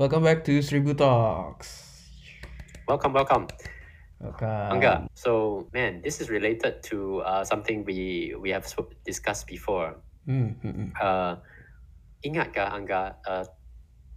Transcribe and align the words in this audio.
Welcome 0.00 0.24
back 0.24 0.48
to 0.48 0.64
Seribu 0.64 0.96
Talks. 0.96 1.84
Welcome, 2.88 3.12
welcome. 3.12 3.52
Welcome. 4.16 4.72
Angga, 4.72 5.04
so 5.12 5.68
man, 5.76 6.00
this 6.00 6.24
is 6.24 6.32
related 6.32 6.80
to 6.88 7.20
uh, 7.20 7.44
something 7.44 7.84
we 7.84 8.32
we 8.32 8.48
have 8.48 8.64
discussed 9.04 9.44
before. 9.44 10.00
Hmm, 10.24 10.56
hmm. 10.64 10.96
Uh, 10.96 11.36
ingat 12.24 12.56
gak 12.56 12.72
Angga 12.72 13.20
uh, 13.28 13.44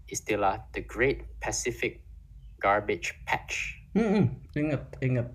istilah 0.08 0.64
the 0.72 0.80
Great 0.80 1.28
Pacific 1.44 2.00
Garbage 2.64 3.20
Patch? 3.28 3.76
Hmm, 3.92 4.08
hmm. 4.08 4.26
Ingat, 4.56 4.88
ingat. 5.04 5.28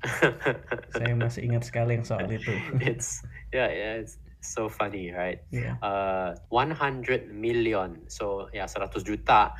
Saya 0.96 1.12
masih 1.20 1.52
ingat 1.52 1.68
sekali 1.68 2.00
yang 2.00 2.08
soal 2.08 2.32
itu. 2.32 2.48
it's 2.80 3.20
yeah, 3.52 3.68
yeah, 3.68 4.00
it's 4.00 4.16
so 4.40 4.72
funny, 4.72 5.12
right? 5.12 5.44
Iya. 5.52 5.76
Uh, 5.84 6.32
100 6.48 7.28
million, 7.28 8.00
so 8.08 8.48
ya 8.56 8.64
100 8.64 9.04
juta 9.04 9.52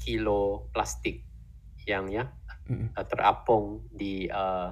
kilo 0.00 0.72
plastik 0.72 1.22
yang 1.84 2.08
ya 2.08 2.32
Hmm, 2.70 2.86
uh, 2.94 3.02
terapung 3.02 3.82
di 3.90 4.30
uh, 4.30 4.70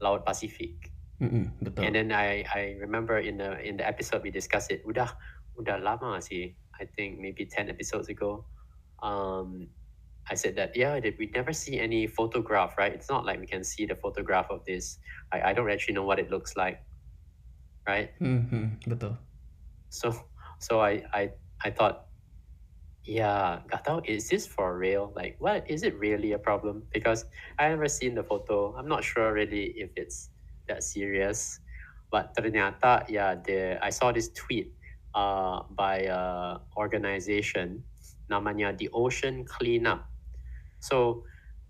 Laut 0.00 0.24
Pasifik. 0.24 0.88
hmm, 1.20 1.28
hmm. 1.28 1.46
Betul. 1.60 1.84
And 1.84 1.92
then 1.92 2.08
I 2.08 2.40
I 2.48 2.80
remember 2.80 3.20
in 3.20 3.36
the 3.36 3.60
in 3.60 3.76
the 3.76 3.84
episode 3.84 4.24
we 4.24 4.32
discussed 4.32 4.72
it. 4.72 4.80
Udah 4.88 5.12
udah 5.60 5.76
lama 5.76 6.24
sih. 6.24 6.56
I 6.80 6.88
think 6.88 7.20
maybe 7.20 7.44
10 7.44 7.68
episodes 7.68 8.08
ago. 8.08 8.48
Um 9.04 9.68
I 10.24 10.34
said 10.40 10.56
that 10.56 10.72
yeah, 10.72 10.96
that 10.96 11.20
we 11.20 11.28
never 11.36 11.52
see 11.52 11.76
any 11.76 12.08
photograph, 12.08 12.80
right? 12.80 12.96
It's 12.96 13.12
not 13.12 13.28
like 13.28 13.44
we 13.44 13.46
can 13.46 13.60
see 13.60 13.84
the 13.84 13.94
photograph 13.94 14.48
of 14.48 14.64
this. 14.64 14.96
I, 15.30 15.52
I 15.52 15.52
don't 15.52 15.68
actually 15.68 16.00
know 16.00 16.08
what 16.08 16.16
it 16.16 16.32
looks 16.32 16.56
like. 16.56 16.80
Right? 17.84 18.16
Hmm, 18.18 18.48
hmm. 18.48 18.66
Betul. 18.88 19.20
So 19.92 20.16
so 20.64 20.80
I 20.80 21.04
I 21.12 21.36
I 21.60 21.70
thought 21.70 22.05
yeah, 23.06 23.62
gak 23.70 23.86
tahu, 23.86 24.02
is 24.02 24.28
this 24.28 24.46
for 24.46 24.76
real? 24.76 25.14
Like, 25.14 25.38
what 25.38 25.62
is 25.70 25.86
it 25.86 25.94
really 25.98 26.34
a 26.34 26.38
problem? 26.42 26.82
Because 26.92 27.24
I 27.58 27.70
never 27.70 27.88
seen 27.88 28.14
the 28.18 28.26
photo. 28.26 28.74
I'm 28.74 28.90
not 28.90 29.06
sure 29.06 29.32
really 29.32 29.72
if 29.78 29.90
it's 29.94 30.30
that 30.66 30.82
serious. 30.82 31.62
But 32.10 32.34
ternyata, 32.34 33.06
yeah, 33.08 33.38
the 33.38 33.78
I 33.78 33.90
saw 33.90 34.10
this 34.10 34.34
tweet 34.34 34.74
uh, 35.14 35.62
by 35.70 36.10
a 36.10 36.58
organization 36.76 37.82
namanya 38.26 38.74
the 38.74 38.90
Ocean 38.90 39.46
Cleanup. 39.46 40.02
So, 40.82 41.22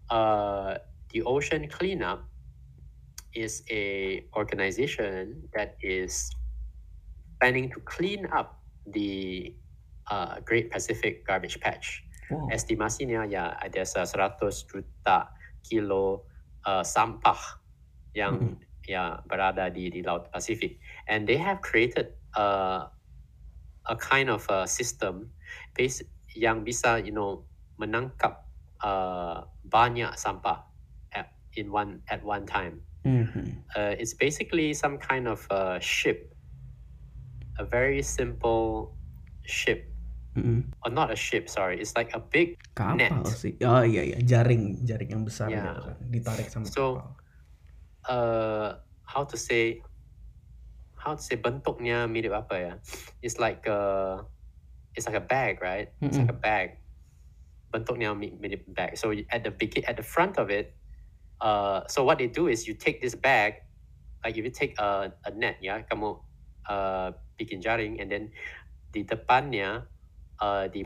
uh, 0.09 0.81
the 1.13 1.21
Ocean 1.23 1.69
Cleanup 1.69 2.25
is 3.37 3.61
a 3.69 4.25
organization 4.33 5.45
that 5.53 5.77
is 5.85 6.33
planning 7.41 7.69
to 7.77 7.81
clean 7.85 8.25
up 8.33 8.65
the 8.89 9.53
uh, 10.11 10.41
Great 10.45 10.71
Pacific 10.71 11.27
Garbage 11.27 11.61
Patch. 11.61 12.03
Wow. 12.31 12.51
Estimasinya 12.51 13.23
ya 13.27 13.55
ada 13.59 13.87
100 13.87 14.67
juta 14.67 15.31
kilo 15.63 16.27
uh, 16.67 16.83
sampah 16.83 17.39
yang 18.15 18.59
ya 18.87 19.23
berada 19.27 19.71
di 19.71 19.91
di 19.91 20.03
Laut 20.03 20.31
Pasifik. 20.31 20.79
And 21.07 21.27
they 21.27 21.39
have 21.39 21.63
created 21.63 22.15
uh, 22.35 22.91
a 23.87 23.97
kind 23.99 24.31
of 24.31 24.47
a 24.51 24.67
system 24.67 25.31
base 25.75 26.03
yang 26.35 26.67
bisa 26.67 26.99
you 27.03 27.15
know 27.15 27.47
menangkap 27.79 28.47
uh, 28.83 29.47
banyak 29.67 30.11
sampah 30.19 30.67
at, 31.15 31.31
in 31.55 31.71
one 31.71 32.03
at 32.11 32.23
one 32.23 32.47
time. 32.47 32.83
Hmm, 33.07 33.31
hmm. 33.31 33.63
Uh, 33.75 33.95
it's 33.95 34.15
basically 34.15 34.75
some 34.75 34.99
kind 34.99 35.31
of 35.31 35.47
a 35.51 35.79
ship, 35.79 36.35
a 37.59 37.65
very 37.65 38.03
simple 38.03 38.99
ship, 39.47 39.87
Hmm. 40.37 40.69
or 40.85 40.93
not 40.93 41.09
a 41.09 41.17
ship. 41.17 41.49
Sorry, 41.49 41.81
it's 41.81 41.97
like 41.97 42.13
a 42.13 42.21
big 42.21 42.61
Kapal 42.77 43.25
Net. 43.25 43.33
sih. 43.33 43.57
Oh 43.65 43.81
iya 43.81 44.05
iya, 44.05 44.19
jaring, 44.21 44.85
jaring 44.85 45.09
yang 45.17 45.25
besar 45.25 45.49
gitu 45.49 45.81
kan. 45.81 45.97
Ditarik 46.13 46.47
sama 46.53 46.69
So, 46.69 47.01
kapal. 47.01 47.09
uh 48.07 48.69
how 49.03 49.25
to 49.25 49.35
say 49.41 49.81
how 51.01 51.17
to 51.17 51.23
say 51.23 51.41
bentuknya 51.41 52.05
mirip 52.05 52.37
apa 52.37 52.55
ya? 52.61 52.73
It's 53.25 53.41
like 53.41 53.65
a 53.65 53.81
it's 54.93 55.09
like 55.09 55.17
a 55.17 55.25
bag, 55.25 55.65
right? 55.65 55.89
It's 56.05 56.21
like 56.21 56.29
a 56.29 56.37
bag. 56.37 56.85
Bentuknya 57.73 58.13
mi- 58.13 58.37
mirip 58.37 58.69
bag. 58.69 59.01
So 59.01 59.11
at 59.33 59.41
the 59.43 59.51
begin 59.51 59.89
at 59.89 59.97
the 59.97 60.05
front 60.07 60.37
of 60.37 60.53
it, 60.53 60.77
uh 61.41 61.89
so 61.89 62.05
what 62.05 62.21
they 62.21 62.29
do 62.29 62.47
is 62.53 62.69
you 62.69 62.77
take 62.77 63.01
this 63.01 63.17
bag, 63.17 63.65
like 64.21 64.37
if 64.37 64.45
you 64.45 64.53
take 64.53 64.77
a, 64.77 65.17
a 65.25 65.31
net, 65.33 65.57
ya, 65.65 65.81
kamu 65.89 66.21
uh 66.69 67.09
bikin 67.41 67.61
jaring 67.61 68.01
and 68.01 68.13
then 68.13 68.29
di 68.93 69.05
depannya 69.05 69.85
uh 70.41 70.69
pe- 70.69 70.85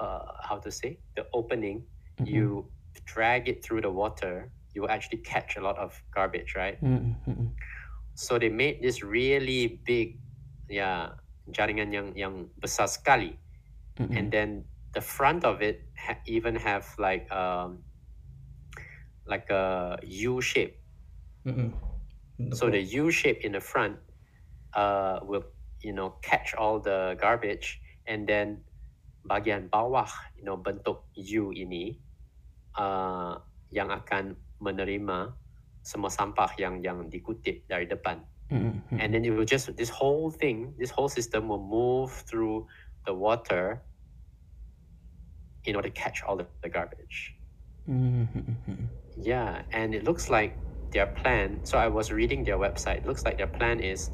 uh 0.00 0.24
how 0.42 0.58
to 0.58 0.70
say 0.70 0.98
the 1.16 1.26
opening 1.34 1.84
Hmm, 2.18 2.26
you 2.28 2.70
drag 3.06 3.48
it 3.48 3.64
through 3.64 3.80
the 3.80 3.90
water, 3.90 4.52
you 4.74 4.82
will 4.82 4.90
actually 4.90 5.18
catch 5.24 5.56
a 5.56 5.60
lot 5.60 5.78
of 5.78 5.96
garbage, 6.14 6.54
right? 6.54 6.78
hmm, 6.78 6.96
hmm, 7.24 7.32
hmm. 7.32 7.46
So 8.14 8.38
they 8.38 8.48
made 8.50 8.82
this 8.84 9.02
really 9.02 9.80
big, 9.88 10.20
yeah, 10.68 11.16
jaringan 11.50 11.90
yang 11.92 12.08
yang 12.14 12.34
besar 12.60 12.86
sekali, 12.86 13.34
Hmm, 13.98 14.06
hmm. 14.06 14.16
and 14.16 14.26
then 14.30 14.48
the 14.94 15.00
front 15.00 15.42
of 15.44 15.64
it 15.64 15.88
ha- 15.98 16.20
even 16.28 16.54
have 16.54 16.84
like 17.00 17.26
um 17.32 17.82
like 19.26 19.48
a 19.50 19.96
U 20.04 20.40
shape. 20.44 20.78
So 22.54 22.70
the 22.70 22.80
U 23.02 23.10
shape 23.10 23.42
in 23.42 23.52
the 23.52 23.60
front 23.64 23.98
uh 24.76 25.20
will 25.24 25.44
you 25.82 25.92
know 25.92 26.20
catch 26.22 26.54
all 26.54 26.78
the 26.78 27.16
garbage, 27.18 27.81
and 28.06 28.26
then 28.26 28.62
bagian 29.26 29.70
bawah 29.70 30.08
you 30.34 30.42
know 30.42 30.58
bentuk 30.58 31.06
U 31.14 31.54
ini 31.54 31.98
uh, 32.74 33.38
yang 33.70 33.88
akan 33.90 34.34
menerima 34.58 35.34
semua 35.82 36.10
sampah 36.10 36.54
yang 36.58 36.78
yang 36.82 37.10
dikutip 37.10 37.66
dari 37.66 37.86
depan. 37.86 38.22
Hmm, 38.52 38.84
hmm. 38.92 39.00
and 39.00 39.14
then 39.14 39.24
it 39.24 39.32
will 39.32 39.48
just 39.48 39.72
this 39.80 39.88
whole 39.88 40.28
thing 40.28 40.76
this 40.76 40.92
whole 40.92 41.08
system 41.08 41.48
will 41.48 41.62
move 41.62 42.12
through 42.28 42.68
the 43.08 43.14
water 43.14 43.80
in 45.64 45.74
order 45.74 45.88
to 45.88 45.94
catch 45.94 46.22
all 46.22 46.36
the, 46.36 46.44
the 46.60 46.68
garbage 46.68 47.32
Hmm, 47.86 48.28
hmm, 48.28 48.52
hmm. 48.68 48.84
yeah 49.16 49.62
and 49.72 49.94
it 49.94 50.04
looks 50.04 50.28
like 50.28 50.52
their 50.92 51.06
plan 51.06 51.64
so 51.64 51.78
i 51.78 51.88
was 51.88 52.12
reading 52.12 52.44
their 52.44 52.58
website 52.58 52.98
it 52.98 53.06
looks 53.06 53.24
like 53.24 53.38
their 53.38 53.48
plan 53.48 53.80
is 53.80 54.12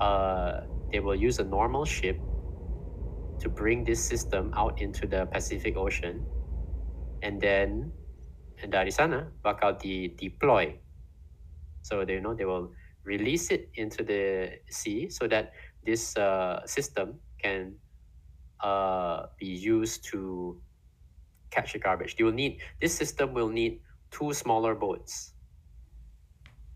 uh, 0.00 0.64
they 0.90 1.00
will 1.00 1.14
use 1.14 1.38
a 1.38 1.44
normal 1.44 1.84
ship 1.84 2.16
to 3.38 3.48
bring 3.48 3.84
this 3.84 4.02
system 4.02 4.52
out 4.56 4.80
into 4.80 5.06
the 5.06 5.26
pacific 5.32 5.76
ocean 5.76 6.24
and 7.22 7.40
then 7.40 7.92
and 8.62 8.72
dari 8.72 8.90
sana 8.90 9.28
bakal 9.44 9.76
di 9.76 10.12
deploy 10.16 10.72
so 11.84 12.04
they 12.04 12.16
you 12.16 12.24
know 12.24 12.34
they 12.34 12.48
will 12.48 12.72
release 13.06 13.54
it 13.54 13.70
into 13.78 14.02
the 14.02 14.50
sea 14.68 15.08
so 15.08 15.28
that 15.28 15.54
this 15.86 16.18
uh, 16.18 16.60
system 16.66 17.22
can 17.38 17.78
uh, 18.60 19.26
be 19.38 19.46
used 19.46 20.04
to 20.10 20.60
catch 21.50 21.72
the 21.72 21.78
garbage. 21.78 22.16
You 22.18 22.26
will 22.26 22.36
need 22.36 22.58
this 22.82 22.92
system 22.92 23.32
will 23.32 23.48
need 23.48 23.80
two 24.10 24.34
smaller 24.34 24.74
boats. 24.74 25.32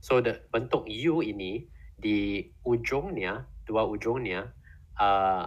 So 0.01 0.23
the 0.23 0.41
bentuk 0.55 0.87
U 0.89 1.21
ini 1.21 1.67
di 2.01 2.49
ujungnya 2.65 3.45
dua 3.69 3.85
ujungnya 3.85 4.55
uh, 4.97 5.45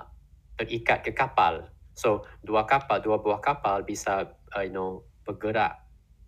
terikat 0.58 1.03
ke 1.03 1.12
kapal. 1.14 1.69
So 1.94 2.25
dua 2.41 2.66
kapal 2.66 3.02
dua 3.02 3.22
buah 3.22 3.41
kapal 3.41 3.86
bisa 3.86 4.34
uh, 4.53 4.64
you 4.66 4.74
know 4.74 5.06
bergerak 5.25 5.78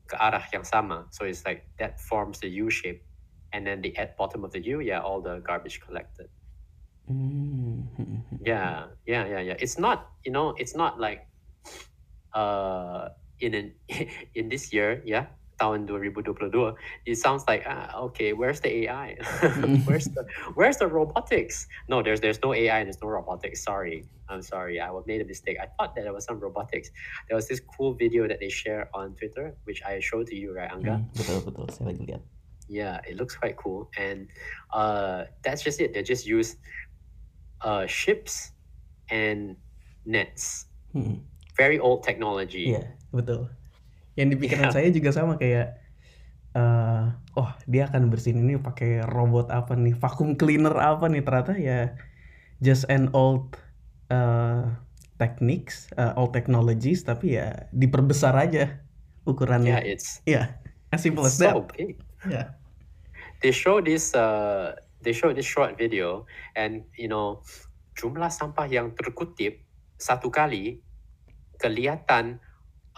ke 0.06 0.16
arah 0.18 0.46
yang 0.54 0.64
sama. 0.64 1.10
So 1.10 1.26
it's 1.26 1.46
like 1.46 1.66
that 1.82 1.98
forms 1.98 2.40
the 2.40 2.50
U 2.62 2.70
shape, 2.70 3.02
and 3.54 3.66
then 3.66 3.82
the 3.82 3.94
at 3.98 4.18
bottom 4.18 4.46
of 4.46 4.54
the 4.54 4.62
U, 4.62 4.80
yeah, 4.80 5.02
all 5.02 5.22
the 5.22 5.42
garbage 5.42 5.82
collected. 5.82 6.30
Hmm, 7.08 7.86
hmm, 7.98 8.22
hmm. 8.30 8.38
Yeah, 8.42 8.94
yeah, 9.06 9.26
yeah, 9.26 9.42
yeah. 9.42 9.58
It's 9.62 9.78
not, 9.78 10.10
you 10.26 10.32
know, 10.32 10.54
it's 10.58 10.76
not 10.76 11.00
like 11.00 11.30
uh 12.34 13.10
in 13.40 13.54
an 13.54 13.68
in 14.38 14.50
this 14.50 14.74
year, 14.74 15.02
yeah, 15.06 15.34
tahun 15.60 15.88
2022, 15.88 16.76
it 17.06 17.16
sounds 17.16 17.44
like 17.48 17.64
ah, 17.68 18.12
okay, 18.12 18.34
where's 18.34 18.60
the 18.60 18.86
AI? 18.86 19.16
where's 19.88 20.06
the 20.12 20.24
where's 20.56 20.78
the 20.78 20.88
robotics? 20.88 21.68
No, 21.88 22.04
there's 22.04 22.20
there's 22.20 22.40
no 22.44 22.54
AI 22.54 22.80
and 22.80 22.88
there's 22.88 23.02
no 23.02 23.08
robotics. 23.10 23.64
Sorry. 23.64 24.06
I'm 24.28 24.42
sorry. 24.42 24.82
I 24.82 24.90
made 25.06 25.22
a 25.22 25.26
mistake. 25.26 25.58
I 25.62 25.68
thought 25.78 25.96
that 25.96 26.04
there 26.04 26.14
was 26.14 26.26
some 26.26 26.40
robotics. 26.40 26.90
There 27.30 27.36
was 27.36 27.48
this 27.48 27.62
cool 27.62 27.94
video 27.94 28.28
that 28.28 28.40
they 28.40 28.50
share 28.50 28.90
on 28.94 29.16
Twitter, 29.16 29.56
which 29.66 29.84
I 29.86 30.00
showed 30.00 30.28
to 30.28 30.36
you, 30.36 30.54
right, 30.54 30.72
Angga? 30.72 31.06
Betul 31.14 31.46
betul 31.46 31.70
saya 31.70 31.94
lagi 31.94 32.10
lihat. 32.10 32.26
Yeah, 32.66 32.98
it 33.06 33.22
looks 33.22 33.38
quite 33.38 33.56
cool. 33.62 33.94
And 33.94 34.28
uh, 34.74 35.30
that's 35.46 35.62
just 35.62 35.78
it. 35.78 35.94
They 35.94 36.02
just 36.02 36.26
use 36.26 36.58
uh, 37.62 37.86
ships 37.86 38.52
and 39.10 39.56
nets. 40.06 40.66
Hmm. 40.92 41.22
Very 41.54 41.78
old 41.78 42.02
technology. 42.02 42.74
Iya, 42.74 42.98
betul. 43.14 43.54
Yang 44.16 44.28
di 44.32 44.36
pikiran 44.48 44.72
Iya. 44.72 44.76
saya 44.76 44.88
juga 44.92 45.10
sama 45.12 45.36
kayak 45.36 45.80
eh 46.56 47.04
oh, 47.36 47.52
dia 47.68 47.92
akan 47.92 48.08
bersihin 48.08 48.48
ini 48.48 48.56
pakai 48.56 49.04
robot 49.04 49.52
apa 49.52 49.76
nih, 49.76 49.92
vacuum 49.92 50.40
cleaner 50.40 50.72
apa 50.72 51.12
nih 51.12 51.20
ternyata 51.20 51.54
ya 51.60 51.92
just 52.64 52.88
an 52.88 53.12
old 53.12 53.60
eh 54.08 54.64
techniques, 55.16 55.88
uh, 55.96 56.12
old 56.20 56.36
technologies, 56.36 57.04
tapi 57.04 57.40
ya 57.40 57.68
diperbesar 57.72 58.36
aja 58.36 58.84
ukurannya. 59.24 59.80
Yeah, 59.80 59.84
it's 59.84 60.20
Yeah, 60.28 60.46
as 60.92 61.04
simple 61.04 61.24
it's 61.28 61.40
as 61.40 61.44
that. 61.44 61.56
so 61.56 61.68
big. 61.72 62.00
Yeah. 62.28 62.56
They 63.40 63.52
show 63.52 63.80
this 63.80 64.12
uh 64.16 64.76
they 65.04 65.12
show 65.12 65.32
this 65.36 65.48
short 65.48 65.76
video 65.76 66.24
and 66.56 66.84
you 66.96 67.08
know 67.08 67.44
jumlah 67.96 68.28
sampah 68.28 68.68
yang 68.68 68.92
terkutip 68.96 69.64
satu 69.96 70.28
kali 70.28 70.84
kelihatan 71.60 72.44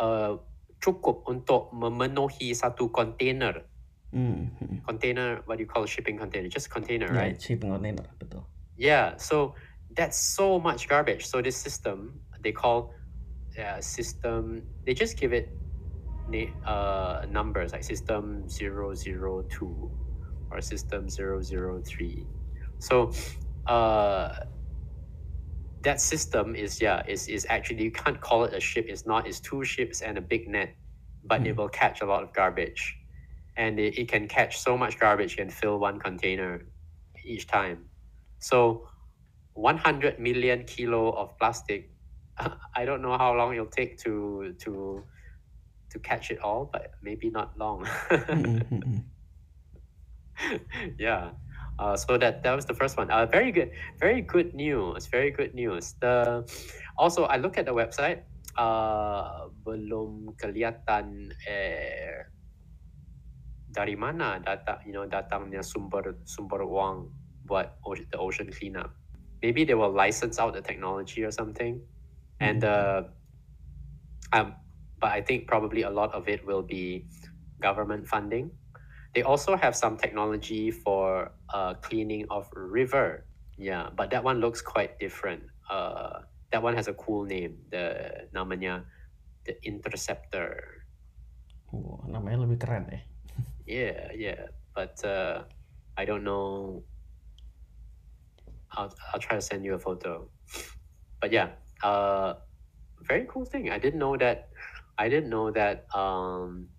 uh, 0.01 0.41
cukup 0.87 1.27
untuk 1.27 1.67
memenuhi 1.75 2.55
satu 2.55 2.87
container. 2.87 3.67
Hmm, 4.15 4.55
hmm. 4.55 4.87
Container, 4.87 5.43
what 5.43 5.59
do 5.59 5.67
you 5.67 5.69
call 5.69 5.83
a 5.83 5.89
shipping 5.91 6.15
container? 6.15 6.47
Just 6.47 6.71
container, 6.71 7.11
Yeah, 7.11 7.27
right? 7.27 7.35
shipping 7.35 7.75
container, 7.75 8.07
betul. 8.15 8.47
Yeah, 8.79 9.19
so 9.19 9.59
that's 9.91 10.15
so 10.15 10.55
much 10.63 10.87
garbage. 10.87 11.27
So 11.27 11.43
this 11.43 11.59
system 11.59 12.23
they 12.39 12.51
call 12.55 12.93
uh, 13.59 13.81
system. 13.81 14.63
They 14.85 14.93
just 14.93 15.17
give 15.17 15.33
it 15.33 15.49
uh, 16.65 17.25
numbers 17.29 17.73
like 17.73 17.83
system 17.83 18.47
002 18.47 19.91
or 20.51 20.61
system 20.61 21.09
003. 21.09 22.25
So 22.79 23.11
uh, 23.65 24.47
that 25.83 26.01
system 26.01 26.55
is 26.55 26.81
yeah 26.81 27.03
is 27.07 27.27
is 27.27 27.45
actually 27.49 27.83
you 27.83 27.91
can't 27.91 28.19
call 28.21 28.43
it 28.45 28.53
a 28.53 28.59
ship. 28.59 28.85
It's 28.87 29.05
not. 29.05 29.27
It's 29.27 29.39
two 29.39 29.63
ships 29.63 30.01
and 30.01 30.17
a 30.17 30.21
big 30.21 30.47
net, 30.47 30.75
but 31.23 31.45
it 31.45 31.53
Hmm. 31.53 31.57
will 31.57 31.69
catch 31.69 32.01
a 32.01 32.05
lot 32.05 32.23
of 32.23 32.33
garbage, 32.33 32.95
and 33.57 33.79
it, 33.79 33.97
it 33.97 34.09
can 34.09 34.27
catch 34.27 34.57
so 34.57 34.77
much 34.77 34.99
garbage 34.99 35.37
and 35.37 35.53
fill 35.53 35.79
one 35.79 35.99
container 35.99 36.61
each 37.25 37.47
time. 37.47 37.85
So 38.39 38.87
100 39.53 40.19
million 40.19 40.63
kilo 40.65 41.11
of 41.11 41.37
plastic. 41.37 41.91
I 42.75 42.85
don't 42.85 43.01
know 43.01 43.17
how 43.17 43.33
long 43.35 43.53
it'll 43.53 43.67
take 43.67 43.97
to 43.99 44.53
to 44.63 45.05
to 45.91 45.99
catch 45.99 46.31
it 46.31 46.39
all, 46.39 46.69
but 46.71 46.91
maybe 47.01 47.29
not 47.29 47.57
long. 47.57 47.85
Hmm, 48.31 48.41
hmm, 48.43 48.59
hmm, 48.69 48.79
hmm. 48.81 48.99
yeah. 50.99 51.31
Uh, 51.79 51.95
so 51.95 52.17
that 52.17 52.41
that 52.41 52.55
was 52.55 52.65
the 52.65 52.73
first 52.73 52.97
one. 52.97 53.09
Uh, 53.11 53.25
very 53.25 53.51
good, 53.51 53.69
very 53.99 54.21
good 54.21 54.53
news. 54.53 55.05
Very 55.07 55.29
good 55.29 55.53
news. 55.53 55.93
The 56.01 56.41
also 56.97 57.25
I 57.25 57.37
look 57.37 57.57
at 57.57 57.65
the 57.65 57.73
website. 57.73 58.25
Uh, 58.57 59.53
belum 59.61 60.33
kelihatan 60.41 61.29
eh, 61.45 62.25
dari 63.69 63.93
mana 63.93 64.41
data 64.41 64.81
you 64.81 64.97
know 64.97 65.05
datangnya 65.05 65.61
sumber 65.61 66.17
sumber 66.25 66.65
uang 66.65 67.13
buat 67.45 67.77
the 67.85 68.17
ocean 68.17 68.49
cleanup. 68.49 68.97
Maybe 69.45 69.61
they 69.61 69.77
will 69.77 69.93
license 69.93 70.41
out 70.41 70.57
the 70.57 70.65
technology 70.65 71.21
or 71.21 71.29
something, 71.29 71.77
and 72.41 72.65
uh, 72.65 73.05
um, 74.33 74.57
but 74.97 75.13
I 75.13 75.21
think 75.21 75.45
probably 75.45 75.85
a 75.85 75.93
lot 75.93 76.09
of 76.17 76.25
it 76.25 76.41
will 76.41 76.65
be 76.65 77.05
government 77.61 78.09
funding. 78.09 78.49
They 79.17 79.25
also 79.25 79.57
have 79.57 79.75
some 79.75 79.97
technology 79.97 80.69
for 80.69 81.33
uh, 81.49 81.73
cleaning 81.81 82.29
of 82.29 82.45
river. 82.53 83.25
Yeah, 83.57 83.89
but 83.89 84.13
that 84.13 84.23
one 84.23 84.37
looks 84.37 84.61
quite 84.61 84.99
different. 84.99 85.41
Uh, 85.65 86.21
that 86.53 86.61
one 86.61 86.77
has 86.77 86.87
a 86.87 86.93
cool 86.93 87.25
name. 87.25 87.57
The 87.73 88.29
namanya 88.29 88.85
the 89.41 89.57
interceptor. 89.65 90.85
Wah, 91.73 92.05
namanya 92.05 92.45
lebih 92.45 92.61
keren 92.61 92.85
ya. 92.93 93.01
Yeah, 93.65 94.13
yeah. 94.13 94.53
But 94.77 95.01
uh, 95.01 95.49
I 95.97 96.05
don't 96.05 96.21
know. 96.21 96.85
I'll 98.77 98.93
I'll 99.09 99.17
try 99.17 99.33
to 99.33 99.41
send 99.41 99.65
you 99.65 99.73
a 99.73 99.81
photo. 99.81 100.29
But 101.17 101.33
yeah, 101.33 101.57
uh, 101.81 102.37
very 103.01 103.25
cool 103.25 103.49
thing. 103.49 103.73
I 103.73 103.81
didn't 103.81 103.97
know 103.97 104.13
that. 104.21 104.53
I 105.01 105.09
didn't 105.09 105.33
know 105.33 105.49
that. 105.49 105.89
Um, 105.89 106.69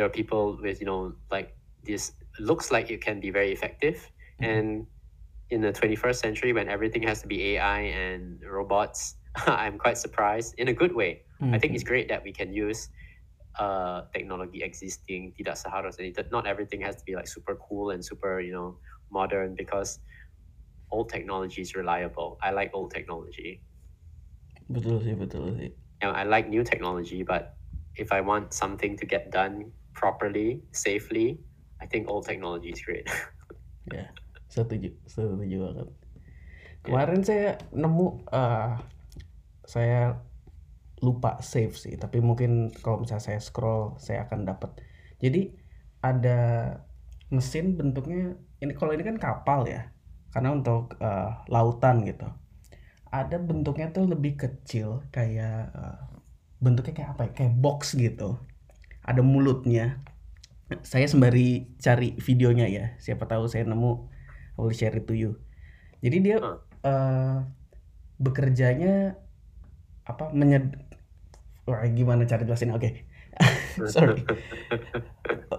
there 0.00 0.08
are 0.08 0.16
people 0.16 0.56
with 0.56 0.80
you 0.80 0.88
know 0.88 1.12
like 1.28 1.52
this. 1.84 2.16
Looks 2.40 2.72
like 2.72 2.88
it 2.88 3.04
can 3.04 3.20
be 3.20 3.28
very 3.28 3.52
effective, 3.52 4.08
Mhm. 4.40 4.48
and 4.48 4.68
in 5.52 5.60
the 5.60 5.76
21st 5.76 6.24
century, 6.24 6.56
when 6.56 6.72
everything 6.72 7.04
has 7.04 7.20
to 7.20 7.28
be 7.28 7.52
AI 7.52 7.92
and 7.92 8.40
robots, 8.40 9.20
I'm 9.44 9.76
quite 9.76 10.00
surprised 10.00 10.56
in 10.56 10.72
a 10.72 10.72
good 10.72 10.96
way. 10.96 11.28
I 11.52 11.60
think 11.60 11.76
it's 11.76 11.84
great 11.84 12.08
that 12.08 12.24
we 12.24 12.32
can 12.32 12.48
use 12.48 12.88
uh, 13.60 14.08
technology 14.16 14.64
existing. 14.64 15.36
Tidak 15.36 15.52
seharusnya 15.60 16.16
that 16.16 16.32
not 16.32 16.48
everything 16.48 16.80
has 16.80 16.96
to 16.96 17.04
be 17.04 17.12
like 17.12 17.28
super 17.28 17.60
cool 17.60 17.92
and 17.92 18.00
super 18.00 18.40
you 18.40 18.56
know 18.56 18.80
modern 19.12 19.52
because 19.52 20.00
old 20.88 21.12
technology 21.12 21.60
is 21.60 21.76
reliable. 21.76 22.40
I 22.40 22.56
like 22.56 22.72
old 22.72 22.96
technology. 22.96 23.60
betul 24.70 25.02
sih, 25.04 25.18
betul 25.18 25.52
sih. 25.58 25.70
You 26.00 26.08
know, 26.08 26.14
I 26.16 26.24
like 26.24 26.48
new 26.48 26.64
technology, 26.64 27.20
but 27.26 27.58
if 27.98 28.14
I 28.14 28.22
want 28.22 28.54
something 28.54 28.96
to 28.96 29.04
get 29.04 29.28
done 29.34 29.74
properly, 29.94 30.62
safely, 30.72 31.38
I 31.80 31.86
think 31.86 32.08
old 32.08 32.26
technology 32.26 32.70
is 32.70 32.82
great. 32.82 33.08
Ya, 33.90 34.06
setuju, 34.46 34.94
setuju 35.08 35.66
banget. 35.66 35.88
Kemarin 36.84 37.26
saya 37.26 37.58
nemu, 37.74 38.22
eh 38.30 38.70
saya 39.66 40.20
lupa 41.00 41.40
save 41.40 41.74
sih, 41.74 41.96
tapi 41.96 42.20
mungkin 42.20 42.70
kalau 42.84 43.02
misalnya 43.02 43.24
saya 43.24 43.40
scroll, 43.40 43.96
saya 43.98 44.28
akan 44.28 44.46
dapat. 44.46 44.78
Jadi 45.18 45.56
ada 46.04 46.38
mesin 47.32 47.74
bentuknya 47.74 48.36
ini 48.60 48.72
kalau 48.76 48.92
ini 48.92 49.02
kan 49.02 49.16
kapal 49.16 49.64
ya, 49.66 49.90
karena 50.30 50.54
untuk 50.54 50.94
eh, 51.00 51.30
lautan 51.48 52.04
gitu. 52.04 52.28
Ada 53.10 53.42
bentuknya 53.42 53.90
tuh 53.90 54.06
lebih 54.06 54.38
kecil, 54.38 55.02
kayak 55.10 55.72
eh, 55.72 55.98
bentuknya 56.62 56.94
kayak 56.94 57.10
apa 57.16 57.22
ya? 57.26 57.32
Kayak 57.34 57.54
box 57.58 57.96
gitu. 57.96 58.38
Ada 59.10 59.20
mulutnya. 59.20 59.98
Saya 60.80 61.04
sembari 61.04 61.74
cari 61.76 62.14
videonya 62.16 62.70
ya. 62.70 62.86
Siapa 62.96 63.26
tahu 63.26 63.50
saya 63.50 63.66
nemu, 63.66 64.06
I 64.54 64.60
will 64.60 64.70
share 64.70 64.94
it 64.94 65.04
to 65.04 65.14
you. 65.14 65.42
Jadi 65.98 66.16
dia 66.22 66.38
Hmm. 66.38 66.62
eh, 66.80 67.36
bekerjanya 68.16 69.18
apa 70.02 70.30
menyed 70.30 70.78
Wah, 71.66 71.86
gimana 71.86 72.24
cara 72.24 72.42
jelasin? 72.42 72.72
Oke. 72.72 73.06
Sorry. 73.94 74.26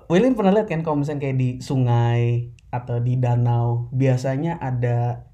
William 0.08 0.34
pernah 0.34 0.52
lihat 0.52 0.68
kan 0.68 0.82
kalau 0.82 1.00
misalnya 1.00 1.24
kayak 1.24 1.38
di 1.38 1.50
sungai 1.60 2.52
atau 2.68 3.00
di 3.00 3.16
danau 3.16 3.88
biasanya 3.92 4.60
ada 4.60 5.28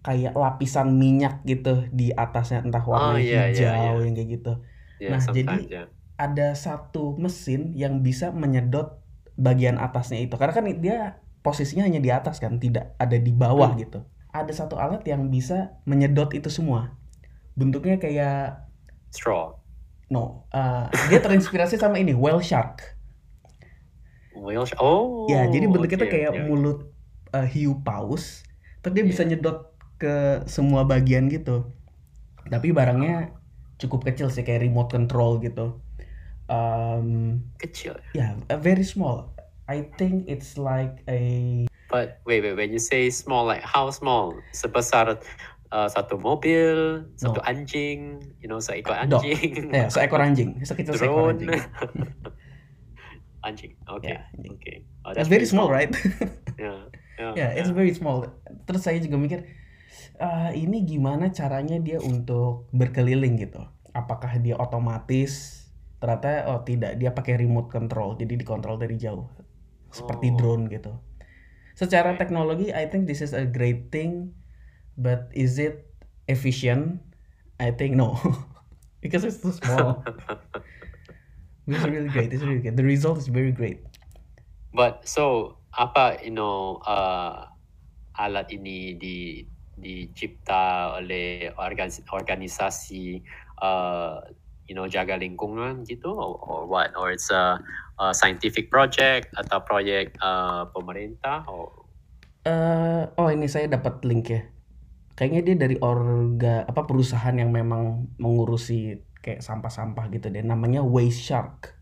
kayak 0.00 0.34
lapisan 0.34 0.94
minyak 0.94 1.42
gitu 1.42 1.88
di 1.88 2.12
atasnya 2.12 2.62
entah 2.62 2.84
warna 2.84 3.14
Oh, 3.14 3.18
iya, 3.18 3.50
iya, 3.50 3.74
hijau 3.74 3.74
iya. 3.96 4.04
yang 4.04 4.14
kayak 4.14 4.30
gitu. 4.30 4.52
yeah, 5.00 5.10
Nah, 5.10 5.20
jadi- 5.24 5.66
yeah. 5.66 5.86
Ada 6.14 6.54
satu 6.54 7.18
mesin 7.18 7.74
yang 7.74 8.00
bisa 8.06 8.30
menyedot 8.30 9.02
bagian 9.34 9.82
atasnya 9.82 10.22
itu 10.22 10.38
karena 10.38 10.54
kan 10.54 10.64
dia 10.78 10.98
posisinya 11.42 11.82
hanya 11.84 11.98
di 11.98 12.10
atas 12.14 12.38
kan 12.38 12.62
tidak 12.62 12.94
ada 12.96 13.18
di 13.18 13.34
bawah 13.34 13.74
Hmm. 13.74 13.80
gitu. 13.82 13.98
Ada 14.30 14.52
satu 14.64 14.78
alat 14.78 15.02
yang 15.06 15.30
bisa 15.30 15.78
menyedot 15.86 16.30
itu 16.34 16.50
semua. 16.50 16.94
Bentuknya 17.54 17.98
kayak 17.98 18.66
Straw. 19.10 19.58
no, 20.10 20.46
uh, 20.50 20.86
dia 21.08 21.18
terinspirasi 21.18 21.78
sama 21.78 21.98
ini 21.98 22.14
whale 22.14 22.42
shark. 22.42 22.94
Whale 24.34 24.66
sh- 24.66 24.78
Oh. 24.78 25.26
Ya, 25.30 25.46
jadi 25.46 25.70
bentuknya 25.70 25.98
tuh 26.02 26.08
okay, 26.10 26.26
kayak 26.26 26.32
okay. 26.34 26.44
mulut 26.46 26.78
uh, 27.30 27.46
hiu 27.46 27.82
paus, 27.86 28.42
terus 28.82 28.94
dia 28.94 29.04
bisa 29.06 29.22
Iya. 29.22 29.34
nyedot 29.38 29.70
ke 29.96 30.42
semua 30.50 30.82
bagian 30.84 31.30
gitu. 31.30 31.70
Tapi 32.50 32.74
barangnya 32.74 33.32
cukup 33.78 34.04
kecil 34.10 34.28
sih 34.30 34.42
kayak 34.42 34.66
remote 34.66 34.90
control 34.90 35.38
gitu. 35.40 35.80
Um, 36.48 37.40
Kecil. 37.56 37.96
yeah, 38.12 38.36
uh, 38.52 38.60
very 38.60 38.84
small. 38.84 39.32
I 39.64 39.88
think 39.96 40.28
it's 40.28 40.60
like 40.60 41.00
a 41.08 41.64
But 41.88 42.20
wait, 42.26 42.42
wait. 42.42 42.56
When 42.58 42.72
you 42.74 42.82
say 42.82 43.08
small, 43.08 43.46
like 43.48 43.62
how 43.62 43.88
small? 43.94 44.34
Sebesar 44.52 45.16
uh, 45.72 45.88
satu 45.88 46.18
mobil, 46.20 47.06
satu 47.16 47.40
No. 47.40 47.46
anjing, 47.48 48.20
you 48.42 48.48
know, 48.50 48.58
seekor 48.60 48.92
anjing. 48.98 49.70
ya 49.72 49.88
seekor 49.88 50.20
anjing, 50.20 50.58
seekor 50.68 50.90
drone. 50.90 51.38
anjing. 51.38 51.52
anjing. 53.46 53.72
Okay. 53.86 54.16
Ya, 54.16 54.20
anjing. 54.36 54.52
Okay. 54.58 54.76
Oh, 55.04 55.12
that's 55.12 55.28
very 55.28 55.44
pretty 55.44 55.52
small, 55.52 55.68
right? 55.72 55.92
Yeah. 56.60 56.88
Yeah. 57.16 57.32
Ya, 57.38 57.46
it's 57.56 57.70
yeah. 57.70 57.76
very 57.78 57.94
small. 57.94 58.26
Terus 58.66 58.82
saya 58.84 58.98
juga 58.98 59.16
mikir, 59.20 59.46
"Ah, 60.18 60.50
ini 60.50 60.82
gimana 60.82 61.30
caranya 61.30 61.78
dia 61.78 62.02
untuk 62.02 62.66
berkeliling 62.74 63.38
gitu? 63.38 63.62
Apakah 63.94 64.34
dia 64.42 64.58
otomatis? 64.58 65.63
Ternyata 66.04 66.52
oh 66.52 66.60
tidak, 66.68 67.00
dia 67.00 67.16
pakai 67.16 67.40
remote 67.40 67.72
control, 67.72 68.12
jadi 68.20 68.36
dikontrol 68.36 68.76
dari 68.76 69.00
jauh, 69.00 69.24
seperti 69.88 70.28
Oh. 70.28 70.36
drone 70.36 70.68
gitu. 70.68 70.92
Secara 71.72 72.20
teknologi, 72.20 72.68
I 72.76 72.84
think 72.92 73.08
this 73.08 73.24
is 73.24 73.32
a 73.32 73.48
great 73.48 73.88
thing, 73.88 74.36
but 75.00 75.32
is 75.32 75.56
it 75.56 75.88
efficient? 76.28 77.00
I 77.56 77.72
think 77.72 77.96
no, 77.96 78.20
because 79.02 79.24
it's 79.24 79.40
too 79.40 79.56
small. 79.56 80.04
It's 81.64 81.80
really 81.88 82.12
great. 82.12 82.28
It's 82.28 82.44
really 82.44 82.60
great. 82.60 82.76
The 82.76 82.84
result 82.84 83.16
is 83.16 83.32
very 83.32 83.48
great. 83.48 83.80
But 84.76 85.08
so 85.08 85.56
apa 85.72 86.20
you 86.20 86.36
know 86.36 86.84
uh, 86.84 87.48
alat 88.20 88.52
ini 88.52 89.00
di 89.00 89.40
dicipta 89.72 90.92
oleh 91.00 91.48
organis- 91.56 92.04
organisasi 92.12 93.24
uh, 93.64 94.20
you 94.64 94.74
know 94.76 94.88
jaga 94.88 95.20
lingkungan 95.20 95.84
gitu 95.84 96.08
or, 96.08 96.40
or 96.40 96.60
what 96.64 96.90
or 96.96 97.12
it's 97.12 97.28
a, 97.28 97.60
a 98.00 98.16
scientific 98.16 98.72
project 98.72 99.28
atau 99.36 99.60
proyek 99.62 100.16
uh, 100.24 100.68
pemerintah 100.72 101.44
or 101.48 101.84
eh 102.44 103.04
oh 103.16 103.28
ini 103.32 103.48
saya 103.48 103.68
dapat 103.68 104.04
link 104.04 104.28
ya. 104.28 104.42
Kayaknya 105.14 105.40
dia 105.46 105.56
dari 105.56 105.76
orga 105.78 106.66
apa 106.66 106.84
perusahaan 106.84 107.32
yang 107.38 107.54
memang 107.54 108.10
mengurusi 108.18 108.98
kayak 109.22 109.46
sampah-sampah 109.46 110.10
gitu 110.10 110.26
deh. 110.26 110.42
Namanya 110.42 110.82
Waste 110.82 111.22
Shark. 111.22 111.74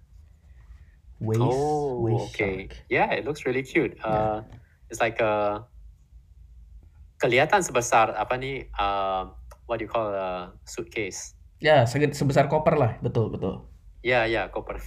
Waste 1.22 1.38
oh 1.38 2.02
Waste 2.02 2.34
okay 2.34 2.66
Shark. 2.66 2.90
yeah 2.90 3.08
it 3.14 3.22
looks 3.22 3.46
really 3.46 3.62
cute 3.62 3.94
uh, 4.02 4.42
it's 4.90 4.98
like 4.98 5.22
a 5.22 5.62
kelihatan 7.22 7.62
sebesar 7.62 8.10
apa 8.18 8.34
nih 8.34 8.66
uh, 8.74 9.30
what 9.70 9.78
do 9.78 9.86
you 9.86 9.90
call 9.90 10.10
a 10.10 10.50
suitcase 10.66 11.38
Ya, 11.62 11.86
sebesar 11.86 12.50
koper 12.50 12.74
lah, 12.74 12.98
betul 12.98 13.30
betul. 13.30 13.62
yeah 14.02 14.26
yeah 14.26 14.50
koper 14.50 14.82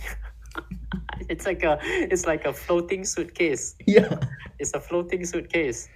it's 1.31 1.47
like 1.47 1.63
a 1.63 1.79
it's 2.11 2.27
like 2.27 2.43
a 2.43 2.51
floating 2.51 3.07
suitcase 3.07 3.79
Iya. 3.87 4.11
it's 4.59 4.75
a 4.75 4.81
floating 4.83 5.23
suitcase 5.23 5.87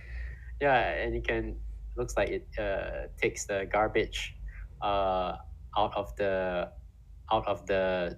yeah 0.58 1.04
and 1.04 1.12
you 1.12 1.20
can 1.20 1.60
looks 2.00 2.16
like 2.16 2.32
it 2.32 2.48
uh, 2.56 3.12
takes 3.20 3.44
the 3.44 3.68
garbage 3.68 4.40
uh, 4.80 5.36
out 5.76 5.92
of 6.00 6.16
the 6.16 6.64
out 7.28 7.44
of 7.44 7.60
the 7.68 8.16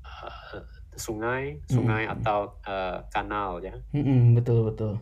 uh, 0.00 0.64
sungai 0.96 1.60
sungai 1.68 2.08
Mm. 2.08 2.14
atau 2.20 2.56
uh, 2.64 3.04
kanal 3.12 3.60
ya 3.60 3.76
Mm-mm, 3.92 4.32
betul 4.32 4.64
betul. 4.64 4.96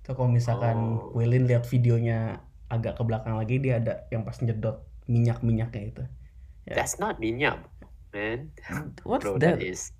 Itu 0.00 0.12
kalau 0.12 0.28
misalkan 0.28 0.76
Oh. 1.00 1.12
Wilin 1.12 1.44
lihat 1.44 1.64
videonya 1.64 2.40
agak 2.68 2.96
ke 2.96 3.02
belakang 3.04 3.36
lagi 3.36 3.56
dia 3.56 3.80
ada 3.80 4.04
yang 4.08 4.24
pas 4.24 4.36
nyedot 4.40 4.80
minyak-minyaknya 5.06 5.82
itu. 5.92 6.02
Ya. 6.64 6.80
that's 6.80 6.96
not 6.96 7.20
minyak 7.20 7.60
man 8.16 8.48
What's 9.04 9.20
bro 9.20 9.36
that? 9.36 9.60
that 9.60 9.60
is 9.60 9.92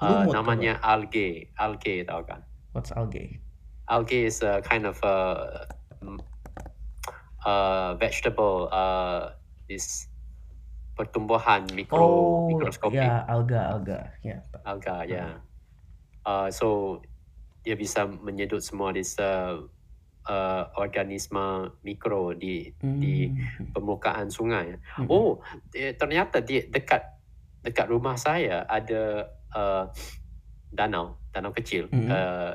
uh, 0.00 0.24
Lumut 0.24 0.32
namanya 0.32 0.80
algae 0.80 1.52
algae 1.60 2.00
tau 2.00 2.24
kan 2.24 2.40
What's 2.72 2.88
algae? 2.96 3.44
algae 3.92 4.24
is 4.24 4.40
a 4.40 4.64
kind 4.64 4.88
of 4.88 4.96
a, 5.04 5.16
uh 7.44 7.94
vegetable 8.00 8.72
uh 8.72 9.36
this 9.68 10.08
pertumbuhan 10.96 11.68
mikro 11.76 12.00
Oh, 12.00 12.48
mikroskopik 12.50 12.98
ya 12.98 13.22
alga 13.28 13.60
alga. 13.76 13.98
Ya. 14.24 14.40
alga 14.66 14.96
ya 15.06 15.24
uh, 16.26 16.48
so 16.48 16.98
dia 17.62 17.76
bisa 17.76 18.08
menyedut 18.08 18.64
semua 18.64 18.90
this 18.90 19.14
uh, 19.20 19.60
uh, 20.28 20.68
organisme 20.76 21.72
mikro 21.82 22.36
di 22.36 22.68
di 22.76 23.26
Hmm. 23.32 23.72
permukaan 23.72 24.28
sungai 24.28 24.76
Mm-mm. 24.76 25.08
oh 25.08 25.40
eh, 25.74 25.96
ternyata 25.96 26.44
di 26.44 26.62
dekat 26.68 27.02
dekat 27.64 27.86
rumah 27.88 28.14
saya 28.14 28.68
ada 28.68 29.26
uh, 29.56 29.84
danau 30.70 31.18
danau 31.32 31.50
kecil 31.50 31.88
Mm-mm. 31.88 32.12
uh, 32.12 32.54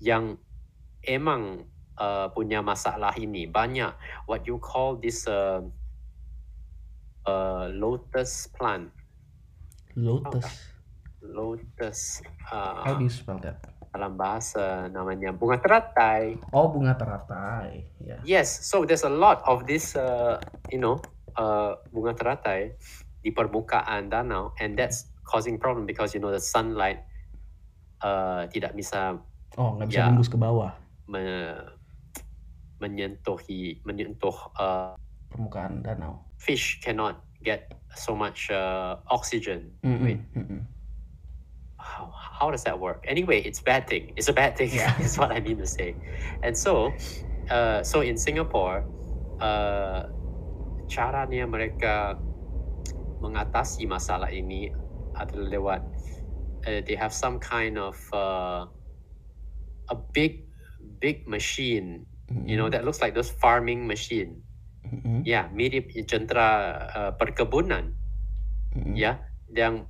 yang 0.00 0.36
emang 1.04 1.68
uh, 2.00 2.28
punya 2.32 2.64
masalah 2.64 3.12
ini 3.16 3.46
banyak 3.46 3.92
what 4.26 4.42
you 4.48 4.56
call 4.58 4.96
this 4.96 5.28
uh, 5.28 5.60
uh, 7.28 7.68
lotus 7.70 8.48
plant 8.56 8.90
Lotus. 9.96 10.44
lotus 11.24 12.20
How 12.52 12.92
uh, 12.92 12.98
do 13.00 13.04
you 13.08 13.12
spell 13.12 13.40
that? 13.40 13.75
Dalam 13.96 14.12
bahasa 14.14 14.86
namanya 14.86 15.32
bunga 15.32 15.56
teratai 15.56 16.36
Oh, 16.52 16.68
bunga 16.68 16.92
teratai. 16.92 17.88
Ya. 17.98 18.20
yes 18.22 18.68
so 18.68 18.84
there's 18.84 19.02
a 19.02 19.10
lot 19.10 19.40
of 19.48 19.64
this 19.64 19.96
uh, 19.96 20.36
you 20.68 20.76
know 20.76 21.00
uh, 21.34 21.80
bunga 21.88 22.12
teratai 22.12 22.76
di 23.24 23.32
permukaan 23.32 24.06
danau 24.06 24.52
and 24.60 24.76
that's 24.76 25.08
causing 25.24 25.56
problem 25.56 25.88
because 25.88 26.12
you 26.12 26.20
know 26.20 26.30
the 26.30 26.38
sunlight 26.38 27.00
uh, 28.04 28.44
tidak 28.52 28.76
bisa 28.76 29.16
Oh, 29.56 29.72
nggak 29.74 29.88
bisa 29.88 30.04
Ya. 30.04 30.12
ke 30.12 30.36
bawah 30.36 30.76
me- 31.08 31.64
menyentuhi 32.76 33.80
menyentuh 33.82 34.36
uh, 34.54 34.92
permukaan 35.32 35.80
danau. 35.80 36.28
fish 36.36 36.76
cannot 36.84 37.24
get 37.40 37.72
so 37.96 38.12
much 38.12 38.52
uh, 38.52 39.00
oxygen. 39.08 39.72
Mm-mm, 39.80 40.04
Wait, 40.04 40.20
mm-mm. 40.36 40.60
How, 41.86 42.12
how 42.12 42.50
does 42.50 42.64
that 42.64 42.78
work? 42.78 43.04
Anyway, 43.06 43.40
it's 43.40 43.60
bad 43.60 43.86
thing. 43.86 44.12
It's 44.16 44.28
a 44.28 44.32
bad 44.32 44.56
thing. 44.56 44.70
Yeah. 44.74 44.98
is 45.06 45.18
what 45.18 45.30
I 45.30 45.40
mean 45.40 45.58
to 45.58 45.66
say. 45.66 45.94
And 46.42 46.56
so, 46.56 46.92
uh, 47.50 47.82
so 47.82 48.00
in 48.00 48.16
Singapore, 48.18 48.84
uh, 49.40 50.02
caranya 50.90 51.46
mereka 51.46 52.18
mengatasi 53.22 53.86
masalah 53.90 54.30
ini 54.30 54.70
adalah 55.16 55.48
lewat 55.50 55.80
uh, 56.68 56.80
they 56.84 56.94
have 56.94 57.10
some 57.10 57.40
kind 57.40 57.78
of 57.80 57.96
uh, 58.12 58.68
a 59.90 59.96
big 60.12 60.46
big 61.00 61.26
machine 61.26 62.04
you 62.44 62.56
know 62.58 62.66
Mm-mm, 62.66 62.74
that 62.74 62.84
looks 62.84 63.00
like 63.00 63.14
those 63.14 63.30
farming 63.30 63.86
machine 63.86 64.42
mm-mm, 64.86 65.22
ya 65.26 65.48
mirip 65.54 65.90
jentera 66.06 66.48
uh, 66.90 67.10
perkebunan 67.18 67.94
mm-mm. 68.74 68.94
ya 68.94 69.22
yang 69.50 69.86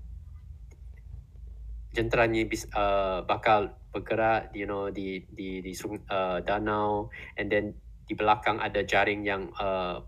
jenteranya 1.96 2.44
bis, 2.44 2.68
uh, 2.76 3.24
bakal 3.24 3.72
bergerak 3.88 4.52
you 4.52 4.68
know 4.68 4.92
di 4.92 5.24
di 5.32 5.64
di 5.64 5.72
uh, 6.12 6.44
danau 6.44 7.08
and 7.40 7.48
then 7.48 7.72
di 8.04 8.12
belakang 8.12 8.60
ada 8.60 8.84
jaring 8.84 9.24
yang 9.24 9.48
uh, 9.56 10.04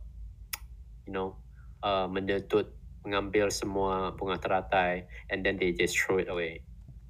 you 1.08 1.12
know 1.16 1.40
uh, 1.80 2.04
menuntut 2.04 2.76
mengambil 3.08 3.48
semua 3.48 4.12
bunga 4.12 4.36
teratai 4.36 5.08
and 5.32 5.40
then 5.40 5.56
they 5.56 5.72
just 5.72 5.96
throw 5.96 6.20
it 6.20 6.28
away 6.28 6.60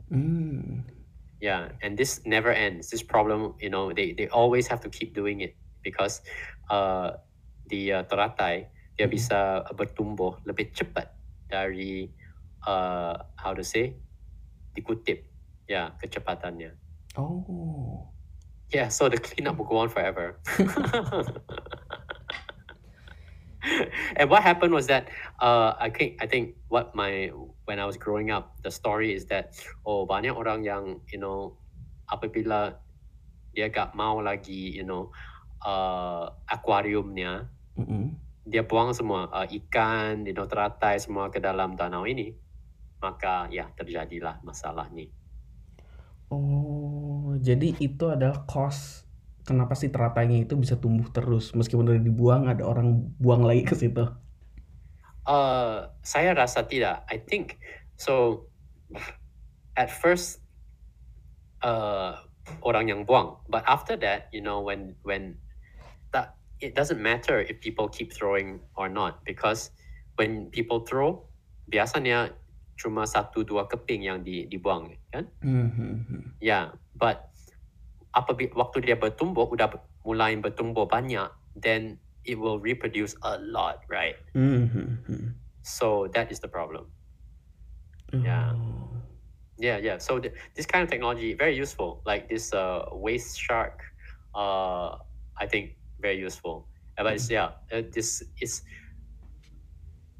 Mm. 0.08 0.88
yeah 1.36 1.68
and 1.84 2.00
this 2.00 2.24
never 2.24 2.48
ends 2.48 2.88
this 2.88 3.04
problem 3.04 3.52
you 3.60 3.68
know 3.68 3.92
they 3.92 4.16
they 4.16 4.24
always 4.32 4.64
have 4.72 4.80
to 4.80 4.88
keep 4.88 5.12
doing 5.12 5.44
it 5.44 5.52
because 5.84 6.24
uh, 6.72 7.12
di 7.68 7.92
uh, 7.92 8.08
teratai 8.08 8.72
dia 8.96 9.04
Mhm. 9.04 9.12
bisa 9.12 9.68
bertumbuh 9.76 10.40
lebih 10.48 10.72
cepat 10.72 11.12
dari 11.44 12.08
uh, 12.64 13.20
how 13.36 13.52
to 13.52 13.60
say 13.60 14.00
dikutip 14.78 15.26
ya 15.66 15.98
kecepatannya 15.98 16.78
Oh. 17.18 18.06
yeah 18.70 18.86
so 18.86 19.10
the 19.10 19.18
cleanup 19.18 19.58
will 19.58 19.66
go 19.66 19.82
on 19.82 19.90
forever 19.90 20.38
and 24.16 24.30
what 24.30 24.42
happened 24.42 24.72
was 24.72 24.86
that 24.86 25.08
uh, 25.40 25.74
I 25.80 25.90
think 25.90 26.22
I 26.22 26.26
think 26.30 26.54
what 26.68 26.94
my 26.94 27.32
when 27.66 27.78
I 27.80 27.84
was 27.84 27.96
growing 27.96 28.30
up 28.30 28.54
the 28.62 28.70
story 28.70 29.12
is 29.14 29.26
that 29.34 29.58
oh 29.82 30.06
banyak 30.06 30.30
orang 30.30 30.62
yang 30.62 31.00
you 31.10 31.18
know 31.18 31.58
apabila 32.06 32.78
dia 33.52 33.68
gak 33.68 33.98
mau 33.98 34.22
lagi 34.22 34.70
you 34.78 34.86
know 34.86 35.10
uh, 35.66 36.30
akuariumnya 36.46 37.50
Mm-mm. 37.74 38.14
dia 38.46 38.62
buang 38.62 38.94
semua 38.94 39.26
uh, 39.34 39.46
ikan 39.48 40.22
you 40.22 40.32
know 40.36 40.46
teratai 40.46 41.02
semua 41.02 41.34
ke 41.34 41.42
dalam 41.42 41.74
danau 41.74 42.06
ini 42.06 42.30
maka 42.98 43.46
ya 43.48 43.70
terjadilah 43.78 44.42
masalah 44.42 44.90
ni 44.90 45.10
Oh, 46.28 47.32
jadi 47.40 47.72
itu 47.80 48.04
adalah 48.12 48.44
cost 48.44 49.08
kenapa 49.48 49.72
sih 49.72 49.88
teratainya 49.88 50.44
itu 50.44 50.60
bisa 50.60 50.76
tumbuh 50.76 51.08
terus 51.08 51.56
meskipun 51.56 51.88
udah 51.88 52.04
dibuang 52.04 52.52
ada 52.52 52.68
orang 52.68 53.08
buang 53.16 53.48
lagi 53.48 53.64
ke 53.64 53.72
situ. 53.72 54.04
Uh, 55.24 55.88
saya 56.04 56.36
rasa 56.36 56.68
tidak. 56.68 57.08
I 57.08 57.16
think 57.16 57.56
so. 57.96 58.44
At 59.72 59.88
first, 59.88 60.44
uh, 61.64 62.20
orang 62.60 62.92
yang 62.92 63.08
buang, 63.08 63.40
but 63.48 63.64
after 63.64 63.96
that, 64.04 64.28
you 64.28 64.44
know, 64.44 64.60
when 64.60 65.00
when 65.06 65.40
that 66.12 66.36
it 66.60 66.76
doesn't 66.76 67.00
matter 67.00 67.40
if 67.40 67.56
people 67.64 67.88
keep 67.88 68.12
throwing 68.12 68.60
or 68.76 68.90
not 68.92 69.24
because 69.24 69.72
when 70.20 70.50
people 70.52 70.84
throw, 70.84 71.24
biasanya 71.70 72.36
cuma 72.78 73.04
satu 73.04 73.42
dua 73.42 73.66
keping 73.66 74.06
yang 74.06 74.22
di, 74.22 74.46
dibuang, 74.46 74.94
kan? 75.10 75.26
Mhm. 75.42 76.38
Ya, 76.38 76.70
but 76.94 77.26
apabila 78.14 78.64
waktu 78.64 78.86
dia 78.86 78.94
bertumbuh, 78.94 79.50
udah 79.50 79.68
mulai 80.06 80.38
bertumbuh 80.38 80.86
banyak, 80.86 81.28
then 81.58 81.98
it 82.22 82.38
will 82.38 82.62
reproduce 82.62 83.18
a 83.26 83.36
lot, 83.42 83.82
right? 83.90 84.16
Mhm. 84.32 85.34
So 85.66 86.06
that 86.14 86.30
is 86.30 86.38
the 86.40 86.48
problem. 86.48 86.94
Yeah. 88.14 88.54
Oh. 88.56 88.88
Yeah, 89.58 89.76
yeah. 89.78 89.98
So 89.98 90.18
th- 90.22 90.32
this 90.54 90.64
kind 90.66 90.86
of 90.86 90.90
technology 90.90 91.34
very 91.34 91.56
useful. 91.56 92.00
Like 92.06 92.28
this 92.30 92.54
uh, 92.54 92.86
waste 92.94 93.36
shark, 93.36 93.82
uh, 94.34 94.96
I 95.36 95.46
think 95.50 95.76
very 96.00 96.16
useful. 96.16 96.68
But 96.96 97.14
it's 97.14 97.30
yeah, 97.30 97.58
uh, 97.70 97.82
this 97.92 98.22
is 98.40 98.62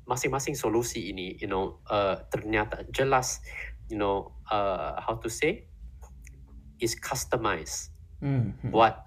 masing-masing 0.09 0.57
solusi 0.57 1.13
ini, 1.13 1.37
you 1.37 1.47
know, 1.47 1.85
uh, 1.93 2.17
ternyata 2.33 2.83
jelas, 2.89 3.45
you 3.93 4.01
know, 4.01 4.33
uh, 4.49 4.97
how 4.99 5.21
to 5.21 5.29
say, 5.29 5.69
is 6.81 6.97
customized 6.97 7.93
Mhm. 8.19 8.75
buat 8.75 8.99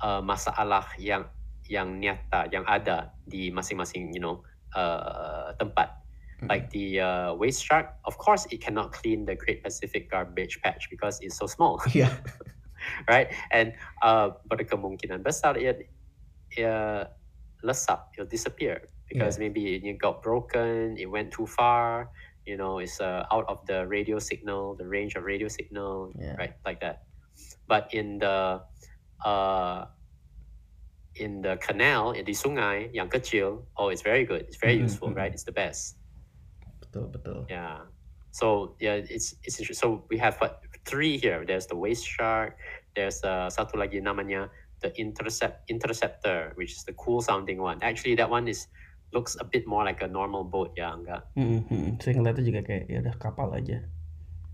uh, 0.00 0.24
masalah 0.24 0.88
yang 0.96 1.28
yang 1.68 2.00
nyata 2.00 2.48
yang 2.48 2.64
ada 2.64 3.12
di 3.28 3.52
masing-masing 3.52 4.12
you 4.12 4.20
know 4.20 4.40
uh, 4.72 5.52
tempat. 5.60 6.00
Mm. 6.42 6.48
Like 6.50 6.66
the 6.74 6.98
uh, 6.98 7.30
waste 7.38 7.62
shark, 7.62 7.94
of 8.02 8.18
course, 8.18 8.50
it 8.50 8.58
cannot 8.58 8.90
clean 8.90 9.22
the 9.28 9.38
Great 9.38 9.62
Pacific 9.62 10.10
Garbage 10.10 10.58
Patch 10.58 10.90
because 10.90 11.22
it's 11.22 11.38
so 11.38 11.46
small, 11.46 11.78
Iya. 11.94 12.10
right? 13.12 13.30
And 13.54 13.78
uh, 14.02 14.34
berkemungkinan 14.50 15.22
besar 15.22 15.54
ia, 15.54 15.78
ia 16.58 17.06
lesap, 17.62 18.10
it'll 18.16 18.26
disappear 18.26 18.82
because 19.12 19.38
maybe 19.38 19.76
it 19.76 19.98
got 20.00 20.22
broken, 20.22 20.96
it 20.96 21.06
went 21.06 21.30
too 21.32 21.46
far, 21.46 22.08
you 22.46 22.56
know, 22.56 22.78
it's 22.78 23.00
uh, 23.00 23.26
out 23.32 23.44
of 23.48 23.60
the 23.66 23.86
radio 23.86 24.18
signal, 24.18 24.74
the 24.76 24.88
range 24.88 25.14
of 25.16 25.24
radio 25.24 25.48
signal, 25.48 26.12
Yeah. 26.18 26.34
right? 26.38 26.54
Like 26.64 26.80
that. 26.80 27.04
But 27.68 27.92
in 27.92 28.18
the 28.18 28.62
uh, 29.24 29.84
in 31.16 31.42
the 31.42 31.56
canal, 31.60 32.12
in 32.12 32.24
the 32.24 32.32
sungai 32.32 32.88
yang 32.92 33.08
kecil, 33.08 33.68
oh, 33.76 33.88
it's 33.88 34.00
very 34.02 34.24
good. 34.24 34.48
It's 34.48 34.56
very 34.56 34.80
Mhm, 34.80 34.88
useful, 34.88 35.12
mhm. 35.12 35.16
right? 35.16 35.32
It's 35.32 35.44
the 35.44 35.52
best. 35.52 36.00
Betul 36.80 37.12
betul. 37.12 37.44
Yeah. 37.52 37.84
So 38.32 38.76
yeah, 38.80 38.96
it's 39.04 39.36
it's. 39.44 39.60
So 39.76 40.08
we 40.08 40.16
have 40.16 40.40
what 40.40 40.64
three 40.88 41.20
here. 41.20 41.44
There's 41.44 41.68
the 41.68 41.76
waste 41.76 42.08
shark. 42.08 42.56
There's 42.96 43.20
uh, 43.20 43.52
satu 43.52 43.76
lagi 43.76 44.00
namanya 44.00 44.48
the 44.80 44.88
intercept 44.96 45.68
interceptor, 45.68 46.56
which 46.56 46.72
is 46.72 46.82
the 46.88 46.96
cool 46.96 47.20
sounding 47.20 47.60
one. 47.60 47.78
Actually, 47.84 48.16
that 48.16 48.32
one 48.32 48.48
is 48.48 48.66
looks 49.12 49.36
a 49.40 49.44
bit 49.44 49.66
more 49.66 49.84
like 49.84 50.00
a 50.02 50.08
normal 50.08 50.44
boat. 50.44 50.72
Yeah, 50.76 50.96
enggak. 50.96 51.22
Mm, 51.36 51.68
mm. 51.68 51.88
Saya 52.00 52.16
ngeliatnya 52.16 52.44
juga 52.44 52.60
kayak 52.64 52.84
ya 52.88 52.98
udah 53.04 53.14
kapal 53.20 53.52
aja. 53.52 53.84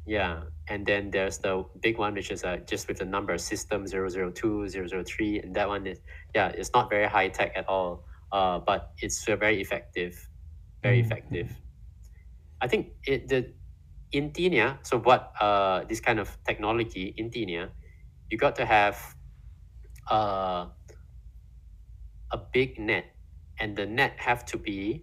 Yeah. 0.08 0.48
And 0.68 0.84
then 0.88 1.12
there's 1.12 1.38
the 1.38 1.64
big 1.80 1.96
one, 2.00 2.12
which 2.16 2.32
is 2.32 2.44
uh, 2.44 2.58
just 2.64 2.88
with 2.88 2.98
the 2.98 3.04
number 3.04 3.36
system 3.36 3.84
002, 3.84 4.68
003. 4.68 5.44
And 5.44 5.52
that 5.54 5.68
one 5.68 5.86
is, 5.86 6.00
yeah, 6.34 6.48
it's 6.48 6.72
not 6.72 6.88
very 6.88 7.06
high 7.08 7.28
tech 7.28 7.52
at 7.56 7.68
all, 7.68 8.04
uh, 8.32 8.58
but 8.60 8.92
it's 9.04 9.28
uh, 9.28 9.36
very 9.36 9.60
effective. 9.60 10.16
Very 10.82 11.00
Mhm. 11.00 11.06
effective. 11.06 11.48
I 12.60 12.66
think 12.68 12.96
it, 13.06 13.28
the 13.28 13.52
intinya, 14.12 14.80
so 14.82 14.98
what 14.98 15.32
uh, 15.40 15.84
this 15.84 16.00
kind 16.00 16.18
of 16.18 16.32
technology, 16.48 17.12
intinya, 17.20 17.68
you 18.32 18.36
got 18.40 18.56
to 18.56 18.64
have 18.64 18.96
uh, 20.10 20.66
a 22.32 22.38
big 22.52 22.80
net. 22.80 23.12
And 23.60 23.74
the 23.74 23.86
net 23.86 24.14
have 24.18 24.46
to 24.54 24.56
be 24.58 25.02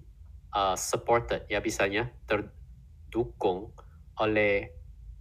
uh, 0.55 0.75
supported, 0.75 1.43
ya 1.51 1.59
bisanya 1.59 2.07
terdukung 2.27 3.75
oleh 4.19 4.71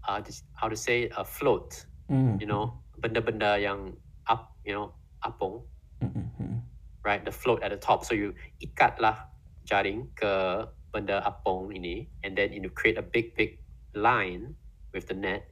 uh, 0.06 0.22
how 0.54 0.68
to 0.70 0.78
say 0.78 1.10
a 1.18 1.24
float. 1.26 1.86
Mm, 2.10 2.36
you 2.38 2.46
know 2.46 2.78
benda-benda 3.00 3.58
yang 3.58 3.96
up 4.30 4.54
you 4.62 4.72
know 4.72 4.94
apung. 5.26 5.66
Mm, 5.98 6.12
mm, 6.14 6.28
mm. 6.38 6.58
right 7.02 7.24
the 7.24 7.32
float 7.32 7.62
at 7.62 7.70
the 7.74 7.80
top. 7.80 8.04
So 8.04 8.14
you 8.14 8.34
ikatlah 8.62 9.26
jaring 9.66 10.08
ke 10.14 10.64
benda 10.94 11.24
apung 11.26 11.74
ini 11.74 12.06
and 12.22 12.38
then 12.38 12.54
you 12.54 12.70
create 12.70 12.96
a 12.96 13.04
big 13.04 13.34
big 13.34 13.58
line 13.98 14.54
with 14.94 15.10
the 15.10 15.16
net 15.16 15.50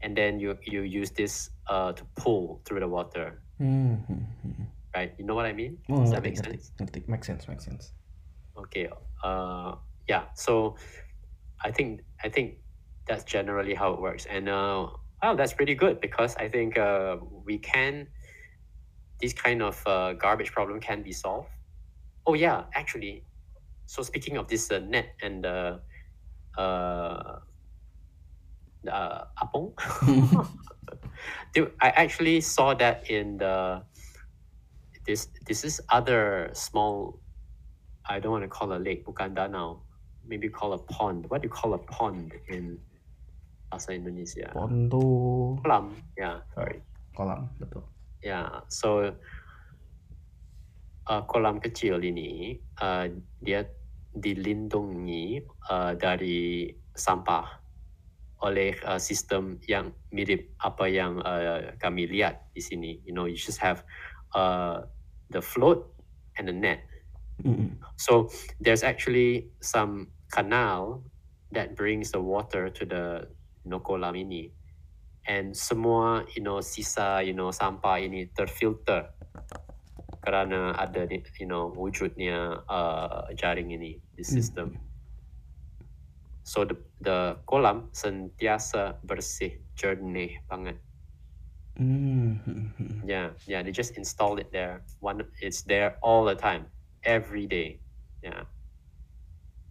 and 0.00 0.14
then 0.14 0.38
you 0.38 0.54
you 0.62 0.82
use 0.82 1.10
this 1.10 1.50
uh, 1.66 1.92
to 1.92 2.04
pull 2.14 2.62
through 2.64 2.80
the 2.80 2.88
water. 2.88 3.42
Mm, 3.60 3.98
mm, 4.06 4.24
mm. 4.46 4.66
Right? 4.96 5.12
You 5.18 5.24
know 5.28 5.36
what 5.36 5.44
I 5.46 5.52
mean? 5.52 5.78
Does 5.88 6.10
that 6.16 6.22
make 6.24 6.36
sense? 6.40 6.72
ngerti. 6.80 7.04
Make 7.08 7.24
sense, 7.28 7.44
make 7.48 7.60
sense. 7.60 7.92
okay 8.56 8.88
uh 9.20 9.76
yeah 10.08 10.32
so 10.32 10.80
i 11.60 11.70
think 11.76 12.00
i 12.24 12.28
think 12.34 12.56
that's 13.08 13.24
generally 13.28 13.74
how 13.76 13.92
it 13.92 14.00
works. 14.00 14.24
And 14.24 14.48
uh 14.48 14.88
wow 15.22 15.32
that's 15.36 15.52
pretty 15.52 15.76
good 15.76 16.00
because 16.00 16.32
i 16.40 16.48
think 16.48 16.78
uh 16.80 17.20
we 17.44 17.58
can 17.60 18.08
this 19.20 19.32
kind 19.32 19.60
of 19.62 19.76
uh, 19.86 20.12
garbage 20.12 20.52
problem 20.52 20.78
can 20.80 21.00
be 21.02 21.12
solved. 21.12 21.48
Oh 22.26 22.34
yeah 22.34 22.64
actually 22.74 23.24
so 23.86 24.02
speaking 24.02 24.36
of 24.40 24.48
this 24.48 24.70
uh, 24.72 24.80
net 24.80 25.08
and 25.22 25.44
the 25.44 25.80
uh 26.56 27.38
the 28.84 28.92
uh, 28.94 29.24
apong 29.44 29.72
Dude, 31.54 31.72
I 31.80 31.88
actually 31.96 32.40
saw 32.40 32.74
that 32.74 33.08
in 33.10 33.38
the 33.38 33.82
this 35.06 35.30
this 35.46 35.64
is 35.64 35.80
other 35.88 36.50
small 36.52 37.22
I 38.06 38.20
don't 38.20 38.30
want 38.30 38.44
to 38.44 38.48
call 38.48 38.72
a 38.72 38.78
lake, 38.78 39.02
bukan 39.02 39.34
danau. 39.34 39.82
Maybe 40.26 40.48
call 40.48 40.74
a 40.74 40.78
pond. 40.78 41.26
What 41.30 41.42
do 41.42 41.46
you 41.46 41.54
call 41.54 41.74
a 41.74 41.82
pond 41.90 42.34
in 42.50 42.78
bahasa 43.70 43.94
Indonesia? 43.94 44.50
Pon 44.54 44.86
tuh 44.86 45.58
Kolam. 45.62 45.94
Yeah, 46.14 46.42
sorry. 46.54 46.82
kolam, 47.16 47.50
betul. 47.58 47.82
Yeah, 48.22 48.62
so 48.68 49.14
uh, 51.06 51.22
kolam 51.26 51.58
kecil 51.62 52.02
ini 52.02 52.58
uh, 52.78 53.10
dia 53.42 53.66
dilindungi 54.16 55.42
uh, 55.70 55.96
dari 55.98 56.70
sampah 56.96 57.64
oleh 58.44 58.76
uh, 58.84 59.00
sistem 59.00 59.56
yang 59.64 59.96
mirip 60.12 60.52
apa 60.60 60.86
yang 60.86 61.18
uh, 61.24 61.72
kami 61.80 62.06
lihat 62.06 62.52
di 62.52 62.62
sini. 62.62 63.00
You 63.02 63.16
know, 63.16 63.26
you 63.26 63.38
just 63.38 63.58
have 63.58 63.82
uh, 64.36 64.84
the 65.30 65.42
float 65.42 65.86
and 66.38 66.48
the 66.48 66.52
net. 66.52 66.84
Mm, 67.42 67.76
So 67.96 68.28
there's 68.60 68.82
actually 68.82 69.48
some 69.60 70.12
canal 70.32 71.04
that 71.52 71.76
brings 71.76 72.12
the 72.12 72.20
water 72.20 72.68
to 72.68 72.84
the 72.84 73.28
know, 73.64 73.80
ini. 73.80 74.52
And 75.26 75.56
semua 75.56 76.22
you 76.38 76.42
know 76.42 76.62
sisa 76.62 77.18
you 77.26 77.34
know 77.34 77.50
sampah 77.50 77.98
ini 77.98 78.30
terfilter 78.30 79.10
kerana 80.22 80.74
ada 80.78 81.06
you 81.38 81.46
know 81.50 81.74
wujudnya 81.74 82.62
uh, 82.70 83.26
jaring 83.34 83.74
ini 83.74 83.98
the 84.14 84.22
system. 84.22 84.78
So 86.46 86.62
the 86.62 86.78
the 87.02 87.42
kolam 87.42 87.90
sentiasa 87.90 89.02
bersih 89.02 89.66
jernih 89.74 90.46
banget. 90.46 90.78
Mm, 91.80 92.40
mm, 92.44 92.66
mm. 92.80 92.94
Yeah, 93.06 93.30
yeah, 93.46 93.62
they 93.62 93.70
just 93.70 93.96
installed 93.96 94.40
it 94.40 94.50
there. 94.52 94.82
One, 95.00 95.22
it's 95.40 95.62
there 95.62 95.96
all 96.02 96.24
the 96.24 96.34
time, 96.34 96.66
every 97.04 97.46
day. 97.46 97.80
Yeah, 98.22 98.48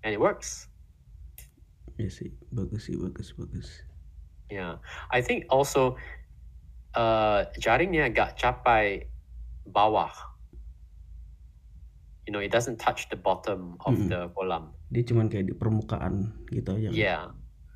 and 0.03 0.13
it 0.13 0.19
works. 0.21 0.69
Iya 1.95 2.11
sih, 2.11 2.29
bagus 2.51 2.91
sih, 2.91 2.95
bagus, 2.99 3.31
bagus. 3.35 3.69
Yeah, 4.51 4.83
I 5.09 5.23
think 5.23 5.47
also, 5.49 5.95
uh, 6.93 7.47
jaringnya 7.57 8.11
agak 8.11 8.35
capai 8.37 9.09
bawah. 9.65 10.11
You 12.25 12.33
know, 12.33 12.41
it 12.41 12.49
doesn't 12.49 12.81
touch 12.81 13.07
the 13.13 13.17
bottom 13.17 13.77
of 13.85 13.93
Mm-mm. 13.93 14.09
the 14.09 14.21
kolam. 14.33 14.73
Dia 14.89 15.05
cuman 15.05 15.29
kayak 15.29 15.45
di 15.49 15.53
permukaan 15.53 16.33
gitu 16.49 16.73
aja. 16.73 16.89
kan? 16.89 16.93
Yeah, 16.93 17.23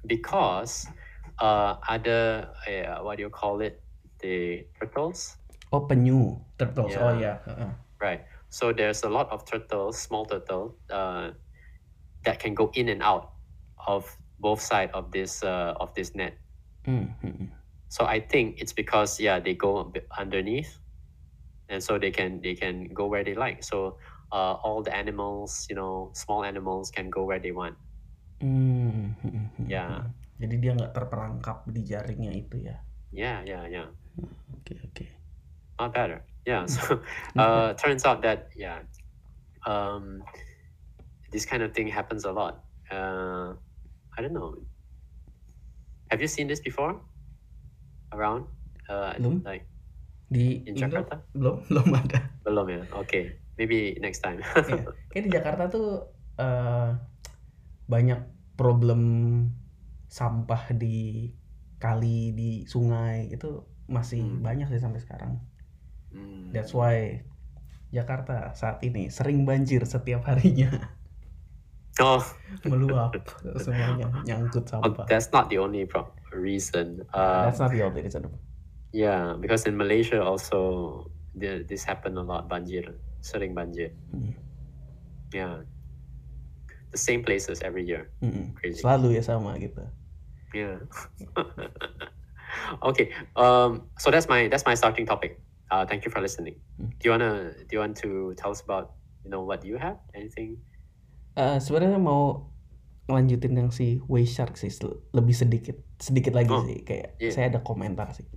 because 0.06 0.90
uh, 1.38 1.78
ada 1.86 2.50
uh, 2.66 3.06
what 3.06 3.18
do 3.18 3.26
you 3.26 3.34
call 3.34 3.62
it? 3.62 3.82
The 4.20 4.68
turtles. 4.80 5.38
Oh, 5.72 5.88
penyu, 5.88 6.40
turtles. 6.60 6.92
Yeah. 6.92 7.04
Oh 7.04 7.14
ya, 7.16 7.34
heeh. 7.46 7.72
Right. 8.00 8.22
So 8.50 8.74
there's 8.74 9.04
a 9.04 9.12
lot 9.12 9.30
of 9.32 9.46
turtles, 9.46 10.00
small 10.00 10.26
turtle, 10.26 10.76
uh, 10.90 11.32
that 12.26 12.40
can 12.40 12.54
go 12.54 12.72
in 12.74 12.90
and 12.90 13.04
out 13.04 13.32
of 13.88 14.10
both 14.40 14.60
side 14.62 14.92
of 14.92 15.12
this 15.12 15.44
uh, 15.44 15.76
of 15.80 15.94
this 15.94 16.16
net. 16.16 16.36
Mm, 16.88 17.14
mm, 17.22 17.36
mm. 17.46 17.50
So 17.90 18.06
I 18.06 18.20
think 18.20 18.62
it's 18.62 18.74
because 18.74 19.20
yeah 19.20 19.40
they 19.40 19.54
go 19.54 19.92
underneath, 20.18 20.80
and 21.70 21.84
so 21.84 22.00
they 22.00 22.12
can 22.12 22.42
they 22.42 22.56
can 22.56 22.90
go 22.94 23.08
where 23.08 23.24
they 23.24 23.36
like. 23.36 23.64
So 23.64 23.98
uh, 24.32 24.58
all 24.64 24.82
the 24.82 24.96
animals, 24.96 25.68
you 25.70 25.76
know, 25.76 26.12
small 26.14 26.44
animals 26.44 26.92
can 26.92 27.10
go 27.10 27.24
where 27.24 27.40
they 27.40 27.52
want. 27.52 27.76
Mm, 28.40 29.20
mm, 29.20 29.32
mm, 29.32 29.48
mm, 29.60 29.68
Ya. 29.68 29.86
mm. 29.86 30.08
Jadi 30.40 30.56
dia 30.64 30.72
nggak 30.72 30.96
terperangkap 30.96 31.68
di 31.68 31.84
jaringnya 31.84 32.32
itu 32.32 32.64
ya. 32.64 32.80
Yeah, 33.12 33.44
yeah, 33.44 33.68
yeah. 33.68 33.90
Oke, 34.56 34.74
oke. 34.84 35.06
Not 35.80 35.94
better. 35.94 36.22
Yeah. 36.46 36.66
So 36.66 37.02
uh, 37.38 37.74
turns 37.74 38.06
out 38.06 38.22
that 38.24 38.50
yeah, 38.56 38.84
um, 39.66 40.24
this 41.32 41.46
kind 41.46 41.64
of 41.64 41.74
thing 41.74 41.88
happens 41.88 42.26
a 42.26 42.32
lot. 42.32 42.66
Uh, 42.90 43.54
I 44.18 44.22
don't 44.22 44.34
know. 44.34 44.56
Have 46.10 46.22
you 46.22 46.28
seen 46.28 46.48
this 46.48 46.60
before? 46.60 47.00
Around? 48.12 48.50
Uh, 48.90 49.14
Belum. 49.22 49.46
like 49.46 49.70
Di 50.30 50.62
in 50.66 50.78
Indo 50.78 50.86
Jakarta? 50.86 51.26
belum 51.34 51.62
belum 51.70 51.88
ada. 51.94 52.20
Belum 52.46 52.66
ya. 52.70 52.82
Okay. 53.06 53.38
Maybe 53.58 53.98
next 54.02 54.22
time. 54.22 54.42
Iya. 54.42 54.90
Kayak 55.14 55.24
di 55.26 55.32
Jakarta 55.34 55.64
tuh 55.70 56.06
eh, 56.38 56.90
banyak 57.90 58.22
problem 58.56 59.02
sampah 60.10 60.74
di 60.74 61.30
kali, 61.82 62.34
di 62.34 62.50
sungai 62.70 63.30
itu 63.34 63.62
masih 63.90 64.22
Hmm. 64.22 64.46
banyak 64.46 64.70
sih 64.70 64.78
sampai 64.78 65.02
sekarang. 65.02 65.42
Hmm. 66.14 66.54
That's 66.54 66.72
why 66.72 67.26
Jakarta 67.90 68.54
saat 68.54 68.86
ini 68.86 69.10
sering 69.10 69.44
banjir 69.44 69.82
setiap 69.84 70.22
harinya 70.24 70.70
Oh, 72.00 72.22
meluap 72.70 73.18
semuanya 73.60 74.08
nyangkut 74.24 74.64
oh, 74.72 74.80
sampah. 74.80 75.04
that's 75.10 75.34
not 75.34 75.50
the 75.50 75.58
only 75.58 75.84
reason. 76.32 77.04
Uh, 77.12 77.50
That's 77.50 77.58
not 77.60 77.74
the 77.74 77.82
only 77.82 78.06
reason. 78.06 78.30
yeah, 78.94 79.34
because 79.36 79.66
in 79.66 79.74
Malaysia 79.76 80.22
also 80.22 81.04
this 81.36 81.84
happened 81.84 82.16
a 82.16 82.24
lot 82.24 82.46
banjir, 82.48 82.94
sering 83.20 83.52
banjir. 83.52 83.92
Hmm. 84.14 84.32
Yeah, 85.34 85.66
the 86.94 87.00
same 87.02 87.22
places 87.22 87.60
every 87.66 87.84
year. 87.86 88.10
Mm-mm. 88.22 88.54
Crazy. 88.56 88.82
Selalu 88.82 89.18
ya 89.18 89.24
sama 89.26 89.58
gitu. 89.58 89.82
Yeah. 90.54 90.86
okay. 92.82 93.12
Um. 93.36 93.90
So 93.98 94.10
that's 94.10 94.28
my 94.28 94.48
that's 94.48 94.66
my 94.66 94.74
starting 94.74 95.06
topic. 95.06 95.40
Uh. 95.68 95.86
Thank 95.86 96.06
you 96.06 96.12
for 96.12 96.20
listening. 96.20 96.60
Hmm. 96.78 96.92
Do 96.98 97.04
you 97.06 97.12
wanna 97.14 97.32
Do 97.68 97.72
you 97.72 97.82
want 97.82 97.96
to 98.02 98.34
tell 98.36 98.52
us 98.52 98.62
about 98.62 98.96
you 99.24 99.30
know 99.30 99.44
what 99.44 99.62
you 99.64 99.78
have? 99.78 100.00
Anything? 100.12 100.60
Eh, 101.36 101.58
sebenarnya 101.64 102.02
mau 102.02 102.52
lanjutin 103.10 103.58
yang 103.58 103.70
si 103.72 103.98
Wayshark 104.06 104.54
sih 104.54 104.70
sel- 104.70 105.02
lebih 105.16 105.34
sedikit 105.34 105.78
sedikit 105.98 106.36
lagi 106.38 106.54
Oh, 106.54 106.62
sih 106.62 106.86
kayak 106.86 107.18
iya. 107.18 107.32
saya 107.34 107.46
ada 107.50 107.64
komentar 107.64 108.12
sih. 108.14 108.28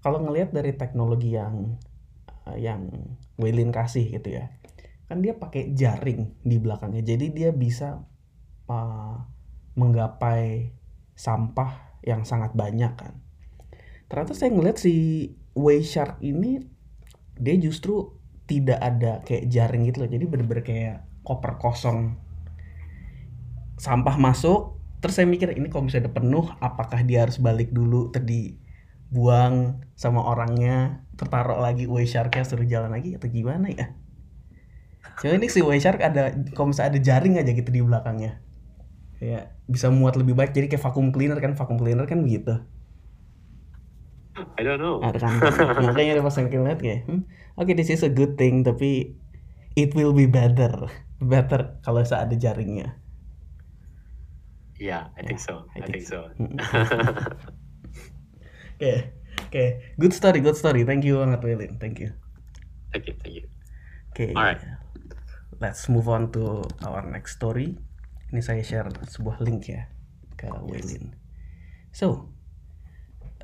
Kalau 0.00 0.20
ngelihat 0.20 0.52
dari 0.52 0.74
teknologi 0.76 1.36
yang 1.36 1.78
eh, 2.48 2.58
yang 2.60 2.90
Waylin 3.40 3.72
kasih 3.72 4.08
gitu 4.12 4.34
ya, 4.36 4.52
kan 5.08 5.24
dia 5.24 5.32
pakai 5.36 5.72
jaring 5.72 6.36
di 6.44 6.56
belakangnya, 6.60 7.00
jadi 7.00 7.26
dia 7.32 7.50
bisa 7.54 8.04
eh, 8.68 9.16
menggapai 9.78 10.74
sampah 11.14 12.00
yang 12.04 12.24
sangat 12.24 12.52
banyak 12.56 12.92
kan. 12.96 13.20
Ternyata 14.10 14.34
saya 14.34 14.50
ngelihat 14.50 14.78
si 14.82 14.94
Wayshark 15.54 16.18
ini 16.18 16.66
dia 17.38 17.54
justru 17.62 18.18
tidak 18.50 18.82
ada 18.82 19.22
kayak 19.22 19.46
jaring 19.46 19.86
gitu 19.86 20.02
loh, 20.02 20.10
jadi 20.10 20.24
bener-bener 20.26 20.66
kayak 20.66 21.06
koper 21.22 21.62
kosong. 21.62 22.18
Sampah 23.78 24.18
masuk 24.18 24.82
terus 25.00 25.16
saya 25.16 25.24
mikir 25.30 25.54
ini 25.56 25.72
kalau 25.72 25.88
misalnya 25.88 26.12
penuh 26.12 26.44
apakah 26.60 27.00
dia 27.06 27.24
harus 27.24 27.40
balik 27.40 27.72
dulu 27.72 28.12
terus 28.12 28.28
dibuang 28.28 29.80
sama 29.96 30.20
orangnya 30.20 31.06
tertaruh 31.16 31.56
lagi 31.62 31.88
Waysharknya 31.88 32.44
suruh 32.44 32.68
jalan 32.68 32.92
lagi 32.92 33.14
atau 33.14 33.30
gimana 33.30 33.70
ya? 33.70 33.94
Cuma 35.22 35.38
ini 35.38 35.46
si 35.46 35.62
Wayshark 35.62 36.02
ada 36.02 36.34
kalau 36.58 36.74
misalnya 36.74 36.98
ada 36.98 37.00
jaring 37.00 37.38
aja 37.38 37.52
gitu 37.54 37.70
di 37.70 37.80
belakangnya. 37.80 38.42
Kayak 39.22 39.54
bisa 39.70 39.86
muat 39.94 40.18
lebih 40.18 40.34
baik 40.34 40.50
jadi 40.50 40.66
kayak 40.66 40.82
vacuum 40.82 41.14
cleaner 41.14 41.38
kan 41.38 41.54
vacuum 41.54 41.78
cleaner 41.78 42.10
kan 42.10 42.20
begitu 42.26 42.58
I 44.36 44.62
don't 44.62 44.78
know. 44.78 45.02
ada 45.02 45.18
kan 45.18 45.36
makanya 45.90 46.18
dia 46.18 46.24
pas 46.24 46.36
ngeliat 46.38 46.78
kayak 46.78 47.06
hmm, 47.10 47.26
oke 47.58 47.72
this 47.74 47.90
is 47.90 48.06
a 48.06 48.12
good 48.12 48.38
thing 48.38 48.62
tapi 48.62 49.18
it 49.74 49.90
will 49.98 50.14
be 50.14 50.30
better 50.30 50.86
better 51.18 51.76
kalau 51.82 52.00
saya 52.06 52.24
ada 52.28 52.36
jaringnya 52.38 53.00
Yeah, 54.80 55.12
I 55.12 55.20
think 55.28 55.36
so. 55.36 55.68
I 55.76 55.84
I, 55.84 55.92
think 55.92 56.00
think 56.00 56.08
so. 56.08 56.24
Oke, 58.80 59.12
oke, 59.44 59.64
good 60.00 60.16
story, 60.16 60.40
good 60.40 60.56
story. 60.56 60.88
Thank 60.88 61.04
you 61.04 61.20
banget, 61.20 61.44
Wilin. 61.44 61.76
Thank 61.76 62.00
you. 62.00 62.16
thank 62.88 63.04
you. 63.04 63.12
Thank 63.20 63.34
you. 63.36 63.44
Oke, 64.16 64.32
Alright. 64.32 64.64
let's 65.60 65.84
move 65.92 66.08
on 66.08 66.32
to 66.32 66.64
our 66.80 67.04
next 67.04 67.36
story. 67.36 67.76
Ini 68.32 68.40
saya 68.40 68.64
share 68.64 68.88
sebuah 69.04 69.44
link 69.44 69.68
ya 69.68 69.84
ke 70.40 70.48
Wilin. 70.64 71.12
So, 71.92 72.32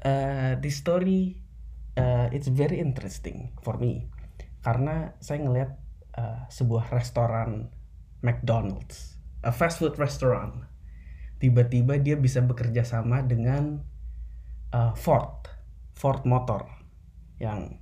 uh, 0.07 0.55
this 0.63 0.79
story 0.79 1.43
uh, 1.99 2.31
it's 2.31 2.47
very 2.47 2.79
interesting 2.79 3.51
for 3.67 3.75
me 3.83 4.07
karena 4.63 5.15
saya 5.19 5.43
ngelihat 5.43 5.71
uh, 6.19 6.47
sebuah 6.51 6.91
restoran 6.91 7.71
McDonald's, 8.25 9.15
a 9.47 9.55
fast 9.55 9.79
food 9.79 9.95
restaurant. 10.01 10.67
Tiba-tiba 11.39 12.01
dia 12.03 12.19
bisa 12.19 12.43
bekerja 12.43 12.83
sama 12.83 13.23
dengan 13.23 13.85
uh, 14.75 14.91
Ford, 14.99 15.47
Ford 15.95 16.27
Motor, 16.27 16.67
yang 17.39 17.79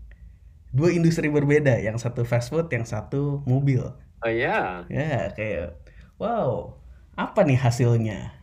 dua 0.74 0.92
industri 0.92 1.32
berbeda, 1.32 1.80
yang 1.80 1.96
satu 1.96 2.26
fast 2.28 2.52
food, 2.52 2.68
yang 2.68 2.84
satu 2.84 3.40
mobil. 3.48 3.80
Oh 4.20 4.28
yeah. 4.28 4.84
Ya 4.92 5.32
kayak 5.32 5.80
wow 6.20 6.76
apa 7.14 7.46
nih 7.46 7.56
hasilnya? 7.56 8.34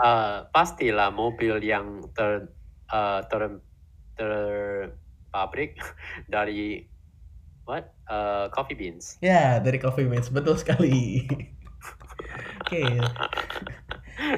Uh, 0.00 0.44
pastilah 0.56 1.12
mobil 1.12 1.60
yang 1.60 2.08
ter 2.16 2.50
uh, 2.92 3.22
ter 3.28 3.60
ter 4.16 4.32
pabrik 5.30 5.76
dari 6.34 6.88
what 7.68 7.92
uh, 8.08 8.48
coffee 8.50 8.74
beans. 8.74 9.20
ya 9.20 9.60
dari 9.60 9.76
Coffee 9.76 10.08
Beans 10.08 10.32
betul 10.32 10.56
sekali. 10.56 11.24
Oke, 12.68 12.84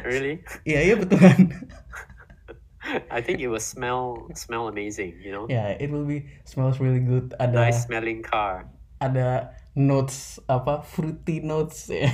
really? 0.07 0.39
iya 0.63 0.87
iya 0.87 0.95
betulan. 0.95 1.51
I 3.11 3.21
think 3.23 3.39
it 3.39 3.47
will 3.47 3.63
smell 3.63 4.27
smell 4.35 4.67
amazing. 4.67 5.19
You 5.23 5.33
know, 5.35 5.45
ya 5.47 5.75
it 5.79 5.91
will 5.91 6.07
be 6.07 6.27
smells 6.47 6.79
really 6.83 7.03
good. 7.03 7.35
Ada 7.39 7.71
nice 7.71 7.87
smelling 7.87 8.23
car. 8.23 8.67
ada 9.01 9.57
notes 9.79 10.37
apa 10.45 10.85
fruity 10.85 11.41
notes 11.41 11.89
ya. 11.89 12.11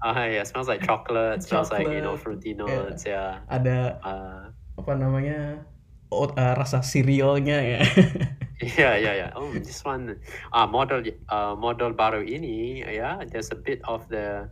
Ah 0.00 0.24
yeah, 0.26 0.42
smells 0.48 0.66
like 0.68 0.80
chocolate. 0.82 1.44
Smells 1.44 1.68
like 1.70 1.84
you 1.86 2.00
know 2.00 2.16
Chocolate, 2.16 2.40
fruity 2.40 2.52
yeah. 2.56 2.60
notes. 2.64 3.02
Yeah. 3.04 3.44
ada 3.48 4.00
Uh, 4.00 4.44
apa 4.80 4.96
namanya 4.96 5.64
oat- 6.10 6.34
uh, 6.34 6.54
rasa 6.56 6.82
cerealnya 6.82 7.60
ya. 7.60 7.80
yeah, 8.80 8.94
yeah, 8.98 9.14
yeah. 9.14 9.30
Oh, 9.38 9.52
this 9.54 9.80
one, 9.86 10.18
uh, 10.50 10.66
model, 10.66 11.04
uh, 11.30 11.54
model 11.54 11.94
baru 11.94 12.26
ini, 12.26 12.82
yeah, 12.82 13.22
there's 13.28 13.52
a 13.54 13.58
bit 13.58 13.78
of 13.86 14.02
the 14.10 14.50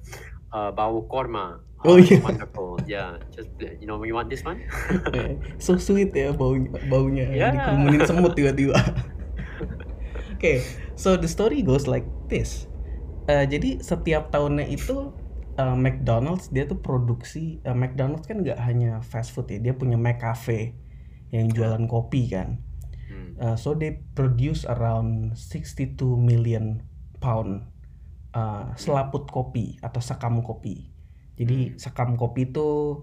uh, 0.55 0.71
bau 0.71 1.03
korma. 1.11 1.59
Oh, 1.83 1.95
it's 1.99 2.11
yeah. 2.11 2.23
wonderful. 2.23 2.79
Yeah, 2.91 3.23
just 3.31 3.51
you 3.59 3.87
know, 3.87 4.03
you 4.03 4.14
want 4.14 4.31
this 4.31 4.43
one? 4.43 4.62
so 5.62 5.79
sweet 5.79 6.11
ya 6.11 6.35
baunya 6.35 6.75
baunya 6.91 7.27
Yeah. 7.31 7.55
dikerumunin 7.55 8.03
semut 8.03 8.35
tiba-tiba 8.35 8.75
oke 10.35 10.55
so 10.99 11.14
the 11.14 11.31
story 11.31 11.62
goes 11.62 11.87
like 11.87 12.07
this 12.27 12.67
Eh, 13.29 13.45
jadi 13.45 13.77
setiap 13.85 14.33
tahunnya 14.33 14.73
itu 14.73 15.12
eh, 15.59 15.77
McDonald's 15.77 16.49
dia 16.55 16.64
tuh 16.64 16.79
produksi 16.79 17.59
eh, 17.66 17.75
McDonald's 17.75 18.31
kan 18.31 18.40
nggak 18.47 18.59
hanya 18.62 19.03
fast 19.03 19.35
food 19.35 19.51
ya 19.51 19.59
dia 19.59 19.75
punya 19.75 19.99
McCafe 19.99 20.79
yang 21.35 21.51
jualan 21.53 21.85
kopi 21.90 22.31
kan 22.31 22.62
Hmm. 23.09 23.33
Uh, 23.40 23.57
so 23.57 23.73
they 23.73 24.05
produce 24.12 24.68
around 24.68 25.33
62 25.33 25.97
million 26.21 26.85
pound 27.18 27.64
uh, 28.37 28.71
selaput 28.77 29.27
kopi 29.33 29.81
atau 29.81 29.99
sekam 30.05 30.44
kopi. 30.44 30.92
Jadi 31.40 31.81
sekam 31.81 32.21
kopi 32.21 32.53
itu 32.53 33.01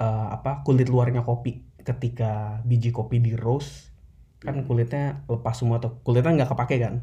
uh, 0.00 0.28
apa 0.32 0.64
kulit 0.64 0.88
luarnya 0.88 1.20
kopi 1.20 1.68
ketika 1.84 2.64
biji 2.66 2.90
kopi 2.90 3.22
di 3.22 3.38
roast 3.38 3.94
kan 4.42 4.66
kulitnya 4.66 5.26
lepas 5.30 5.54
semua 5.56 5.78
tuh 5.78 6.00
kulitnya 6.00 6.42
nggak 6.42 6.50
kepake 6.56 6.76
kan. 6.80 6.94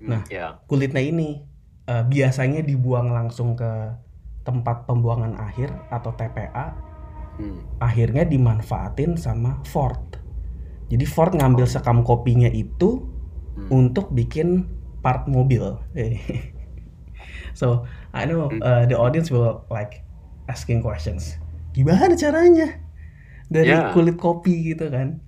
Nah. 0.00 0.24
yeah. 0.32 0.56
Kulitnya 0.64 1.04
ini 1.04 1.44
uh, 1.90 2.06
biasanya 2.06 2.62
dibuang 2.62 3.10
langsung 3.10 3.58
ke 3.58 3.90
tempat 4.46 4.86
pembuangan 4.86 5.34
akhir 5.36 5.74
atau 5.90 6.14
TPA. 6.14 6.78
Hmm. 7.36 7.58
Akhirnya 7.82 8.22
dimanfaatin 8.22 9.18
sama 9.18 9.58
Ford. 9.66 9.98
Jadi 10.86 11.04
Ford 11.04 11.34
ngambil 11.34 11.66
sekam 11.66 12.06
kopinya 12.06 12.46
itu 12.46 13.10
Hmm. 13.50 13.66
untuk 13.90 14.14
bikin 14.14 14.70
part 15.02 15.26
mobil. 15.26 15.74
so 17.58 17.84
I 18.14 18.24
know 18.24 18.46
uh, 18.62 18.86
the 18.86 18.94
audience 18.94 19.30
will 19.30 19.66
like 19.68 20.06
asking 20.46 20.82
questions. 20.82 21.34
Gimana 21.74 22.14
caranya 22.14 22.78
dari 23.50 23.74
Yeah. 23.74 23.90
kulit 23.90 24.18
kopi 24.18 24.74
gitu 24.74 24.86
kan? 24.90 25.18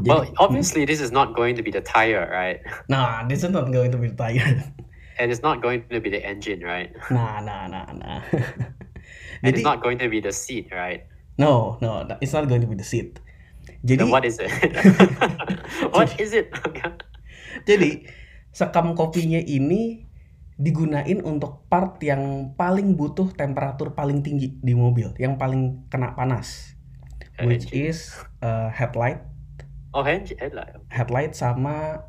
Jadi- 0.00 0.08
Well, 0.08 0.24
obviously, 0.36 0.84
this 0.84 1.00
is 1.00 1.12
not 1.12 1.32
going 1.32 1.56
to 1.56 1.62
be 1.64 1.72
the 1.72 1.80
tire, 1.80 2.28
right? 2.28 2.60
nah, 2.88 3.24
this 3.24 3.40
is 3.40 3.52
not 3.52 3.68
going 3.72 3.92
to 3.92 4.00
be 4.00 4.08
tired. 4.12 4.60
And 5.16 5.32
it's 5.32 5.40
not 5.40 5.64
going 5.64 5.88
to 5.88 6.00
be 6.00 6.12
the 6.12 6.20
engine, 6.20 6.60
right? 6.60 6.92
nah, 7.10 7.40
nah, 7.40 7.66
nah, 7.66 7.88
nah. 7.92 8.20
And 9.44 9.52
Jadi 9.52 9.60
it's 9.60 9.66
not 9.68 9.80
going 9.84 9.98
to 10.00 10.08
be 10.08 10.20
the 10.20 10.32
seat, 10.32 10.72
right? 10.72 11.04
no, 11.36 11.76
no, 11.84 12.08
it's 12.20 12.32
not 12.32 12.48
going 12.48 12.64
to 12.64 12.68
be 12.68 12.76
the 12.76 12.84
seat. 12.84 13.20
Jadi 13.84 14.08
Then 14.08 14.10
what 14.10 14.24
is 14.24 14.40
it? 14.40 14.48
what 15.96 16.10
is 16.16 16.32
it? 16.32 16.48
Jadi 17.68 18.08
sekam 18.50 18.96
kopinya 18.96 19.38
ini 19.38 20.08
digunain 20.56 21.20
untuk 21.20 21.68
part 21.68 22.00
yang 22.00 22.56
paling 22.56 22.96
butuh 22.96 23.28
temperatur 23.36 23.92
paling 23.92 24.24
tinggi 24.24 24.56
di 24.56 24.72
mobil, 24.72 25.12
yang 25.20 25.36
paling 25.36 25.84
kena 25.92 26.16
panas, 26.16 26.72
which 27.44 27.68
Engine. 27.68 27.92
is 27.92 27.98
uh, 28.40 28.72
headlight, 28.72 29.20
oh, 29.92 30.00
engine 30.08 30.40
headlight. 30.40 30.72
headlight 30.88 31.32
sama 31.36 32.08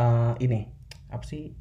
uh, 0.00 0.32
ini 0.40 0.72
apa 1.12 1.24
sih 1.28 1.52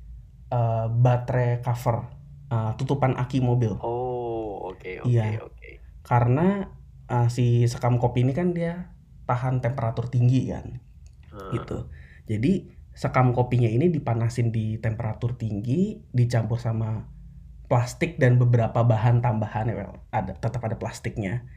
Uh, 0.51 0.91
baterai 0.91 1.63
cover, 1.63 2.11
uh, 2.51 2.75
tutupan 2.75 3.15
aki 3.15 3.39
mobil. 3.39 3.71
Oh, 3.79 4.67
okay, 4.75 4.99
okay, 4.99 5.15
Iya. 5.15 5.39
okay. 5.47 5.79
Karena 6.03 6.67
uh, 7.07 7.31
si 7.31 7.63
sekam 7.71 7.95
kopi 7.95 8.27
ini 8.27 8.35
kan 8.35 8.51
dia 8.51 8.91
tahan 9.23 9.63
temperatur 9.63 10.11
tinggi 10.11 10.51
kan. 10.51 10.83
Uh, 11.31 11.55
gitu. 11.55 11.87
Jadi 12.27 12.67
sekam 12.91 13.31
kopinya 13.31 13.71
ini 13.71 13.87
dipanasin 13.87 14.51
di 14.51 14.75
temperatur 14.75 15.39
tinggi, 15.39 16.03
dicampur 16.11 16.59
sama 16.59 17.07
plastik 17.71 18.19
dan 18.19 18.35
beberapa 18.35 18.83
bahan 18.83 19.23
tambahan 19.23 19.71
ya, 19.71 19.75
well, 19.79 20.03
ada 20.11 20.35
tetap 20.35 20.59
ada 20.67 20.75
plastiknya. 20.75 21.47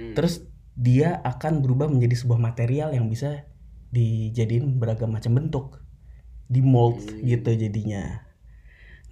hmm. 0.00 0.16
Terus 0.16 0.48
dia 0.72 1.20
akan 1.20 1.60
berubah 1.60 1.92
menjadi 1.92 2.16
sebuah 2.16 2.40
material 2.40 2.96
yang 2.96 3.12
bisa 3.12 3.44
dijadiin 3.92 4.80
beragam 4.80 5.12
macam 5.12 5.36
bentuk. 5.36 5.84
di 6.48 6.64
mold 6.64 7.04
Hmm. 7.04 7.28
gitu 7.28 7.52
jadinya. 7.52 8.24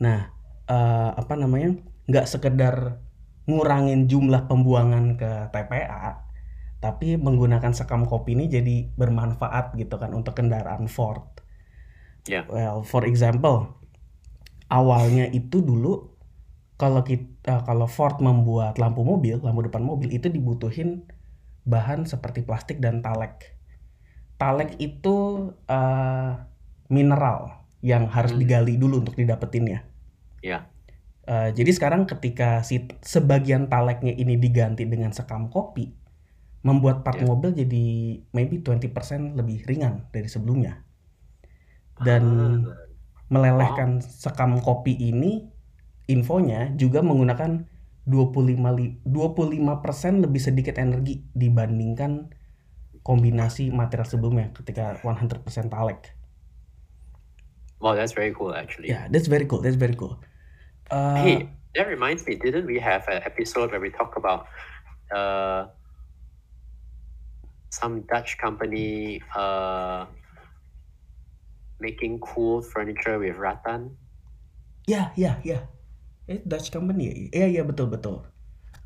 Nah, 0.03 0.29
eh, 0.69 1.11
apa 1.17 1.35
namanya? 1.39 1.77
nggak 2.07 2.27
sekedar 2.31 3.03
ngurangin 3.51 4.07
jumlah 4.07 4.47
pembuangan 4.47 5.19
ke 5.19 5.51
TPA, 5.51 6.23
tapi 6.79 7.19
menggunakan 7.19 7.75
sekam 7.75 8.07
kopi 8.07 8.39
ini 8.39 8.47
jadi 8.47 8.91
bermanfaat 8.95 9.75
gitu 9.75 9.99
kan 9.99 10.15
untuk 10.15 10.39
kendaraan 10.39 10.87
Ford. 10.87 11.27
Ya. 12.27 12.47
Well, 12.47 12.83
for 12.87 13.07
example, 13.07 13.75
awalnya 14.71 15.31
itu 15.31 15.63
dulu 15.63 16.15
kalau 16.79 17.03
kita 17.03 17.67
kalau 17.67 17.91
Ford 17.91 18.19
membuat 18.23 18.79
lampu 18.79 19.03
mobil, 19.03 19.43
lampu 19.43 19.67
depan 19.67 19.83
mobil 19.83 20.15
itu 20.15 20.31
dibutuhin 20.31 21.07
bahan 21.67 22.07
seperti 22.07 22.47
plastik 22.47 22.79
dan 22.79 23.03
talek. 23.03 23.59
Talek 24.39 24.79
itu 24.79 25.51
eh, 25.67 26.31
mineral 26.87 27.66
yang 27.87 28.11
harus 28.11 28.35
Hmm. 28.35 28.43
digali 28.43 28.75
dulu 28.75 29.07
untuk 29.07 29.15
didapetinnya. 29.15 29.87
Ya. 30.43 30.67
Eh, 31.23 31.51
jadi 31.55 31.71
sekarang 31.71 32.07
ketika 32.11 32.67
si 32.67 32.87
sebagian 33.03 33.71
taleknya 33.71 34.11
ini 34.11 34.35
diganti 34.39 34.87
dengan 34.87 35.15
sekam 35.15 35.47
kopi, 35.47 35.95
membuat 36.67 37.07
part 37.07 37.23
Ya. 37.23 37.27
mobil 37.31 37.55
jadi 37.55 37.85
maybe 38.35 38.59
20% 38.59 39.39
lebih 39.39 39.63
ringan 39.71 40.11
dari 40.11 40.27
sebelumnya. 40.27 40.83
Dan 42.03 42.23
Ah, 42.67 42.75
melelehkan 43.31 44.03
sekam 44.03 44.59
kopi 44.59 44.95
ini 44.99 45.47
infonya 46.07 46.75
juga 46.75 47.03
menggunakan 47.03 47.67
25 48.07 48.71
li- 48.71 48.99
25% 49.03 50.23
lebih 50.23 50.39
sedikit 50.39 50.79
energi 50.79 51.27
dibandingkan 51.35 52.31
kombinasi 53.03 53.71
material 53.71 54.07
sebelumnya 54.07 54.51
ketika 54.55 54.99
100% 55.03 55.71
talek. 55.71 56.16
Wow, 57.87 57.95
that's 57.95 58.19
very 58.19 58.35
cool 58.35 58.51
actually. 58.51 58.91
Yeah, 58.91 59.07
that's 59.07 59.31
very 59.31 59.47
cool. 59.47 59.63
That's 59.63 59.79
very 59.79 59.95
cool. 59.95 60.19
Uh, 60.91 61.15
Hey, 61.23 61.47
that 61.79 61.87
reminds 61.87 62.27
me, 62.27 62.35
didn't 62.35 62.67
we 62.67 62.83
have 62.83 63.07
an 63.07 63.23
episode 63.23 63.71
where 63.71 63.79
we 63.79 63.95
talk 63.95 64.19
about 64.19 64.51
uh, 65.15 65.71
some 67.71 68.03
Dutch 68.11 68.35
company 68.43 69.23
uh, 69.39 70.11
making 71.79 72.19
cool 72.19 72.59
furniture 72.59 73.23
with 73.23 73.39
rattan? 73.39 73.95
Ya, 74.91 75.15
ya, 75.15 75.39
ya. 75.47 75.71
Eh, 76.27 76.43
Dutch 76.43 76.75
company? 76.75 77.31
Iya, 77.31 77.47
iya, 77.47 77.63
betul, 77.63 77.87
betul. 77.87 78.27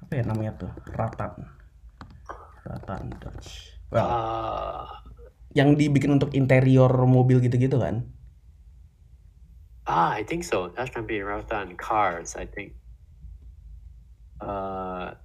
Apa 0.05 0.21
ya 0.21 0.25
namanya 0.29 0.61
tuh? 0.61 0.73
Ratan. 0.93 1.49
Ratan 2.69 3.17
Dutch. 3.17 3.81
Well, 3.89 4.07
Uh, 4.07 4.85
yang 5.57 5.75
dibikin 5.75 6.15
untuk 6.15 6.37
interior 6.37 6.93
mobil 7.09 7.43
gitu-gitu 7.43 7.81
kan? 7.81 8.07
Ah, 9.91 10.15
I 10.15 10.23
think 10.23 10.47
so. 10.47 10.71
Dutch 10.71 10.95
company 10.95 11.19
rattan 11.27 11.75
cars, 11.75 12.39
I 12.39 12.47
think. 12.47 12.79
Uh, 14.39 15.19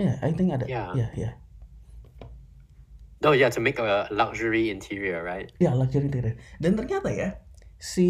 Ya, 0.00 0.16
I 0.24 0.32
think 0.32 0.48
ada. 0.56 0.64
Ya. 0.64 0.96
Ya, 0.96 1.12
ya. 1.12 1.30
no, 3.20 3.36
yeah, 3.36 3.52
to 3.52 3.60
make 3.60 3.76
a 3.76 4.08
luxury 4.08 4.72
interior, 4.72 5.20
right? 5.20 5.52
Ya, 5.60 5.76
luxury 5.76 6.08
interior. 6.08 6.40
Dan 6.56 6.72
ternyata 6.80 7.12
ya, 7.12 7.36
si 7.76 8.08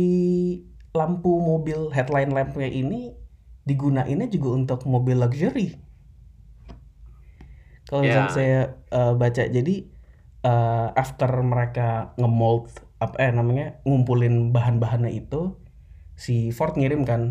lampu 0.95 1.43
mobil 1.43 1.91
headline 1.91 2.31
lampnya 2.31 2.71
ini 2.71 3.19
digunainnya 3.67 4.31
juga 4.31 4.49
untuk 4.55 4.87
mobil 4.87 5.19
luxury. 5.19 5.83
Kalau 7.91 8.07
misalnya 8.07 8.31
Ya. 8.31 8.37
saya 8.39 8.61
eh, 8.95 9.13
baca, 9.19 9.43
jadi 9.51 9.77
eh, 10.47 10.89
after 10.95 11.31
mereka 11.43 12.15
ngemold 12.15 12.71
apa 13.05 13.17
eh 13.25 13.33
namanya 13.33 13.81
ngumpulin 13.89 14.53
bahan-bahannya 14.55 15.13
itu, 15.21 15.57
si 16.25 16.53
Ford 16.57 16.75
ngirim 16.79 17.03
kan 17.11 17.23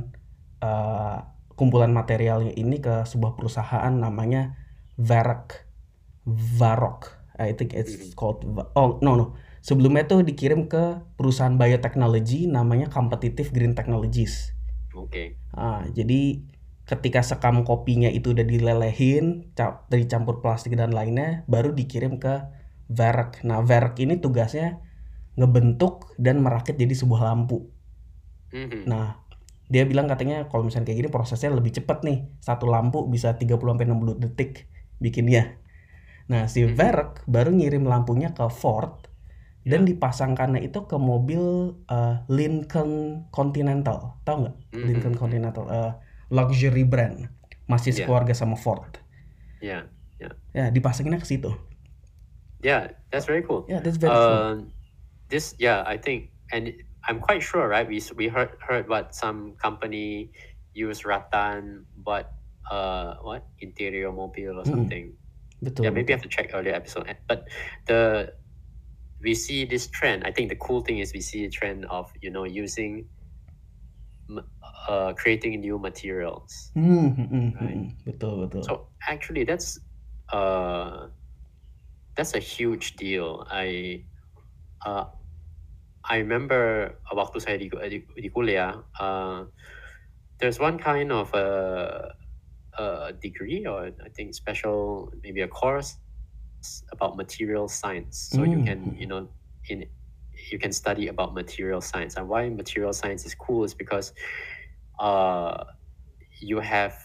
eh, 0.63 1.17
kumpulan 1.58 1.91
materialnya 1.93 2.53
ini 2.55 2.79
ke 2.86 3.05
sebuah 3.12 3.36
perusahaan 3.38 3.93
namanya 3.93 4.58
Varroc. 4.97 5.47
Varroc. 6.60 7.01
I 7.39 7.55
think 7.55 7.71
it's 7.71 8.12
called 8.19 8.43
Va- 8.43 8.67
oh 8.75 8.99
no 8.99 9.15
no 9.15 9.25
sebelumnya 9.63 10.03
tuh 10.12 10.19
dikirim 10.27 10.67
ke 10.67 10.84
perusahaan 11.15 11.55
biotechnology 11.55 12.51
namanya 12.51 12.91
Competitive 12.91 13.49
Green 13.55 13.73
Technologies. 13.79 14.51
Okay. 14.91 15.39
Ah, 15.55 15.88
jadi 15.97 16.43
ketika 16.89 17.21
sekam 17.21 17.62
kopinya 17.65 18.10
itu 18.10 18.34
udah 18.34 18.45
dilelehin, 18.45 19.53
ca- 19.58 19.86
dicampur 19.93 20.41
plastik 20.43 20.73
dan 20.77 20.91
lainnya, 20.93 21.45
baru 21.45 21.73
dikirim 21.73 22.17
ke 22.17 22.49
Varroc. 22.89 23.41
Nah, 23.45 23.62
Varroc 23.62 23.95
ini 24.01 24.17
tugasnya 24.17 24.82
ngebentuk 25.39 26.12
dan 26.19 26.43
merakit 26.43 26.75
jadi 26.75 26.91
sebuah 26.91 27.23
lampu. 27.23 27.71
hmm 28.52 28.84
Nah, 28.84 29.23
dia 29.69 29.86
bilang 29.88 30.10
katanya 30.12 30.49
kalau 30.52 30.67
misalnya 30.67 30.91
kayak 30.91 30.99
gini 31.06 31.10
prosesnya 31.10 31.54
lebih 31.56 31.71
cepat 31.71 32.04
nih. 32.04 32.28
Satu 32.43 32.67
lampu 32.67 33.08
bisa 33.08 33.39
30 33.39 33.71
sampai 33.71 33.88
60 33.88 34.19
detik 34.19 34.67
bikinnya. 34.99 35.56
Nah, 36.28 36.45
si 36.52 36.65
Mhm. 36.65 36.75
Varroc 36.75 37.23
baru 37.25 37.56
ngirim 37.56 37.88
lampunya 37.88 38.36
ke 38.36 38.45
Ford 38.52 39.08
dan 39.63 39.86
dipasangkannya 39.86 40.65
itu 40.65 40.86
ke 40.86 40.97
mobil 40.97 41.73
eh, 41.88 42.15
Lincoln 42.28 43.23
Continental. 43.30 44.17
Tahu 44.25 44.36
nggak? 44.43 44.56
Mhm. 44.75 44.86
Lincoln 44.86 45.15
Continental 45.15 45.65
eh, 45.69 45.93
luxury 46.30 46.84
brand. 46.84 47.30
Masih 47.69 47.93
Iya. 47.93 48.06
sekeluarga 48.06 48.34
sama 48.34 48.58
Ford. 48.58 48.97
Yeah. 49.62 49.86
Ya, 50.52 50.67
dipasanginnya 50.73 51.21
ke 51.21 51.30
situ. 51.30 51.54
Yeah, 52.60 52.91
that's 53.13 53.23
very 53.23 53.45
cool. 53.45 53.63
Ya, 53.69 53.80
that's 53.80 53.95
very 53.95 54.12
cool. 54.12 54.67
This 55.30 55.54
yeah 55.60 55.84
i 55.86 55.98
think 55.98 56.32
and 56.52 56.74
i'm 57.08 57.20
quite 57.20 57.44
sure 57.44 57.68
right 57.70 57.88
we, 57.88 58.02
we 58.18 58.28
heard 58.28 58.50
heard 58.68 58.89
what 58.89 59.13
some 59.13 59.54
company 59.62 60.32
use 60.74 61.06
rattan 61.06 61.86
but 61.98 62.34
uh 62.72 63.15
what 63.22 63.46
interior 63.60 64.12
mobile 64.12 64.58
or 64.60 64.65
Mm-mm. 64.65 64.74
something 64.74 65.13
Betul. 65.63 65.86
yeah 65.86 65.92
maybe 65.92 66.13
I 66.13 66.15
have 66.18 66.24
to 66.24 66.30
check 66.30 66.50
earlier 66.54 66.74
episode 66.74 67.06
but 67.28 67.48
the 67.88 68.34
we 69.22 69.36
see 69.36 69.65
this 69.65 69.88
trend 69.88 70.24
i 70.26 70.32
think 70.32 70.50
the 70.50 70.56
cool 70.58 70.82
thing 70.82 71.00
is 71.00 71.13
we 71.13 71.22
see 71.22 71.46
a 71.46 71.50
trend 71.50 71.86
of 71.89 72.10
you 72.22 72.32
know 72.32 72.46
using 72.46 73.06
uh 74.88 75.13
creating 75.13 75.60
new 75.62 75.78
materials 75.80 76.72
Hmm, 76.74 77.08
hmm, 77.10 77.24
hmm, 77.26 77.50
Right. 77.58 77.76
hmm. 77.76 77.88
Betul, 78.06 78.46
betul. 78.48 78.63
so 78.63 78.88
actually, 79.08 79.44
that's 79.44 79.80
uh, 80.30 81.08
that's 82.15 82.36
a 82.36 82.39
huge 82.39 82.96
deal. 82.96 83.46
I 83.50 84.04
uh, 84.86 85.06
I 86.08 86.18
remember 86.20 86.96
waktu 87.14 87.38
saya 87.42 87.58
di, 87.58 87.70
di, 87.70 88.00
di 88.06 88.30
kuliah, 88.30 88.84
uh, 89.00 89.46
there's 90.40 90.60
one 90.60 90.78
kind 90.80 91.12
of 91.12 91.34
a, 91.34 92.14
a 92.78 93.14
degree 93.14 93.66
or 93.66 93.92
I 94.04 94.10
think 94.10 94.34
special 94.36 95.12
maybe 95.24 95.42
a 95.42 95.48
course 95.48 95.98
about 96.92 97.18
material 97.18 97.68
science. 97.68 98.30
So 98.34 98.44
you 98.44 98.60
can 98.64 98.96
Mm. 98.96 99.00
you 99.00 99.08
know 99.08 99.30
in 99.70 99.86
you 100.52 100.60
can 100.60 100.72
study 100.72 101.08
about 101.08 101.34
material 101.34 101.82
science 101.82 102.16
and 102.18 102.30
why 102.30 102.50
material 102.50 102.94
science 102.94 103.26
is 103.26 103.36
cool 103.36 103.64
is 103.66 103.74
because 103.74 104.14
uh, 105.00 105.66
you 106.42 106.60
have 106.60 106.96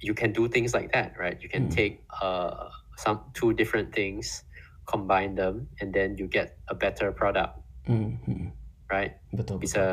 you 0.00 0.14
can 0.14 0.32
do 0.32 0.48
things 0.48 0.74
like 0.74 0.92
that 0.92 1.14
right 1.18 1.42
you 1.42 1.48
can 1.48 1.68
Mm. 1.68 1.74
take 1.74 2.04
uh, 2.22 2.68
some 2.96 3.20
two 3.34 3.52
different 3.54 3.94
things 3.94 4.44
combine 4.84 5.34
them 5.34 5.68
and 5.80 5.92
then 5.94 6.16
you 6.18 6.26
get 6.26 6.58
a 6.68 6.74
better 6.74 7.12
product 7.12 7.58
Hmm, 7.82 8.14
hmm. 8.22 8.54
right 8.86 9.18
Betul, 9.34 9.58
betul. 9.58 9.66
bisa 9.66 9.84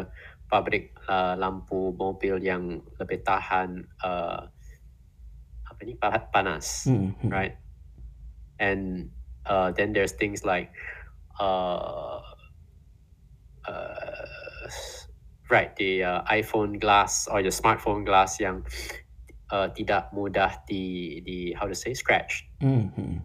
pabrik 0.45 0.93
uh, 1.09 1.33
lampu 1.37 1.89
mobil 1.93 2.37
yang 2.37 2.81
lebih 3.01 3.21
tahan 3.25 3.85
uh, 4.01 4.45
apa 5.65 5.81
ni 5.85 5.93
panas 6.29 6.85
Hmm, 6.89 7.13
hmm. 7.21 7.29
right 7.29 7.57
and 8.61 9.09
uh, 9.49 9.73
then 9.73 9.93
there's 9.93 10.13
things 10.13 10.45
like 10.45 10.69
uh, 11.41 12.21
uh, 13.65 14.65
right 15.49 15.73
the 15.77 16.03
uh, 16.03 16.21
iPhone 16.29 16.77
glass 16.77 17.25
or 17.25 17.41
the 17.41 17.49
smartphone 17.49 18.05
glass 18.05 18.37
yang 18.37 18.61
uh, 19.49 19.69
tidak 19.73 20.13
mudah 20.13 20.61
di 20.69 21.17
di 21.25 21.53
how 21.57 21.65
to 21.65 21.73
say 21.73 21.93
scratch 21.97 22.45
Hmm, 22.61 22.93
hmm. 22.93 23.17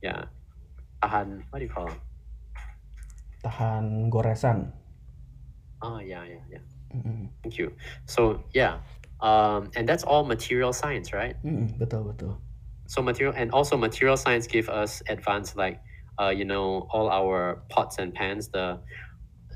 yeah 0.00 0.28
tahan 1.02 1.42
what 1.50 1.58
do 1.60 1.64
you 1.64 1.72
call 1.72 1.88
it? 1.88 2.00
Tahan 3.44 4.10
goresan. 4.12 4.72
oh 5.82 5.98
yeah 6.00 6.24
yeah 6.24 6.44
yeah 6.50 6.64
Hmm, 6.92 7.30
thank 7.42 7.54
you 7.56 7.70
so 8.10 8.42
yeah 8.52 8.82
um, 9.22 9.70
and 9.76 9.86
that's 9.88 10.02
all 10.02 10.24
material 10.26 10.72
science 10.74 11.12
right 11.14 11.36
hmm. 11.40 11.66
Betul, 11.78 12.02
betul. 12.10 12.36
so 12.90 13.00
material 13.00 13.32
and 13.36 13.52
also 13.54 13.76
material 13.78 14.16
science 14.18 14.46
give 14.50 14.68
us 14.68 15.00
advanced 15.08 15.54
like 15.56 15.78
uh, 16.18 16.30
you 16.34 16.44
know 16.44 16.88
all 16.90 17.08
our 17.08 17.62
pots 17.70 17.98
and 18.02 18.12
pans 18.12 18.48
the 18.50 18.80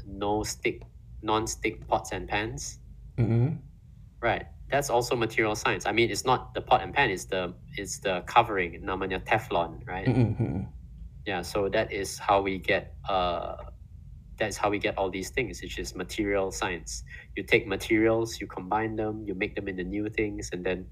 no 0.07 0.45
stick 0.47 0.83
non-stick 1.23 1.87
pots 1.89 2.13
and 2.13 2.29
pans 2.29 2.79
Hmm, 3.19 3.59
right 4.23 4.47
that's 4.71 4.91
also 4.91 5.15
material 5.19 5.55
science 5.55 5.87
i 5.87 5.93
mean 5.93 6.11
it's 6.11 6.25
not 6.25 6.55
the 6.55 6.63
pot 6.63 6.83
and 6.83 6.95
pan 6.95 7.11
it's 7.11 7.27
the 7.27 7.53
it's 7.77 7.99
the 7.99 8.23
covering 8.31 8.79
namanya 8.83 9.19
teflon 9.27 9.83
right 9.87 10.07
hmm, 10.07 10.33
hmm. 10.39 10.61
Yeah, 11.25 11.41
so 11.41 11.73
that 11.73 11.89
is 11.89 12.21
how 12.21 12.45
we 12.45 12.61
get 12.61 12.93
uh 13.09 13.57
that's 14.37 14.61
how 14.61 14.69
we 14.69 14.77
get 14.77 14.99
all 15.01 15.09
these 15.09 15.31
things, 15.33 15.63
which 15.63 15.81
is 15.81 15.97
material 15.97 16.53
science. 16.53 17.01
You 17.33 17.47
take 17.49 17.65
materials, 17.65 18.41
you 18.43 18.47
combine 18.47 18.97
them, 18.97 19.25
you 19.25 19.33
make 19.33 19.55
them 19.57 19.71
into 19.71 19.85
new 19.89 20.11
things, 20.13 20.51
and 20.53 20.61
then 20.67 20.91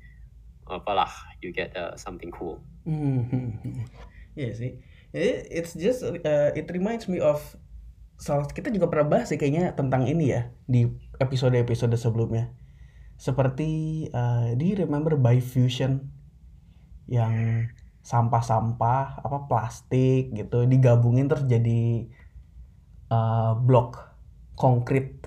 uh, 0.71 0.79
voila, 0.81 1.11
you 1.43 1.53
get 1.53 1.77
uh, 1.77 1.99
something 2.01 2.31
cool. 2.33 2.63
Hmm. 2.89 3.29
Iya 4.33 4.51
sih. 4.57 4.71
It- 5.13 5.45
It's 5.53 5.77
just 5.77 6.01
uh, 6.07 6.51
it 6.57 6.65
reminds 6.73 7.05
me 7.13 7.21
of 7.21 7.43
salah 8.17 8.47
kita 8.49 8.71
juga 8.73 8.87
pernah 8.89 9.19
bahas 9.19 9.35
sih 9.35 9.37
kayaknya 9.37 9.75
tentang 9.77 10.07
ini 10.09 10.33
ya 10.33 10.49
di 10.65 10.89
episode-episode 11.21 11.93
sebelumnya. 12.01 12.55
Seperti 13.21 14.07
uh, 14.17 14.55
you 14.57 14.75
remember 14.79 15.13
Fusion 15.45 16.09
yang 17.11 17.69
sampah-sampah 18.03 19.23
apa 19.23 19.39
plastik 19.47 20.35
gitu 20.35 20.67
digabungin 20.67 21.31
terus 21.31 21.47
jadi 21.47 22.11
uh, 23.15 23.55
blok 23.63 23.99
konkret 24.59 25.23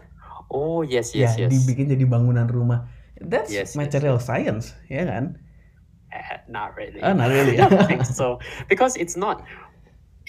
Oh 0.56 0.86
yes, 0.86 1.12
ya 1.18 1.26
yes, 1.26 1.42
yes. 1.42 1.50
dibikin 1.52 1.90
jadi 1.90 2.06
bangunan 2.06 2.46
rumah. 2.46 2.86
That's 3.18 3.50
Yes, 3.50 3.74
yes, 3.74 3.80
material 3.80 4.22
science, 4.22 4.78
ya 4.92 5.08
kan? 5.08 5.42
Uh, 6.14 6.38
not 6.48 6.78
really. 6.78 7.02
Ah, 7.02 7.12
not 7.12 7.34
really. 7.34 7.58
I 7.62 7.68
don't 7.68 7.90
think 7.90 8.06
so 8.06 8.40
because 8.70 8.96
it's 8.96 9.18
not 9.18 9.42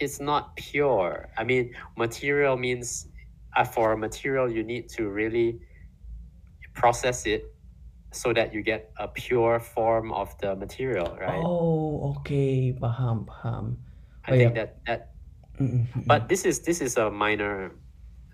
it's 0.00 0.18
not 0.20 0.56
pure. 0.56 1.28
I 1.36 1.44
mean, 1.44 1.76
material 2.00 2.56
means 2.56 3.06
uh, 3.54 3.64
for 3.64 3.92
a 3.92 3.98
material 3.98 4.48
you 4.48 4.64
need 4.64 4.88
to 4.96 5.08
really 5.08 5.60
process 6.72 7.24
it 7.28 7.55
so 8.16 8.32
that 8.32 8.52
you 8.54 8.62
get 8.62 8.90
a 8.98 9.08
pure 9.08 9.60
form 9.60 10.12
of 10.12 10.36
the 10.40 10.56
material, 10.56 11.16
right? 11.20 11.42
Oh, 11.44 12.16
oke, 12.16 12.76
paham, 12.80 13.26
paham. 13.26 13.76
I 14.24 14.32
oh, 14.32 14.36
think 14.36 14.54
yeah. 14.56 14.64
that 14.64 14.70
that 14.86 15.00
Mm, 15.56 15.72
mm, 15.72 15.86
mm. 15.88 16.06
but 16.06 16.28
this 16.28 16.44
is 16.44 16.60
this 16.60 16.80
is 16.82 16.98
a 16.98 17.10
minor 17.10 17.72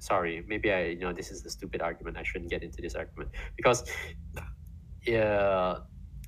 sorry 0.01 0.43
maybe 0.49 0.73
i 0.73 0.87
you 0.87 0.99
know 1.07 1.13
this 1.13 1.31
is 1.31 1.47
a 1.47 1.51
stupid 1.51 1.81
argument 1.81 2.17
i 2.19 2.25
shouldn't 2.25 2.51
get 2.51 2.65
into 2.65 2.83
this 2.83 2.97
argument 2.97 3.31
because 3.57 3.85
yeah 5.07 5.79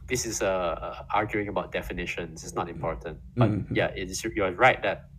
this 0.06 0.26
is 0.26 0.42
uh, 0.42 1.02
arguing 1.12 1.48
about 1.48 1.72
definitions 1.72 2.44
it's 2.44 2.54
not 2.54 2.68
important 2.68 3.18
but 3.36 3.50
Mhm. 3.50 3.66
yeah 3.74 3.90
it 3.96 4.08
is 4.08 4.22
you're 4.22 4.52
right 4.52 4.82
that 4.82 5.10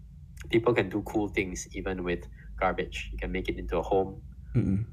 people 0.50 0.74
can 0.74 0.88
do 0.88 1.02
cool 1.04 1.28
things 1.28 1.68
even 1.76 2.04
with 2.04 2.24
garbage 2.56 3.10
you 3.12 3.18
can 3.18 3.32
make 3.32 3.50
it 3.50 3.58
into 3.58 3.78
a 3.78 3.82
home 3.82 4.22
Mm-mm. 4.56 4.86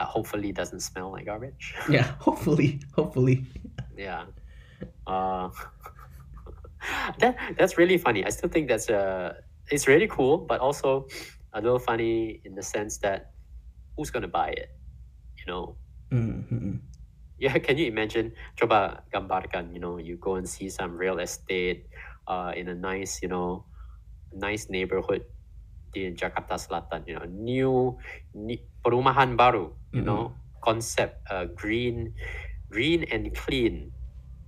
Uh, 0.00 0.04
hopefully 0.04 0.50
it 0.50 0.56
doesn't 0.56 0.80
smell 0.80 1.12
like 1.12 1.26
garbage. 1.26 1.74
Yeah, 1.88 2.14
hopefully, 2.18 2.80
hopefully. 2.94 3.46
yeah. 3.96 4.24
Uh, 5.06 5.50
that 7.18 7.36
that's 7.58 7.78
really 7.78 7.98
funny. 7.98 8.24
I 8.24 8.30
still 8.30 8.48
think 8.48 8.68
that's 8.68 8.88
uh 8.88 9.34
it's 9.70 9.86
really 9.86 10.06
cool 10.08 10.38
but 10.38 10.60
also 10.60 11.06
a 11.52 11.60
little 11.60 11.78
funny 11.78 12.40
in 12.44 12.54
the 12.54 12.62
sense 12.62 12.98
that 12.98 13.32
who's 13.96 14.10
gonna 14.10 14.28
buy 14.28 14.48
it 14.50 14.70
you 15.38 15.52
know? 15.52 15.76
Mm, 16.12 16.48
mm, 16.48 16.60
mm. 16.62 16.78
yeah 17.38 17.56
can 17.58 17.76
you 17.76 17.86
imagine? 17.86 18.32
Coba 18.58 19.02
gambarkan 19.12 19.74
you 19.74 19.80
know 19.80 19.98
you 19.98 20.16
go 20.16 20.36
and 20.36 20.48
see 20.48 20.68
some 20.70 20.96
real 20.96 21.18
estate 21.18 21.86
uh, 22.26 22.52
in 22.56 22.68
a 22.68 22.74
nice 22.74 23.20
you 23.22 23.28
know 23.28 23.64
nice 24.32 24.68
neighborhood 24.70 25.24
di 25.92 26.12
Jakarta 26.14 26.56
Selatan 26.60 27.04
you 27.08 27.16
know 27.16 27.26
new 27.26 27.74
ni- 28.34 28.64
perumahan 28.84 29.34
baru 29.34 29.72
you 29.92 30.04
know 30.04 30.32
concept 30.60 31.22
uh, 31.30 31.46
green 31.56 32.12
green 32.68 33.04
and 33.08 33.32
clean. 33.32 33.92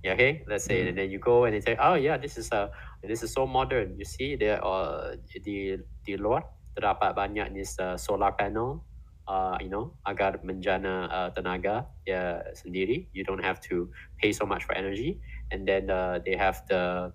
Yeah 0.01 0.17
okay? 0.17 0.41
Let's 0.49 0.65
say 0.65 0.85
and 0.85 0.97
then 0.97 1.09
you 1.13 1.21
go 1.21 1.45
and 1.45 1.53
they 1.53 1.61
say 1.61 1.77
oh 1.77 1.93
yeah 1.97 2.17
this 2.17 2.37
is 2.37 2.49
a 2.53 2.69
this 3.05 3.21
is 3.21 3.33
so 3.33 3.45
modern. 3.45 3.97
You 3.97 4.05
see 4.05 4.37
there 4.37 4.61
uh, 4.61 5.17
di 5.29 5.77
di 6.05 6.13
luar 6.17 6.45
terdapat 6.73 7.13
banyak 7.17 7.53
this 7.53 7.77
uh, 7.81 7.97
solar 7.97 8.33
panel 8.33 8.85
uh, 9.29 9.57
you 9.61 9.69
know 9.69 9.97
agar 10.05 10.41
menjana 10.41 11.09
uh, 11.09 11.29
tenaga 11.33 11.89
ya 12.05 12.41
sendiri. 12.57 13.09
You 13.13 13.25
don't 13.25 13.43
have 13.43 13.61
to 13.69 13.89
pay 14.21 14.33
so 14.33 14.45
much 14.45 14.65
for 14.65 14.73
energy. 14.73 15.21
And 15.51 15.67
then 15.67 15.89
uh, 15.89 16.19
they 16.23 16.37
have 16.37 16.63
the 16.69 17.13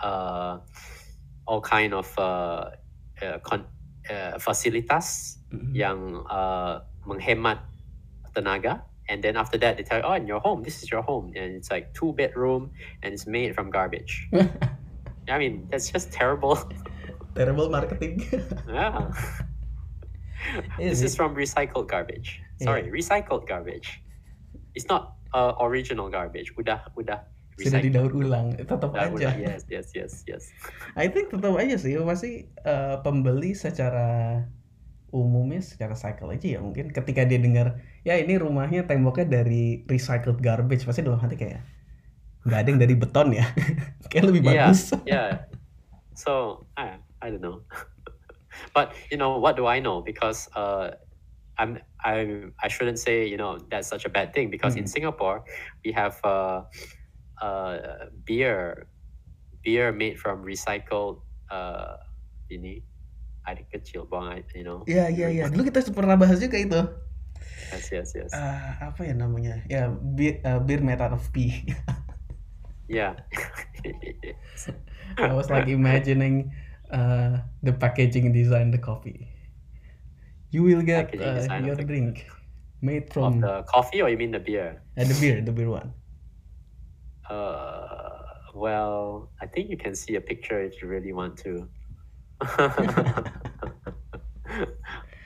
uh, 0.00 0.58
all 1.46 1.60
kind 1.60 1.92
of 1.92 2.08
uh, 2.18 2.70
uh, 3.22 3.38
con- 3.44 3.68
uh, 4.08 4.36
fasilitas 4.40 5.36
Mm. 5.50 5.74
yang 5.74 5.98
uh, 6.30 6.78
menghemat 7.02 7.58
tenaga. 8.30 8.86
And 9.10 9.18
then 9.18 9.34
after 9.34 9.58
that 9.58 9.74
they 9.74 9.82
tell 9.82 9.98
you 9.98 10.06
oh 10.06 10.14
in 10.14 10.30
your 10.30 10.38
home 10.38 10.62
this 10.62 10.78
is 10.82 10.86
your 10.86 11.02
home. 11.02 11.34
And 11.34 11.58
it's 11.58 11.70
like 11.74 11.90
two 11.90 12.14
bedroom 12.14 12.70
and 13.02 13.10
it's 13.10 13.26
made 13.26 13.54
from 13.58 13.70
garbage. 13.74 14.30
I 15.26 15.38
mean 15.42 15.66
that's 15.70 15.90
just 15.90 16.14
terrible. 16.14 16.54
Terrible 17.34 17.70
marketing. 17.70 18.26
yeah. 18.68 19.10
This 20.78 21.02
is 21.02 21.14
from 21.14 21.34
recycled 21.34 21.86
garbage. 21.86 22.42
Sorry 22.62 22.90
recycled 22.90 23.46
garbage. 23.46 24.02
It's 24.74 24.86
not 24.90 25.14
uh, 25.34 25.54
original 25.62 26.10
garbage. 26.10 26.50
Udah 26.58 26.90
udah 26.98 27.22
Sudah 27.66 27.80
didaur 27.82 28.12
ulang, 28.12 28.46
tetap 28.56 28.90
Udah, 28.92 29.08
aja. 29.10 29.12
udah, 29.12 29.34
yes 29.36 29.62
yes 29.68 29.88
yes 29.92 30.12
yes. 30.24 30.44
I 30.96 31.10
think 31.12 31.28
tetap 31.28 31.52
aja 31.56 31.76
sih 31.76 31.98
pasti 32.00 32.48
eh, 32.48 32.96
pembeli 33.04 33.52
secara 33.52 34.40
umumnya 35.10 35.58
secara 35.58 35.98
cycle 35.98 36.30
aja 36.30 36.56
ya 36.56 36.60
mungkin. 36.62 36.94
Ketika 36.94 37.26
dia 37.26 37.42
dengar 37.42 37.82
ya 38.06 38.14
ini 38.16 38.38
rumahnya 38.38 38.86
temboknya 38.86 39.42
dari 39.42 39.82
recycled 39.84 40.38
garbage 40.38 40.86
pasti 40.86 41.02
dalam 41.02 41.18
hati 41.18 41.34
kayak 41.34 41.60
nggak 42.46 42.58
ada 42.62 42.68
yang 42.72 42.80
dari 42.80 42.94
beton 42.96 43.28
ya? 43.36 43.44
Kayak 44.10 44.32
lebih 44.32 44.42
yeah 44.48 44.52
bagus. 44.72 44.80
yeah. 45.04 45.30
So 46.16 46.64
i 46.78 46.96
i 47.20 47.26
don't 47.28 47.44
know. 47.44 47.60
But 48.74 48.92
you 49.12 49.18
know 49.18 49.36
what 49.38 49.54
do 49.56 49.66
i 49.68 49.78
know? 49.78 50.00
Because 50.00 50.48
uh 50.56 50.94
i'm 51.60 51.76
i 52.00 52.48
i 52.64 52.68
shouldn't 52.72 52.96
say 52.96 53.28
you 53.28 53.36
know 53.36 53.60
that's 53.68 53.84
such 53.84 54.08
a 54.08 54.12
bad 54.12 54.32
thing 54.32 54.48
because 54.48 54.80
in 54.80 54.88
Mhm. 54.88 54.96
singapore 54.96 55.44
we 55.84 55.92
have 55.92 56.16
uh 56.24 56.64
uh 57.40 58.08
beer 58.24 58.88
beer 59.64 59.92
made 59.92 60.16
from 60.16 60.44
recycled 60.44 61.24
uh 61.48 61.96
ini 62.52 62.84
air 63.48 63.64
kecil 63.72 64.04
buang 64.06 64.36
air 64.36 64.44
you 64.52 64.64
know? 64.64 64.84
Iya 64.84 65.08
iya 65.10 65.28
iya. 65.32 65.44
Dulu 65.48 65.66
kita 65.68 65.82
pernah 65.98 66.16
bahas 66.16 66.38
juga 66.38 66.60
itu. 66.60 66.80
Yes 67.70 67.86
yes 67.92 68.08
yes. 68.14 68.32
Eh, 68.34 68.70
apa 68.82 69.00
ya 69.06 69.14
namanya? 69.16 69.62
Ya 69.70 69.88
beer, 69.90 70.42
eh, 70.44 70.60
beer 70.60 70.82
made 70.84 71.00
out 71.00 71.16
of 71.16 71.24
pee. 71.32 71.64
Yeah. 72.90 73.22
I 75.14 75.30
was 75.30 75.46
like 75.46 75.70
imagining 75.70 76.50
uh, 76.90 77.38
the 77.62 77.70
packaging 77.70 78.34
design 78.34 78.74
the 78.74 78.82
coffee. 78.82 79.30
You 80.50 80.66
will 80.66 80.82
get 80.82 81.14
uh, 81.14 81.46
of 81.46 81.62
your 81.62 81.78
drink 81.78 82.26
made 82.82 83.06
of 83.06 83.14
from 83.14 83.46
the 83.46 83.62
coffee 83.70 84.02
or 84.02 84.10
you 84.10 84.18
mean 84.18 84.34
the 84.34 84.42
beer? 84.42 84.82
Uh, 84.98 85.06
the 85.06 85.14
beer 85.22 85.38
the 85.38 85.54
beer 85.54 85.70
one 85.70 85.94
Uh, 87.30 88.18
well, 88.54 89.30
I 89.40 89.46
think 89.46 89.70
you 89.70 89.76
can 89.76 89.94
see 89.94 90.16
a 90.16 90.20
picture 90.20 90.60
if 90.60 90.82
you 90.82 90.88
really 90.88 91.12
want 91.12 91.38
to. 91.46 91.68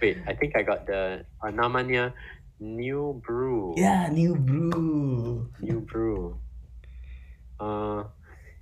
Wait, 0.03 0.19
I 0.29 0.35
think 0.35 0.55
I 0.57 0.63
got 0.63 0.87
the 0.87 1.25
uh, 1.41 1.51
namanya 1.51 2.13
New 2.61 3.23
Brew. 3.25 3.75
Yeah, 3.79 4.09
new 4.13 4.37
brew. 4.37 5.49
New 5.61 5.81
Brew. 5.81 6.37
Uh, 7.59 8.05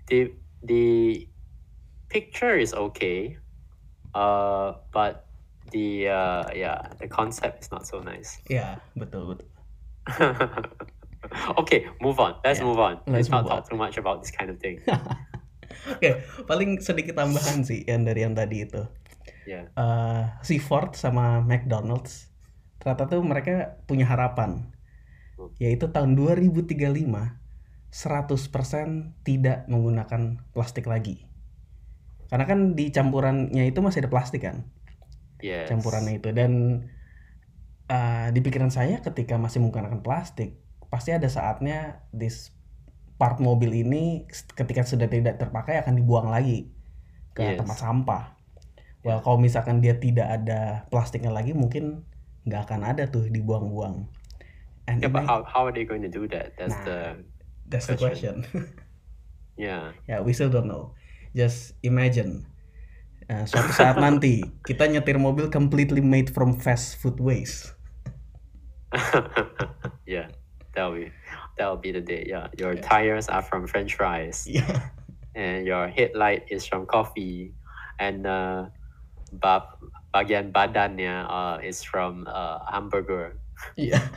the 0.07 0.33
the 0.63 1.27
picture 2.09 2.55
is 2.55 2.73
okay. 2.75 3.39
Uh, 4.15 4.75
but 4.93 5.27
the 5.73 6.09
uh, 6.09 6.45
yeah, 6.55 6.95
the 7.01 7.09
concept 7.09 7.65
is 7.65 7.73
not 7.73 7.91
so 7.91 7.99
nice. 7.99 8.39
Ya, 8.47 8.79
betul 8.95 9.35
betul. 9.35 9.51
okay, 11.61 11.87
move 12.03 12.19
on. 12.19 12.35
Let's 12.43 12.59
Yeah, 12.59 12.69
move 12.69 12.81
on. 12.83 12.95
let's 13.07 13.27
Let's 13.27 13.31
not 13.31 13.47
talk 13.47 13.69
too 13.69 13.79
much 13.79 13.99
about 13.99 14.23
this 14.23 14.31
kind 14.35 14.51
of 14.51 14.59
thing. 14.59 14.83
Oke, 15.97 16.21
paling 16.45 16.83
sedikit 16.85 17.17
tambahan 17.17 17.65
sih 17.65 17.87
yang 17.89 18.05
dari 18.05 18.21
yang 18.27 18.35
tadi 18.37 18.67
itu. 18.67 18.83
Yeah. 19.49 19.73
Eh, 19.75 20.23
si 20.47 20.59
Ford 20.63 20.95
sama 20.95 21.43
McDonald's 21.43 22.31
ternyata 22.79 23.07
tuh 23.07 23.23
mereka 23.23 23.79
punya 23.87 24.07
harapan 24.11 24.75
yaitu 25.63 25.87
tahun 25.91 26.15
2035 26.19 26.83
100% 26.83 27.39
tidak 29.23 29.59
menggunakan 29.67 30.23
plastik 30.55 30.87
lagi. 30.91 31.27
Karena 32.31 32.47
kan 32.47 32.75
di 32.75 32.91
campurannya 32.91 33.67
itu 33.67 33.79
masih 33.83 34.07
ada 34.07 34.11
plastik 34.11 34.43
kan? 34.47 34.67
Yes. 35.43 35.67
campurannya 35.67 36.23
itu 36.23 36.31
dan 36.31 36.53
uh, 37.91 38.31
di 38.31 38.39
pikiran 38.39 38.71
saya 38.71 39.03
ketika 39.03 39.35
masih 39.43 39.59
menggunakan 39.59 39.99
plastik 39.99 40.55
pasti 40.93 41.09
ada 41.17 41.25
saatnya 41.25 42.05
this 42.13 42.53
part 43.17 43.41
mobil 43.41 43.73
ini 43.73 44.29
ketika 44.29 44.85
sudah 44.85 45.09
tidak 45.09 45.41
terpakai 45.41 45.81
akan 45.81 45.97
dibuang 45.97 46.29
lagi 46.29 46.69
ke 47.33 47.41
Yes. 47.41 47.59
tempat 47.65 47.79
sampah. 47.81 48.25
Well 49.01 49.25
kalau 49.25 49.41
misalkan 49.41 49.81
dia 49.81 49.97
tidak 49.97 50.29
ada 50.29 50.85
plastiknya 50.93 51.33
lagi 51.33 51.57
mungkin 51.57 52.05
nggak 52.45 52.69
akan 52.69 52.81
ada 52.85 53.09
tuh 53.09 53.25
dibuang-buang. 53.33 54.05
And 54.85 55.01
Yeah, 55.01 55.09
but 55.09 55.25
how, 55.25 55.47
how 55.49 55.65
are 55.65 55.73
they 55.73 55.89
going 55.89 56.05
to 56.05 56.13
do 56.13 56.29
that? 56.29 56.59
That's 56.61 56.77
Nah. 56.77 56.85
the 56.85 56.99
that's 57.73 57.89
the 57.89 57.97
question. 57.97 58.45
yeah. 59.57 59.97
yeah, 60.05 60.21
we 60.21 60.37
still 60.37 60.53
don't 60.53 60.69
know. 60.69 60.93
Just 61.33 61.79
imagine 61.81 62.45
Nah, 63.33 63.49
suatu 63.49 63.73
saat 63.73 63.97
nanti 64.05 64.45
kita 64.61 64.85
nyetir 64.93 65.17
mobil 65.17 65.49
completely 65.49 66.05
made 66.05 66.29
from 66.29 66.53
fast 66.53 67.01
food 67.01 67.17
waste. 67.17 67.73
yeah, 70.05 70.29
that'll 70.73 70.97
be 70.97 71.13
that'll 71.57 71.77
be 71.79 71.93
the 71.93 72.01
day. 72.01 72.25
Yeah, 72.27 72.49
your 72.57 72.75
tires 72.75 73.29
are 73.29 73.43
from 73.43 73.67
French 73.67 73.95
fries, 73.95 74.45
Iya. 74.51 74.65
and 75.33 75.65
your 75.65 75.89
headlight 75.89 76.49
is 76.49 76.65
from 76.65 76.85
coffee, 76.85 77.53
and 77.97 78.25
uh, 78.25 78.69
ba- 79.33 79.77
bagian 80.13 80.53
badannya 80.53 81.25
uh, 81.25 81.57
is 81.61 81.81
from 81.81 82.25
uh, 82.29 82.61
hamburger. 82.69 83.37
Iya. 83.77 84.01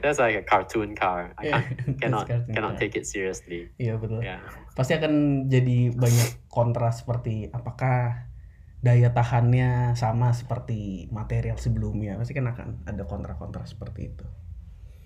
That's 0.00 0.22
like 0.22 0.38
a 0.38 0.46
cartoon 0.46 0.94
car. 0.94 1.34
I 1.36 1.42
Yeah, 1.50 1.62
cannot 2.00 2.30
cannot 2.54 2.78
car. 2.78 2.80
take 2.86 2.94
it 2.94 3.04
seriously. 3.06 3.74
Iya 3.76 3.98
betul. 3.98 4.22
Yeah. 4.22 4.38
Pasti 4.78 4.94
akan 4.94 5.46
jadi 5.50 5.90
banyak 5.90 6.46
kontra 6.46 6.94
seperti 6.94 7.50
apakah 7.50 8.30
daya 8.78 9.10
tahannya 9.10 9.98
sama 9.98 10.30
seperti 10.30 11.10
material 11.10 11.58
sebelumnya. 11.58 12.14
Pasti 12.14 12.30
kan 12.38 12.46
akan 12.46 12.86
ada 12.86 13.02
kontra-kontra 13.10 13.66
seperti 13.66 14.14
itu. 14.14 14.26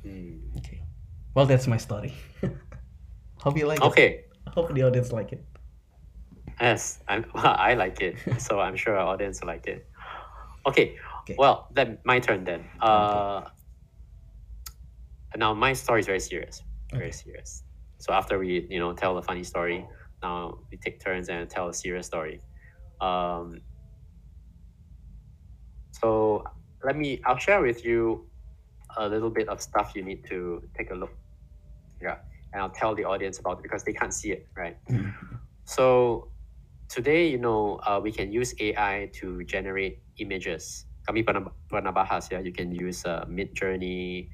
Hmm. 0.04 0.38
Oke. 0.56 0.78
Well, 1.34 1.46
that's 1.46 1.66
my 1.66 1.76
story. 1.76 2.14
Hope 3.42 3.56
you 3.56 3.66
like 3.66 3.78
it. 3.80 3.84
Okay. 3.84 4.24
Hope 4.48 4.74
the 4.74 4.82
audience 4.82 5.12
like 5.12 5.32
it. 5.32 5.44
Yes, 6.60 7.00
I'm, 7.08 7.24
I 7.34 7.74
like 7.74 8.00
it. 8.00 8.16
So 8.40 8.60
I'm 8.60 8.76
sure 8.76 8.96
our 8.96 9.06
audience 9.06 9.42
like 9.44 9.66
it. 9.66 9.86
Okay. 10.66 10.96
Okay. 11.22 11.36
Well, 11.38 11.68
then 11.72 11.98
my 12.04 12.18
turn 12.20 12.44
then. 12.44 12.64
Uh, 12.80 13.42
now 15.36 15.54
my 15.54 15.72
story 15.72 16.00
is 16.00 16.06
very 16.06 16.20
serious. 16.20 16.62
Very 16.92 17.12
serious. 17.12 17.62
So 17.98 18.12
after 18.12 18.38
we, 18.38 18.66
you 18.68 18.78
know, 18.78 18.92
tell 18.92 19.16
a 19.18 19.22
funny 19.22 19.44
story, 19.44 19.86
now 20.22 20.58
we 20.70 20.78
take 20.78 21.02
turns 21.02 21.28
and 21.28 21.48
tell 21.48 21.68
a 21.68 21.74
serious 21.74 22.06
story. 22.06 22.40
Um, 23.00 23.60
so 25.92 26.44
let 26.84 26.96
me. 26.96 27.20
I'll 27.26 27.38
share 27.38 27.60
with 27.62 27.84
you 27.84 28.29
a 28.96 29.08
little 29.08 29.30
bit 29.30 29.48
of 29.48 29.60
stuff 29.60 29.92
you 29.94 30.02
need 30.02 30.24
to 30.28 30.62
take 30.76 30.90
a 30.90 30.94
look. 30.94 31.12
Yeah, 32.00 32.18
and 32.52 32.62
I'll 32.62 32.70
tell 32.74 32.94
the 32.94 33.04
audience 33.04 33.38
about 33.38 33.58
it 33.58 33.62
because 33.62 33.84
they 33.84 33.92
can't 33.92 34.14
see 34.14 34.32
it, 34.32 34.48
right? 34.56 34.76
Hmm. 34.88 35.10
So 35.64 36.28
today, 36.88 37.28
you 37.28 37.38
know, 37.38 37.78
uh, 37.86 38.00
we 38.02 38.10
can 38.10 38.32
use 38.32 38.54
AI 38.58 39.10
to 39.20 39.44
generate 39.44 40.02
images. 40.18 40.86
Kami 41.06 41.22
pernah, 41.22 41.46
pernah 41.70 41.94
bahas 41.94 42.30
ya, 42.30 42.38
you 42.38 42.52
can 42.52 42.72
use 42.72 43.04
uh, 43.06 43.24
Midjourney, 43.28 44.28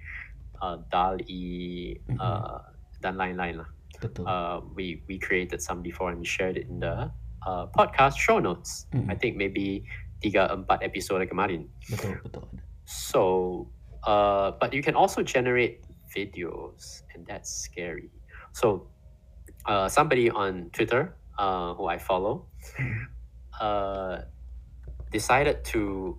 uh, 0.63 0.79
DALL-E, 0.91 2.01
Mhm. 2.09 2.19
uh, 2.21 2.59
dan 3.03 3.17
lain-lain 3.21 3.61
lah. 3.61 3.69
Betul. 4.01 4.25
Uh, 4.29 4.61
we, 4.75 5.03
we 5.09 5.19
created 5.19 5.61
some 5.61 5.81
before 5.83 6.11
and 6.11 6.21
we 6.21 6.27
shared 6.27 6.57
it 6.57 6.69
in 6.69 6.81
the 6.81 7.11
uh, 7.47 7.67
podcast 7.77 8.17
show 8.19 8.39
notes. 8.39 8.87
Mhm. 8.93 9.11
I 9.11 9.15
think 9.15 9.37
maybe 9.37 9.85
tiga 10.25 10.49
empat 10.53 10.81
episode 10.83 11.23
kemarin. 11.29 11.69
betul, 11.93 12.17
betul. 12.25 12.45
So, 12.87 13.23
uh, 14.07 14.53
but 14.61 14.73
you 14.73 14.83
can 14.83 14.95
also 14.95 15.23
generate 15.23 15.85
videos, 16.15 17.03
and 17.15 17.27
that's 17.27 17.51
scary. 17.51 18.11
So, 18.53 18.89
uh, 19.67 19.89
somebody 19.89 20.31
on 20.31 20.71
Twitter, 20.73 21.17
uh, 21.39 21.75
who 21.75 21.87
I 21.87 21.99
follow, 21.99 22.47
uh, 23.61 24.19
decided 25.13 25.65
to 25.67 26.17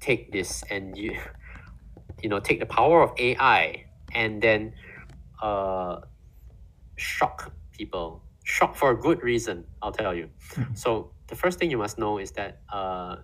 take 0.00 0.32
this 0.32 0.62
and 0.70 0.96
you, 0.96 1.18
you 2.22 2.28
know, 2.28 2.40
take 2.40 2.60
the 2.60 2.66
power 2.66 3.02
of 3.02 3.12
AI 3.18 3.86
and 4.14 4.42
then 4.42 4.74
uh, 5.42 6.00
shock 6.96 7.52
people. 7.72 8.22
Shock 8.44 8.76
for 8.76 8.90
a 8.90 8.96
good 8.96 9.22
reason, 9.22 9.64
I'll 9.82 9.92
tell 9.92 10.14
you. 10.14 10.28
Mhm. 10.54 10.76
So 10.76 11.12
the 11.28 11.36
first 11.36 11.58
thing 11.58 11.70
you 11.70 11.78
must 11.78 11.98
know 11.98 12.18
is 12.18 12.32
that 12.32 12.62
uh, 12.72 13.16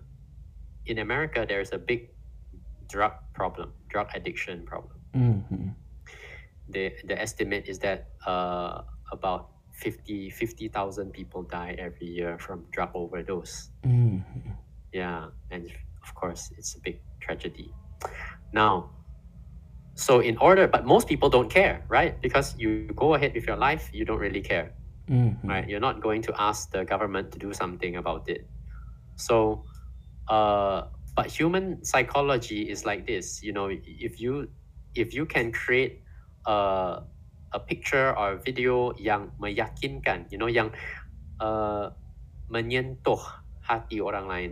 in 0.85 0.99
America 0.99 1.45
there's 1.47 1.71
a 1.73 1.77
big 1.77 2.09
drug 2.87 3.13
problem, 3.33 3.73
drug 3.89 4.07
addiction 4.15 4.65
problem. 4.65 4.99
Mhm. 5.13 5.75
The 6.69 6.91
the 7.07 7.19
estimate 7.19 7.67
is 7.67 7.79
that 7.79 8.07
uh, 8.25 8.81
about 9.11 9.49
50 9.73 10.29
50,000 10.29 11.11
people 11.13 11.43
die 11.43 11.75
every 11.77 12.07
year 12.07 12.37
from 12.39 12.65
drug 12.71 12.89
overdose. 12.93 13.69
Mhm. 13.83 14.57
Yeah, 14.91 15.29
and 15.51 15.71
of 16.03 16.13
course 16.15 16.51
it's 16.57 16.75
a 16.75 16.79
big 16.79 16.99
tragedy. 17.19 17.73
Now, 18.53 18.89
so 19.95 20.19
in 20.19 20.37
order, 20.37 20.67
but 20.67 20.85
most 20.85 21.07
people 21.07 21.29
don't 21.29 21.49
care, 21.49 21.83
right? 21.89 22.19
Because 22.21 22.55
you 22.57 22.87
go 22.95 23.13
ahead 23.13 23.33
with 23.33 23.47
your 23.47 23.57
life, 23.57 23.89
you 23.93 24.05
don't 24.05 24.19
really 24.19 24.41
care. 24.41 24.73
Mhm. 25.09 25.39
right? 25.47 25.67
You're 25.69 25.79
not 25.79 26.01
going 26.01 26.21
to 26.23 26.33
ask 26.35 26.71
the 26.71 26.83
government 26.83 27.31
to 27.31 27.39
do 27.39 27.53
something 27.53 27.95
about 27.95 28.27
it. 28.27 28.43
So, 29.15 29.63
uh, 30.27 30.87
but 31.17 31.25
human 31.25 31.83
psychology 31.83 32.69
is 32.69 32.85
like 32.85 33.07
this. 33.09 33.41
You 33.41 33.51
know, 33.51 33.73
if 33.73 34.21
you 34.21 34.47
if 34.93 35.13
you 35.17 35.25
can 35.25 35.51
create 35.51 36.05
a 36.45 37.01
a 37.53 37.59
picture 37.59 38.13
or 38.13 38.37
a 38.37 38.39
video 38.39 38.93
yang 39.01 39.33
meyakinkan, 39.41 40.29
you 40.31 40.37
know, 40.37 40.45
yang 40.45 40.69
uh, 41.41 41.89
menyentuh 42.53 43.19
hati 43.65 43.99
orang 43.99 44.29
lain, 44.29 44.51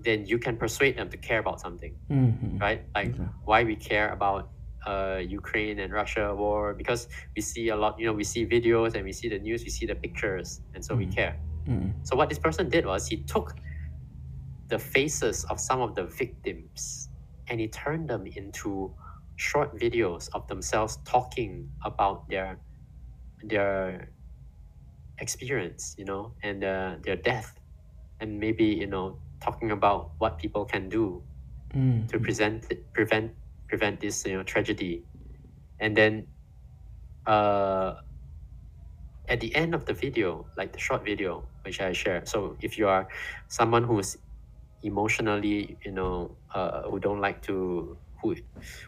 then 0.00 0.24
you 0.24 0.38
can 0.40 0.56
persuade 0.56 0.96
them 0.96 1.12
to 1.12 1.18
care 1.20 1.38
about 1.44 1.60
something, 1.60 1.92
Mhm. 2.08 2.56
right? 2.58 2.88
Like 2.96 3.12
Okay. 3.12 3.28
why 3.44 3.62
we 3.68 3.76
care 3.76 4.08
about 4.16 4.48
uh, 4.88 5.20
Ukraine 5.20 5.78
and 5.78 5.92
Russia 5.92 6.32
war 6.32 6.72
because 6.72 7.04
we 7.36 7.42
see 7.44 7.68
a 7.68 7.76
lot, 7.76 8.00
you 8.00 8.06
know, 8.08 8.16
we 8.16 8.24
see 8.24 8.46
videos 8.48 8.96
and 8.96 9.04
we 9.04 9.12
see 9.12 9.28
the 9.28 9.38
news, 9.38 9.60
we 9.66 9.70
see 9.70 9.84
the 9.84 9.94
pictures, 9.94 10.64
and 10.72 10.80
so 10.80 10.96
we 10.96 11.04
Mhm. 11.04 11.12
care. 11.12 11.34
Mhm. 11.68 11.92
So 12.08 12.16
what 12.16 12.32
this 12.32 12.40
person 12.40 12.72
did 12.72 12.86
was 12.88 13.04
he 13.12 13.20
took 13.28 13.52
the 14.68 14.78
faces 14.78 15.44
of 15.50 15.60
some 15.60 15.80
of 15.80 15.94
the 15.94 16.04
victims 16.04 17.08
and 17.48 17.60
he 17.60 17.68
turned 17.68 18.08
them 18.08 18.26
into 18.36 18.94
short 19.36 19.76
videos 19.78 20.28
of 20.34 20.46
themselves 20.48 20.98
talking 21.04 21.70
about 21.84 22.28
their 22.28 22.58
their 23.42 24.10
experience, 25.18 25.94
you 25.98 26.04
know, 26.04 26.34
and 26.42 26.64
uh, 26.64 26.96
their 27.04 27.16
death, 27.16 27.58
and 28.20 28.38
maybe 28.38 28.64
you 28.64 28.86
know 28.86 29.18
talking 29.40 29.70
about 29.70 30.12
what 30.18 30.38
people 30.38 30.64
can 30.64 30.88
do 30.88 31.22
Mhm. 31.74 32.08
to 32.08 32.18
present 32.18 32.66
prevent 32.94 33.32
prevent 33.68 34.00
this 34.00 34.24
you 34.26 34.34
know 34.36 34.42
tragedy 34.42 35.04
and 35.80 35.96
then 35.96 36.26
uh 37.26 37.94
at 39.28 39.40
the 39.40 39.54
end 39.54 39.74
of 39.74 39.84
the 39.84 39.92
video 39.92 40.46
like 40.56 40.72
the 40.72 40.78
short 40.78 41.04
video 41.04 41.44
which 41.64 41.80
i 41.80 41.92
share 41.92 42.24
so 42.24 42.56
if 42.60 42.78
you 42.78 42.88
are 42.88 43.06
someone 43.48 43.84
who's 43.84 44.16
emotionally 44.82 45.78
you 45.84 45.92
know 45.92 46.36
uh, 46.54 46.82
who 46.88 46.98
don't 47.00 47.20
like 47.20 47.42
to 47.42 47.96
who 48.22 48.34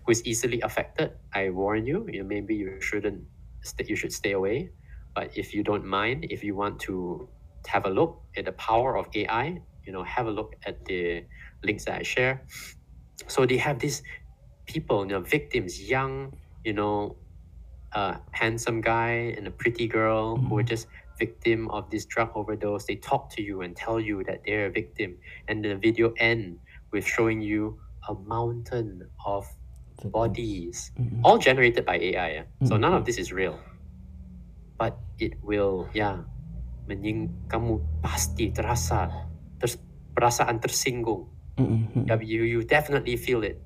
who 0.05 0.11
is 0.13 0.25
easily 0.25 0.61
affected 0.61 1.13
i 1.35 1.51
warn 1.51 1.87
you, 1.87 2.07
you 2.11 2.25
maybe 2.25 2.55
you 2.55 2.81
shouldn't 2.81 3.23
stay, 3.63 3.85
you 3.89 3.97
should 3.97 4.13
stay 4.13 4.33
away. 4.33 4.71
But 5.15 5.37
if 5.37 5.55
you 5.55 5.63
don't 5.65 5.85
mind 5.85 6.27
if 6.31 6.45
you 6.45 6.55
want 6.55 6.81
to 6.87 7.29
have 7.67 7.85
a 7.85 7.91
look 7.91 8.23
at 8.37 8.45
the 8.45 8.53
power 8.53 8.97
of 8.97 9.09
ai 9.15 9.61
you 9.85 9.93
know 9.93 10.03
have 10.05 10.27
a 10.27 10.31
look 10.31 10.55
at 10.67 10.85
the 10.87 11.25
links 11.63 11.85
that 11.87 11.99
i 11.99 12.03
share. 12.03 12.47
So 13.29 13.47
they 13.47 13.59
have 13.59 13.79
these 13.79 14.03
people, 14.67 15.05
you 15.07 15.13
know, 15.13 15.21
victims, 15.21 15.81
young, 15.89 16.37
you 16.65 16.73
know, 16.73 17.17
uh, 17.93 18.17
handsome 18.33 18.81
guy 18.81 19.35
and 19.37 19.47
a 19.47 19.51
pretty 19.51 19.87
girl 19.89 20.37
who 20.37 20.59
are 20.59 20.63
just 20.63 20.87
victim 21.25 21.69
of 21.69 21.93
this 21.93 22.09
drug 22.09 22.33
overdose. 22.35 22.89
They 22.89 22.97
talk 22.97 23.29
to 23.37 23.45
you 23.45 23.61
and 23.61 23.77
tell 23.77 24.01
you 24.01 24.25
that 24.25 24.41
they're 24.49 24.67
a 24.67 24.73
victim, 24.73 25.21
and 25.47 25.61
the 25.61 25.77
video 25.77 26.17
end 26.17 26.65
with 26.91 27.05
showing 27.05 27.45
you 27.45 27.77
a 28.09 28.17
mountain 28.17 29.05
of 29.29 29.45
bodies, 30.09 30.91
Mhm. 30.97 31.21
all 31.23 31.37
generated 31.37 31.85
by 31.85 32.01
AI. 32.01 32.41
yeah. 32.41 32.47
So 32.65 32.81
none 32.81 32.97
of 32.97 33.05
this 33.05 33.21
is 33.21 33.29
real, 33.37 33.61
but 34.81 34.97
it 35.21 35.37
will, 35.45 35.93
yeah, 35.93 36.25
menying 36.89 37.29
kamu 37.53 37.85
pasti 38.01 38.49
terasa, 38.51 39.13
ters, 39.61 39.77
perasaan 40.17 40.57
tersinggung. 40.65 41.29
Mhm. 41.61 42.09
Yeah, 42.09 42.17
you 42.25 42.43
you 42.49 42.65
definitely 42.65 43.21
feel 43.21 43.45
it. 43.45 43.61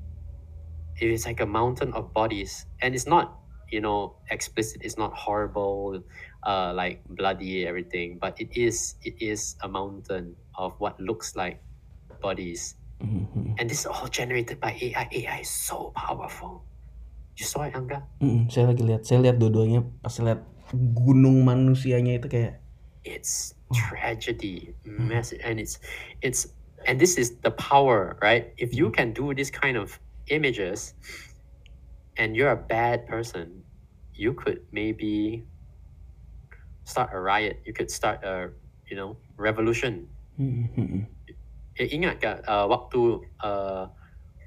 It 0.99 1.11
is 1.15 1.23
like 1.27 1.39
a 1.39 1.47
mountain 1.47 1.95
of 1.95 2.11
bodies, 2.11 2.67
and 2.83 2.95
it's 2.99 3.07
not 3.07 3.39
you 3.71 3.79
know 3.81 4.19
explicit. 4.31 4.83
It's 4.83 4.99
not 4.99 5.15
horrible, 5.15 6.03
uh, 6.47 6.73
like 6.77 7.03
bloody 7.09 7.67
everything, 7.67 8.21
but 8.21 8.37
it 8.41 8.53
is 8.57 8.97
it 9.03 9.17
is 9.21 9.57
a 9.65 9.69
mountain 9.69 10.37
of 10.55 10.77
what 10.79 10.97
looks 11.01 11.35
like 11.35 11.61
bodies, 12.21 12.77
Mhm. 13.03 13.59
and 13.61 13.65
this 13.69 13.85
is 13.85 13.87
all 13.89 14.09
generated 14.09 14.61
by 14.61 14.73
AI. 14.81 15.09
AI 15.11 15.39
is 15.45 15.51
so 15.51 15.93
powerful. 15.93 16.65
You 17.37 17.45
saw 17.45 17.67
it, 17.67 17.75
Angga? 17.75 18.07
Mhm. 18.23 18.47
Saya 18.49 18.71
lagi 18.71 18.83
lihat, 18.87 19.03
saya 19.05 19.19
lihat 19.27 19.37
dua-duanya 19.43 19.83
pas 20.01 20.15
lihat 20.23 20.47
gunung 20.73 21.43
manusianya 21.45 22.17
itu 22.17 22.29
kayak 22.31 22.63
It's 23.05 23.53
tragedy, 23.77 24.73
massive, 24.89 25.37
and 25.45 25.61
it's 25.61 25.77
it's 26.25 26.49
and 26.89 26.97
this 26.97 27.21
is 27.21 27.37
the 27.45 27.53
power, 27.53 28.17
right? 28.25 28.57
If 28.57 28.73
you 28.73 28.89
can 28.89 29.13
do 29.13 29.37
this 29.37 29.53
kind 29.53 29.77
of 29.77 30.01
images, 30.33 30.97
and 32.17 32.33
you're 32.33 32.49
a 32.49 32.57
bad 32.57 33.05
person, 33.05 33.65
you 34.17 34.33
could 34.33 34.65
maybe 34.73 35.45
start 36.85 37.11
a 37.12 37.20
riot. 37.20 37.61
You 37.64 37.72
could 37.72 37.91
start 37.91 38.22
a 38.24 38.53
you 38.89 38.97
know 38.97 39.16
revolution 39.37 40.09
Hmm, 40.35 40.66
hmm, 40.74 40.87
hmm. 40.91 41.05
Eh, 41.74 41.91
ingat 41.91 42.22
tak 42.22 42.43
uh, 42.47 42.66
waktu 42.70 43.22
uh, 43.43 43.87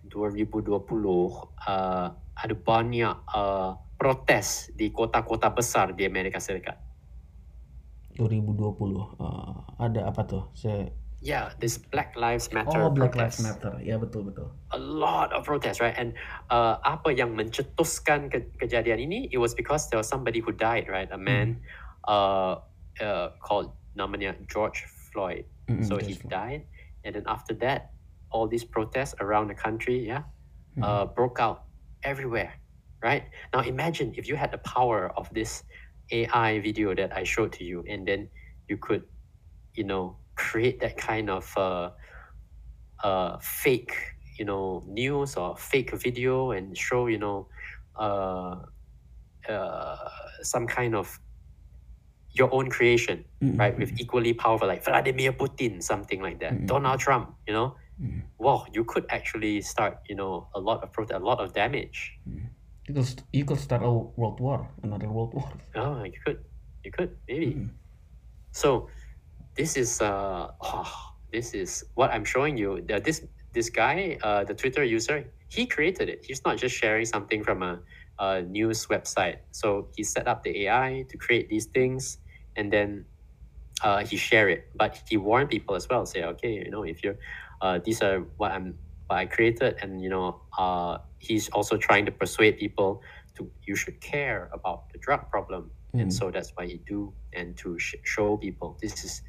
2020 0.07 0.63
uh, 0.71 2.07
ada 2.15 2.55
banyak 2.55 3.15
uh, 3.35 3.75
protes 3.99 4.71
di 4.71 4.95
kota-kota 4.95 5.51
besar 5.51 5.91
di 5.91 6.07
Amerika 6.07 6.39
Serikat. 6.39 6.79
2020 8.15 9.19
uh, 9.19 9.59
ada 9.75 10.07
apa 10.07 10.21
tuh? 10.23 10.43
Saya 10.55 10.87
Yeah, 11.17 11.49
this 11.57 11.81
Black 11.81 12.13
Lives 12.13 12.53
Matter 12.53 12.77
Oh, 12.77 12.93
Black. 12.93 13.17
Lives 13.17 13.41
Matter. 13.41 13.81
Ya 13.81 13.97
betul 13.97 14.29
betul. 14.29 14.53
A 14.69 14.77
lot 14.77 15.33
of 15.33 15.49
protests, 15.49 15.81
right? 15.81 15.97
And 15.97 16.13
uh, 16.53 16.77
apa 16.85 17.09
yang 17.09 17.33
mencetuskan 17.33 18.29
ke- 18.29 18.53
kejadian 18.61 19.01
ini? 19.01 19.25
It 19.33 19.41
was 19.41 19.57
because 19.57 19.89
there 19.89 19.97
was 19.97 20.05
somebody 20.05 20.45
who 20.45 20.53
died, 20.53 20.85
right? 20.85 21.09
A 21.09 21.17
man 21.17 21.65
uh, 22.07 22.63
uh, 23.03 23.29
called 23.43 23.71
namanya 23.95 24.35
George 24.47 24.85
Floyd. 25.11 25.45
Mm-mm, 25.67 25.83
so 25.85 25.97
he 25.99 26.13
Floyd. 26.15 26.31
died, 26.31 26.61
and 27.03 27.15
then 27.15 27.23
after 27.27 27.53
that, 27.61 27.91
all 28.31 28.47
these 28.47 28.63
protests 28.63 29.15
around 29.19 29.47
the 29.51 29.55
country, 29.57 29.99
yeah, 30.07 30.23
Mhm. 30.77 30.83
uh, 30.83 31.05
broke 31.11 31.39
out 31.39 31.67
everywhere, 32.03 32.53
right? 33.03 33.27
Now 33.53 33.61
imagine 33.65 34.13
if 34.15 34.27
you 34.27 34.35
had 34.35 34.51
the 34.51 34.61
power 34.63 35.11
of 35.17 35.27
this 35.33 35.63
AI 36.11 36.59
video 36.63 36.95
that 36.95 37.11
I 37.11 37.23
showed 37.27 37.51
to 37.59 37.63
you, 37.67 37.83
and 37.87 38.07
then 38.07 38.29
you 38.71 38.77
could, 38.79 39.03
you 39.75 39.83
know, 39.83 40.15
create 40.35 40.79
that 40.79 40.95
kind 40.95 41.27
of 41.29 41.43
uh, 41.57 41.91
uh, 43.03 43.37
fake, 43.41 43.91
you 44.39 44.45
know, 44.45 44.83
news 44.87 45.35
or 45.35 45.57
fake 45.57 45.91
video 45.97 46.51
and 46.51 46.77
show, 46.77 47.07
you 47.07 47.17
know, 47.17 47.47
uh, 47.97 48.61
uh, 49.49 49.97
some 50.41 50.67
kind 50.67 50.95
of 50.95 51.19
your 52.37 52.53
own 52.53 52.69
creation 52.69 53.25
Mm-mm, 53.41 53.57
right? 53.59 53.77
With 53.77 53.99
equally 53.99 54.33
powerful, 54.33 54.67
like 54.67 54.83
Vladimir 54.85 55.31
Putin, 55.33 55.81
something 55.81 56.21
like 56.21 56.39
that, 56.39 56.53
Mhm. 56.53 56.67
Donald 56.67 56.99
Trump, 56.99 57.35
you 57.47 57.53
know, 57.53 57.75
mm-mm. 58.01 58.21
wow, 58.37 58.65
you 58.73 58.83
could 58.85 59.05
actually 59.09 59.61
start, 59.61 59.99
you 60.09 60.15
know, 60.15 60.47
a 60.55 60.59
lot 60.59 60.83
of 60.83 60.91
protest, 60.93 61.21
a 61.21 61.25
lot 61.25 61.39
of 61.39 61.53
damage. 61.53 61.99
You 62.87 62.93
could 62.93 63.23
you 63.33 63.43
could 63.45 63.59
start 63.59 63.81
a 63.83 63.91
world 63.91 64.39
war, 64.39 64.69
another 64.83 65.09
world 65.09 65.33
war. 65.33 65.49
Oh, 65.75 66.03
you 66.03 66.19
could, 66.25 66.39
you 66.83 66.91
could 66.91 67.11
maybe. 67.27 67.47
Mm. 67.53 67.69
So, 68.51 68.89
this 69.55 69.75
is 69.77 70.01
uh, 70.01 70.47
oh, 70.61 70.91
this 71.31 71.53
is 71.53 71.83
what 71.95 72.11
I'm 72.11 72.25
showing 72.25 72.57
you. 72.57 72.81
That 72.87 73.03
this 73.03 73.25
this 73.53 73.69
guy, 73.69 74.17
uh, 74.23 74.43
the 74.45 74.53
Twitter 74.53 74.83
user, 74.83 75.25
he 75.49 75.65
created 75.65 76.09
it. 76.09 76.19
He's 76.27 76.41
not 76.45 76.57
just 76.57 76.75
sharing 76.75 77.05
something 77.05 77.43
from 77.43 77.63
a, 77.63 77.79
a 78.19 78.41
news 78.43 78.85
website. 78.87 79.37
So 79.51 79.89
he 79.95 80.03
set 80.03 80.27
up 80.27 80.43
the 80.43 80.65
AI 80.67 81.05
to 81.09 81.17
create 81.17 81.49
these 81.49 81.65
things, 81.65 82.19
and 82.57 82.73
then 82.73 83.05
uh, 83.85 84.03
he 84.03 84.17
share 84.17 84.49
it. 84.49 84.67
But 84.75 84.99
he 85.07 85.17
warned 85.17 85.49
people 85.49 85.75
as 85.75 85.87
well. 85.89 86.05
Say, 86.05 86.23
okay, 86.23 86.65
you 86.65 86.71
know, 86.71 86.83
if 86.83 87.03
you're, 87.03 87.17
uh, 87.61 87.79
these 87.85 88.01
are 88.01 88.25
what 88.37 88.51
I'm 88.51 88.75
what 89.07 89.17
I 89.23 89.25
created, 89.29 89.77
and 89.81 90.01
you 90.01 90.09
know, 90.09 90.41
uh, 90.57 90.97
he's 91.19 91.47
also 91.55 91.77
trying 91.77 92.05
to 92.07 92.11
persuade 92.11 92.57
people 92.57 93.01
to 93.37 93.49
you 93.67 93.75
should 93.77 94.01
care 94.01 94.49
about 94.53 94.89
the 94.91 94.99
drug 94.99 95.29
problem 95.29 95.71
and 95.93 96.09
Mm. 96.09 96.13
so 96.13 96.29
that's 96.29 96.51
why 96.57 96.65
he 96.67 96.77
do 96.85 97.13
and 97.33 97.57
to 97.57 97.77
sh- 97.79 97.97
show 98.03 98.37
people 98.37 98.77
this 98.81 99.01
is 99.05 99.21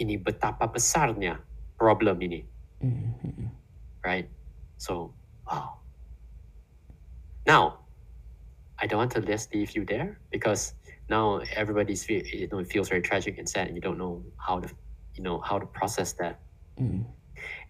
ini 0.00 0.20
betapa 0.20 0.68
besarnya 0.68 1.40
problem 1.80 2.20
ini 2.20 2.44
Mm, 2.84 3.16
mm, 3.24 3.48
right 4.04 4.28
so 4.76 5.16
wow 5.48 5.80
now 7.48 7.88
i 8.76 8.84
don't 8.84 9.00
want 9.00 9.12
to 9.16 9.24
just 9.24 9.48
leave 9.56 9.72
you 9.72 9.88
there 9.88 10.20
because 10.28 10.75
now 11.08 11.40
everybody's 11.54 12.04
feel 12.04 12.24
you 12.26 12.48
know 12.48 12.58
it 12.58 12.66
feels 12.66 12.88
very 12.88 13.02
tragic 13.02 13.38
and 13.38 13.48
sad 13.48 13.66
and 13.68 13.76
you 13.76 13.82
don't 13.82 13.98
know 13.98 14.22
how 14.38 14.58
to 14.58 14.68
you 15.14 15.22
know 15.22 15.40
how 15.40 15.58
to 15.58 15.66
process 15.66 16.12
that 16.14 16.40
mm. 16.80 17.04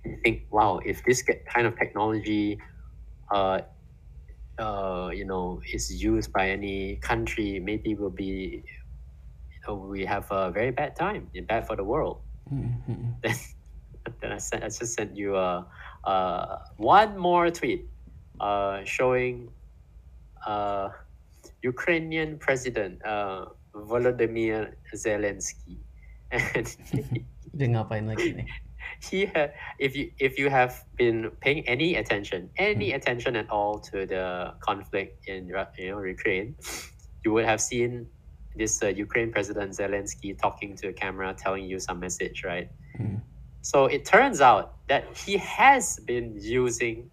and 0.05 0.12
you 0.12 0.18
think 0.22 0.43
wow 0.51 0.80
if 0.84 1.05
this 1.05 1.22
kind 1.22 1.66
of 1.66 1.76
technology 1.76 2.59
uh 3.30 3.61
uh, 4.59 5.11
you 5.12 5.24
know, 5.24 5.61
is 5.72 6.03
used 6.03 6.32
by 6.32 6.49
any 6.49 6.97
country, 6.97 7.61
maybe 7.61 7.95
will 7.95 8.11
be, 8.11 8.62
you 8.64 9.61
know, 9.66 9.74
we 9.74 10.05
have 10.05 10.26
a 10.30 10.51
very 10.51 10.70
bad 10.70 10.97
time, 10.97 11.28
bad 11.47 11.66
for 11.66 11.76
the 11.76 11.84
world. 11.84 12.20
Mm, 12.53 12.80
mm, 12.89 13.14
Then, 13.22 14.14
then 14.20 14.32
I 14.32 14.39
sent, 14.39 14.62
I 14.62 14.68
just 14.68 14.95
sent 14.95 15.16
you 15.16 15.37
uh, 15.37 15.64
uh, 16.05 16.59
one 16.76 17.18
more 17.18 17.51
tweet, 17.51 17.89
uh, 18.41 18.84
showing, 18.84 19.51
uh, 20.47 20.91
Ukrainian 21.63 22.39
President 22.39 22.99
uh, 23.05 23.47
Volodymyr 23.75 24.73
Zelensky, 24.95 25.79
and 26.31 26.67
Dia 27.57 27.69
ngapain 27.73 28.05
lagi 28.09 28.37
nih? 28.37 28.49
he 29.03 29.27
had 29.27 29.53
if 29.79 29.97
you 29.97 30.09
if 30.17 30.39
you 30.39 30.49
have 30.49 30.85
been 30.97 31.29
paying 31.41 31.67
any 31.69 31.97
attention 31.97 32.49
any 32.57 32.93
attention 32.93 33.37
at 33.37 33.45
all 33.51 33.77
to 33.83 34.07
the 34.07 34.55
conflict 34.63 35.27
in 35.29 35.51
you 35.51 35.91
know 35.91 36.01
Ukraine 36.01 36.55
you 37.25 37.33
would 37.35 37.45
have 37.45 37.61
seen 37.61 38.07
this 38.57 38.81
uh, 38.83 38.89
Ukraine 38.89 39.33
president 39.33 39.73
Zelensky 39.77 40.33
talking 40.39 40.77
to 40.81 40.89
a 40.89 40.95
camera 40.95 41.35
telling 41.37 41.65
you 41.65 41.79
some 41.79 41.99
message 42.01 42.45
right 42.45 42.71
Mm. 42.97 43.21
so 43.61 43.85
it 43.93 44.09
turns 44.09 44.41
out 44.41 44.81
that 44.89 45.05
he 45.13 45.37
has 45.37 46.01
been 46.09 46.33
using 46.41 47.13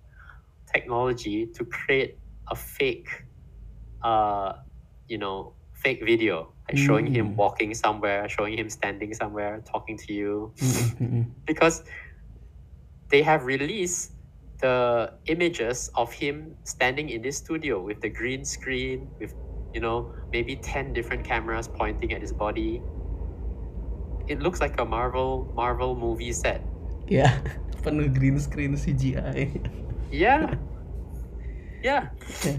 technology 0.71 1.43
to 1.51 1.67
create 1.67 2.15
a 2.47 2.55
fake 2.55 3.11
uh 4.03 4.53
you 5.07 5.17
know 5.17 5.53
fake 5.73 6.03
video 6.05 6.53
like 6.69 6.77
showing 6.77 7.07
him 7.07 7.33
Mm. 7.33 7.35
walking 7.35 7.73
somewhere 7.73 8.27
showing 8.29 8.57
him 8.57 8.69
standing 8.69 9.13
somewhere 9.13 9.61
talking 9.65 9.97
to 9.97 10.13
you 10.13 10.53
Mm, 10.61 10.71
mm, 10.71 11.09
mm. 11.11 11.25
because 11.45 11.83
they 13.09 13.21
have 13.21 13.45
released 13.45 14.11
the 14.61 15.11
images 15.27 15.89
of 15.95 16.13
him 16.13 16.55
standing 16.63 17.09
in 17.09 17.21
this 17.21 17.37
studio 17.37 17.81
with 17.83 17.99
the 18.01 18.09
green 18.09 18.45
screen 18.45 19.09
with 19.19 19.33
you 19.73 19.81
know 19.81 20.11
maybe 20.31 20.55
10 20.55 20.93
different 20.93 21.23
cameras 21.25 21.67
pointing 21.67 22.13
at 22.13 22.21
his 22.21 22.31
body 22.31 22.81
it 24.27 24.39
looks 24.41 24.61
like 24.61 24.79
a 24.79 24.85
marvel 24.85 25.51
marvel 25.55 25.95
movie 25.95 26.31
set 26.31 26.63
Ya, 27.11 27.27
penuh 27.83 28.07
green 28.07 28.39
screen 28.39 28.77
CGI. 28.79 29.51
yeah 30.11 30.55
yeah 31.83 32.07
Ya. 32.47 32.55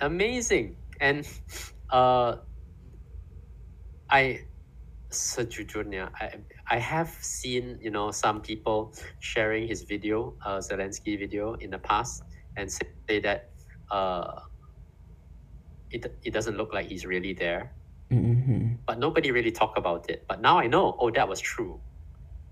Amazing. 0.00 0.76
And 1.00 1.26
uh 1.90 2.36
i 4.10 4.40
sejujurnya 5.10 6.10
I, 6.20 6.38
I 6.70 6.78
have 6.78 7.08
seen 7.08 7.78
you 7.80 7.90
know 7.90 8.10
some 8.10 8.40
people 8.40 8.94
sharing 9.20 9.68
his 9.68 9.82
video 9.82 10.34
uh, 10.44 10.58
zelensky 10.58 11.18
video 11.18 11.54
in 11.54 11.70
the 11.70 11.78
past 11.78 12.22
and 12.56 12.70
say 12.70 13.20
that 13.20 13.50
uh 13.90 14.40
it, 15.90 16.06
it 16.24 16.32
doesn't 16.32 16.56
look 16.56 16.74
like 16.74 16.88
he's 16.88 17.06
really 17.06 17.34
there. 17.34 17.72
Mm, 18.10 18.24
mm, 18.24 18.48
mm. 18.48 18.78
but 18.86 18.98
nobody 18.98 19.30
really 19.30 19.52
talked 19.52 19.78
about 19.78 20.10
it. 20.10 20.24
But 20.28 20.40
now 20.40 20.58
i 20.58 20.66
know 20.66 20.96
oh 20.98 21.10
that 21.10 21.28
was 21.28 21.40
true. 21.40 21.80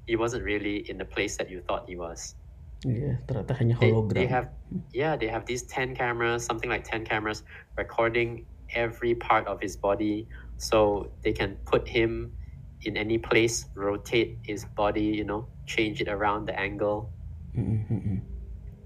He 0.06 0.16
wasn't 0.16 0.44
really 0.44 0.88
in 0.90 0.98
the 0.98 1.04
place 1.04 1.36
that 1.36 1.50
you 1.50 1.60
thought 1.62 1.88
he 1.88 1.96
was 1.96 2.34
Iya, 2.82 3.22
ternyata 3.30 3.54
hanya 3.54 3.78
they, 3.78 3.94
hologram. 3.94 4.18
they 4.18 4.26
have 4.26 4.50
yeah 4.90 5.14
they 5.14 5.30
have 5.30 5.46
these 5.46 5.62
10 5.70 5.94
cameras 5.94 6.42
something 6.42 6.66
like 6.66 6.82
10 6.82 7.06
cameras 7.06 7.46
recording 7.78 8.42
every 8.74 9.14
part 9.14 9.46
of 9.46 9.62
his 9.62 9.78
body 9.78 10.26
so 10.58 11.06
they 11.22 11.30
can 11.30 11.54
put 11.62 11.86
him 11.86 12.34
in 12.82 12.98
any 12.98 13.22
place 13.22 13.70
rotate 13.78 14.34
his 14.42 14.66
body 14.74 15.06
you 15.14 15.22
know 15.22 15.46
change 15.70 16.02
it 16.02 16.10
around 16.10 16.50
the 16.50 16.54
angle 16.58 17.06
Mm, 17.54 17.84
mm, 17.86 18.00
mm. 18.02 18.20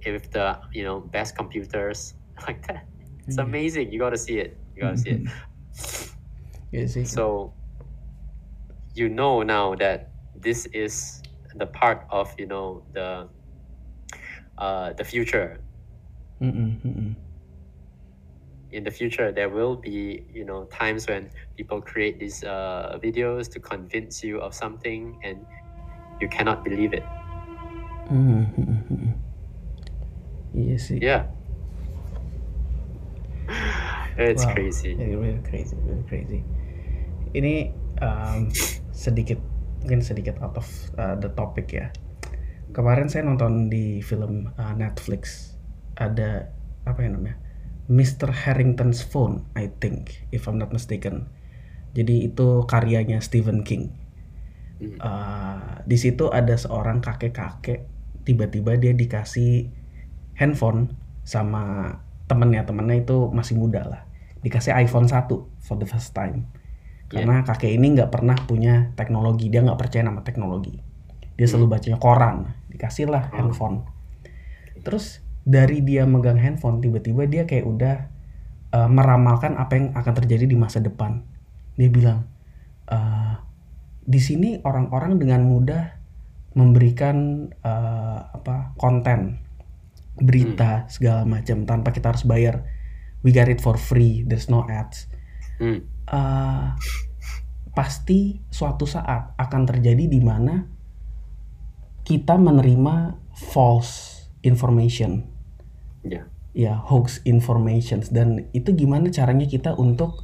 with 0.05 0.29
the 0.35 0.59
you 0.75 0.83
know 0.85 1.01
best 1.01 1.33
computers 1.39 2.19
like 2.51 2.61
that 2.69 2.85
it's 3.25 3.41
Mm. 3.41 3.49
amazing 3.49 3.89
you 3.89 3.97
gotta 4.03 4.19
see 4.21 4.37
it 4.43 4.59
you 4.77 4.83
gotta 4.85 4.99
see 5.01 5.17
it 5.17 5.25
Iya 6.75 6.85
sih. 6.91 7.07
so 7.07 7.55
you 8.93 9.09
know 9.09 9.41
now 9.47 9.73
that 9.79 10.13
this 10.37 10.67
is 10.77 11.23
the 11.57 11.65
part 11.65 12.05
of 12.11 12.29
you 12.37 12.45
know 12.51 12.83
the 12.93 13.31
uh, 14.59 14.93
the 14.95 15.05
future 15.05 15.61
Mm, 16.37 16.53
mm, 16.53 16.73
mm, 16.85 16.93
mm. 17.01 17.13
in 18.73 18.85
the 18.85 18.91
future 18.93 19.33
there 19.33 19.49
will 19.49 19.73
be 19.77 20.21
you 20.29 20.45
know 20.45 20.69
times 20.69 21.09
when 21.09 21.31
people 21.57 21.81
create 21.81 22.21
these 22.21 22.45
uh, 22.45 22.99
videos 23.01 23.49
to 23.49 23.59
convince 23.59 24.21
you 24.21 24.37
of 24.41 24.53
something 24.53 25.17
and 25.25 25.41
you 26.21 26.29
cannot 26.29 26.61
believe 26.65 26.93
it 26.93 27.05
Mm, 28.07 28.47
mm, 28.55 28.67
mm, 28.71 28.83
mm. 28.87 29.13
Iya 30.55 30.77
sih. 30.79 30.99
yeah 31.03 31.27
it's 34.21 34.45
Wow. 34.45 34.55
crazy 34.55 34.95
Really, 34.95 35.17
really 35.17 35.43
crazy, 35.43 35.77
really 35.83 36.05
crazy. 36.07 36.41
Ini 37.35 37.75
um, 38.01 38.49
sedikit 38.95 39.41
mungkin 39.85 40.01
sedikit 40.03 40.39
out 40.41 40.57
of 40.57 40.67
uh, 40.97 41.15
the 41.21 41.29
topic 41.35 41.73
ya. 41.75 41.91
Kemarin 42.75 43.07
saya 43.11 43.27
nonton 43.27 43.69
di 43.71 44.03
film 44.03 44.51
uh, 44.55 44.75
Netflix 44.75 45.55
ada 45.95 46.51
apa 46.87 47.03
ya 47.03 47.11
namanya? 47.13 47.39
Mr. 47.87 48.35
Harrington's 48.35 49.07
Phone, 49.07 49.47
I 49.55 49.71
think, 49.79 50.27
if 50.35 50.51
I'm 50.51 50.59
not 50.59 50.75
mistaken. 50.75 51.31
Jadi 51.95 52.27
itu 52.27 52.67
karyanya 52.67 53.23
Stephen 53.23 53.63
King. 53.63 53.95
Hmm. 54.77 54.99
Uh, 54.99 55.81
di 55.87 55.97
situ 55.97 56.29
ada 56.29 56.59
seorang 56.59 57.01
kakek-kakek 57.01 57.89
tiba-tiba 58.27 58.75
dia 58.77 58.93
dikasih 58.93 59.71
handphone 60.37 60.99
sama 61.23 61.97
temennya 62.27 62.67
temennya 62.67 63.07
itu 63.07 63.31
masih 63.31 63.55
muda 63.57 63.87
lah 63.87 64.03
dikasih 64.43 64.75
iPhone 64.77 65.09
1 65.09 65.31
for 65.63 65.79
the 65.79 65.89
first 65.89 66.13
time 66.13 66.51
karena 67.07 67.47
kakek 67.47 67.71
ini 67.71 67.95
nggak 67.95 68.11
pernah 68.11 68.35
punya 68.35 68.91
teknologi 68.99 69.47
dia 69.47 69.63
nggak 69.63 69.79
percaya 69.79 70.03
nama 70.03 70.27
teknologi 70.27 70.83
dia 71.37 71.47
selalu 71.47 71.77
bacanya 71.77 72.01
koran 72.01 72.57
dikasih 72.73 73.09
lah 73.09 73.29
Oh. 73.33 73.41
handphone. 73.41 73.85
Terus 74.85 75.21
dari 75.47 75.81
dia 75.81 76.05
megang 76.05 76.41
handphone 76.41 76.83
tiba-tiba 76.83 77.25
dia 77.29 77.47
kayak 77.47 77.65
udah 77.65 77.97
uh, 78.75 78.89
meramalkan 78.91 79.55
apa 79.57 79.73
yang 79.79 79.87
akan 79.95 80.13
terjadi 80.17 80.45
di 80.49 80.57
masa 80.59 80.83
depan. 80.83 81.23
Dia 81.77 81.89
bilang 81.93 82.27
"Uh, 82.89 83.37
di 84.07 84.19
sini 84.19 84.59
orang-orang 84.65 85.19
dengan 85.21 85.45
mudah 85.45 85.97
memberikan 86.57 87.49
uh, 87.61 88.33
apa 88.33 88.73
konten 88.81 89.45
berita 90.17 90.89
segala 90.89 91.29
macam 91.29 91.69
tanpa 91.69 91.93
kita 91.93 92.17
harus 92.17 92.25
bayar. 92.25 92.65
We 93.21 93.35
got 93.35 93.51
it 93.53 93.61
for 93.61 93.77
free 93.77 94.25
there's 94.25 94.49
no 94.49 94.65
ads. 94.69 95.09
Hmm. 95.57 95.89
uh, 96.13 96.77
pasti 97.73 98.45
suatu 98.53 98.85
saat 98.85 99.33
akan 99.37 99.63
terjadi 99.65 100.05
di 100.05 100.21
mana 100.21 100.76
kita 102.07 102.39
menerima 102.39 103.19
false 103.35 104.25
information. 104.47 105.27
Ya. 106.07 106.31
ya 106.55 106.79
hoax 106.79 107.19
information. 107.27 108.07
Dan 108.07 108.47
itu 108.55 108.71
gimana 108.79 109.11
caranya 109.11 109.51
kita 109.51 109.75
untuk 109.75 110.23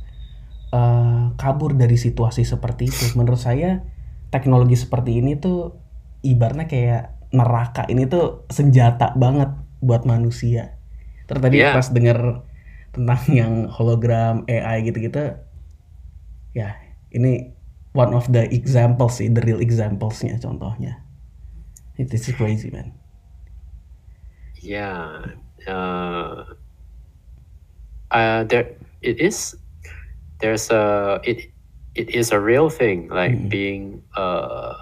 uh, 0.71 1.35
kabur 1.35 1.75
dari 1.75 1.99
situasi 1.99 2.47
seperti 2.47 2.87
itu? 2.87 3.19
Menurut 3.19 3.43
saya 3.43 3.83
teknologi 4.31 4.79
seperti 4.79 5.19
ini 5.19 5.35
tuh 5.37 5.75
ibaratnya 6.23 6.71
kayak 6.71 7.19
neraka. 7.35 7.83
Ini 7.91 8.07
tuh 8.07 8.47
senjata 8.47 9.19
banget 9.19 9.51
buat 9.83 10.07
manusia. 10.07 10.79
Terus 11.27 11.43
tadi 11.43 11.59
Iya. 11.59 11.75
pas 11.75 11.91
denger 11.91 12.19
tentang 12.95 13.21
yang 13.41 13.53
hologram 13.67 14.47
AI 14.47 14.87
gitu-gitu 14.87 15.35
ya 16.53 16.77
ini 17.13 17.57
one 17.97 18.13
of 18.13 18.29
the 18.29 18.45
examples 18.53 19.21
sih 19.21 19.33
the 19.33 19.41
real 19.41 19.61
examplesnya 19.61 20.37
contohnya 20.39 21.01
it 21.99 22.13
is 22.15 22.31
crazy 22.37 22.71
man 22.71 22.93
Yeah. 24.63 25.27
Uh, 25.67 26.45
uh, 28.11 28.45
there 28.45 28.77
it 29.03 29.21
is. 29.21 29.57
There's 30.41 30.71
a 30.71 31.21
it 31.25 31.51
it 31.95 32.11
is 32.11 32.31
a 32.33 32.41
real 32.41 32.71
thing, 32.71 33.09
like 33.09 33.33
Mm. 33.33 33.49
being 33.51 34.03
uh 34.17 34.75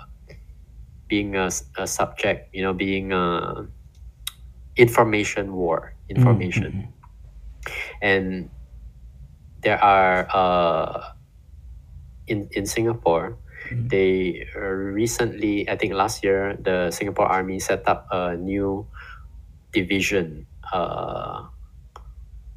being 1.08 1.34
a, 1.36 1.50
a 1.78 1.86
subject, 1.86 2.54
you 2.54 2.62
know, 2.62 2.72
being 2.72 3.12
a 3.12 3.66
information 4.76 5.52
war, 5.54 5.94
information, 6.08 6.72
Mm, 6.72 6.92
and 8.02 8.50
there 9.62 9.80
are 9.82 10.28
uh 10.32 11.12
in 12.26 12.48
in 12.52 12.66
Singapore. 12.66 13.36
They 13.70 14.46
uh, 14.54 14.60
recently, 14.60 15.68
I 15.68 15.76
think 15.76 15.94
last 15.94 16.24
year, 16.24 16.56
the 16.60 16.90
Singapore 16.90 17.26
Army 17.26 17.58
set 17.60 17.86
up 17.88 18.06
a 18.10 18.36
new 18.36 18.86
division 19.72 20.46
uh, 20.72 21.46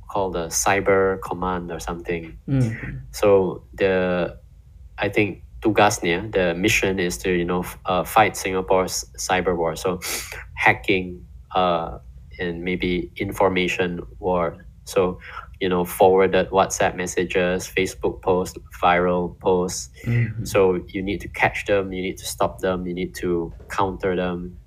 called 0.10 0.34
the 0.34 0.48
Cyber 0.48 1.20
Command 1.22 1.72
or 1.72 1.80
something. 1.80 2.38
mm, 2.48 3.02
So 3.12 3.64
the, 3.74 4.38
I 4.98 5.10
think 5.10 5.44
tugasnya, 5.62 6.32
the 6.32 6.54
mission 6.56 7.00
is 7.00 7.18
to 7.20 7.32
you 7.32 7.46
know 7.46 7.62
f- 7.62 7.78
uh, 7.86 8.04
fight 8.04 8.36
Singapore's 8.38 9.06
cyber 9.18 9.56
war. 9.56 9.76
So 9.76 10.00
hacking 10.54 11.26
uh, 11.56 12.00
and 12.40 12.64
maybe 12.64 13.12
information 13.18 14.02
war. 14.20 14.66
So 14.86 15.20
you 15.60 15.70
know 15.70 15.86
forwarded 15.86 16.50
WhatsApp 16.50 16.96
messages, 16.96 17.68
Facebook 17.68 18.22
posts, 18.22 18.58
viral 18.82 19.40
posts. 19.40 19.90
mm, 20.06 20.48
So 20.48 20.84
you 20.88 21.02
need 21.02 21.22
to 21.22 21.28
catch 21.30 21.66
them, 21.66 21.92
you 21.94 22.02
need 22.02 22.18
to 22.18 22.26
stop 22.26 22.60
them, 22.60 22.86
you 22.88 22.94
need 22.94 23.16
to 23.16 23.54
counter 23.70 24.16
them, 24.16 24.58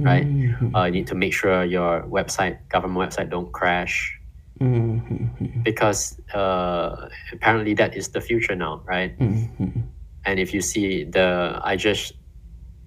right? 0.00 0.26
mm, 0.26 0.74
uh, 0.74 0.84
you 0.84 0.92
need 0.92 1.06
to 1.08 1.14
make 1.14 1.32
sure 1.32 1.64
your 1.64 2.02
website, 2.08 2.58
government 2.68 3.10
website, 3.12 3.30
don't 3.30 3.52
crash 3.52 4.18
mm, 4.60 5.00
mm, 5.40 5.64
because 5.64 6.20
uh, 6.34 7.08
apparently 7.32 7.74
that 7.74 7.96
is 7.96 8.08
the 8.10 8.20
future 8.20 8.54
now, 8.56 8.82
right? 8.86 9.18
mm, 9.18 9.56
mm. 9.58 9.82
And 10.26 10.40
if 10.40 10.54
you 10.54 10.60
see 10.62 11.04
the, 11.04 11.60
I 11.62 11.76
just 11.76 12.12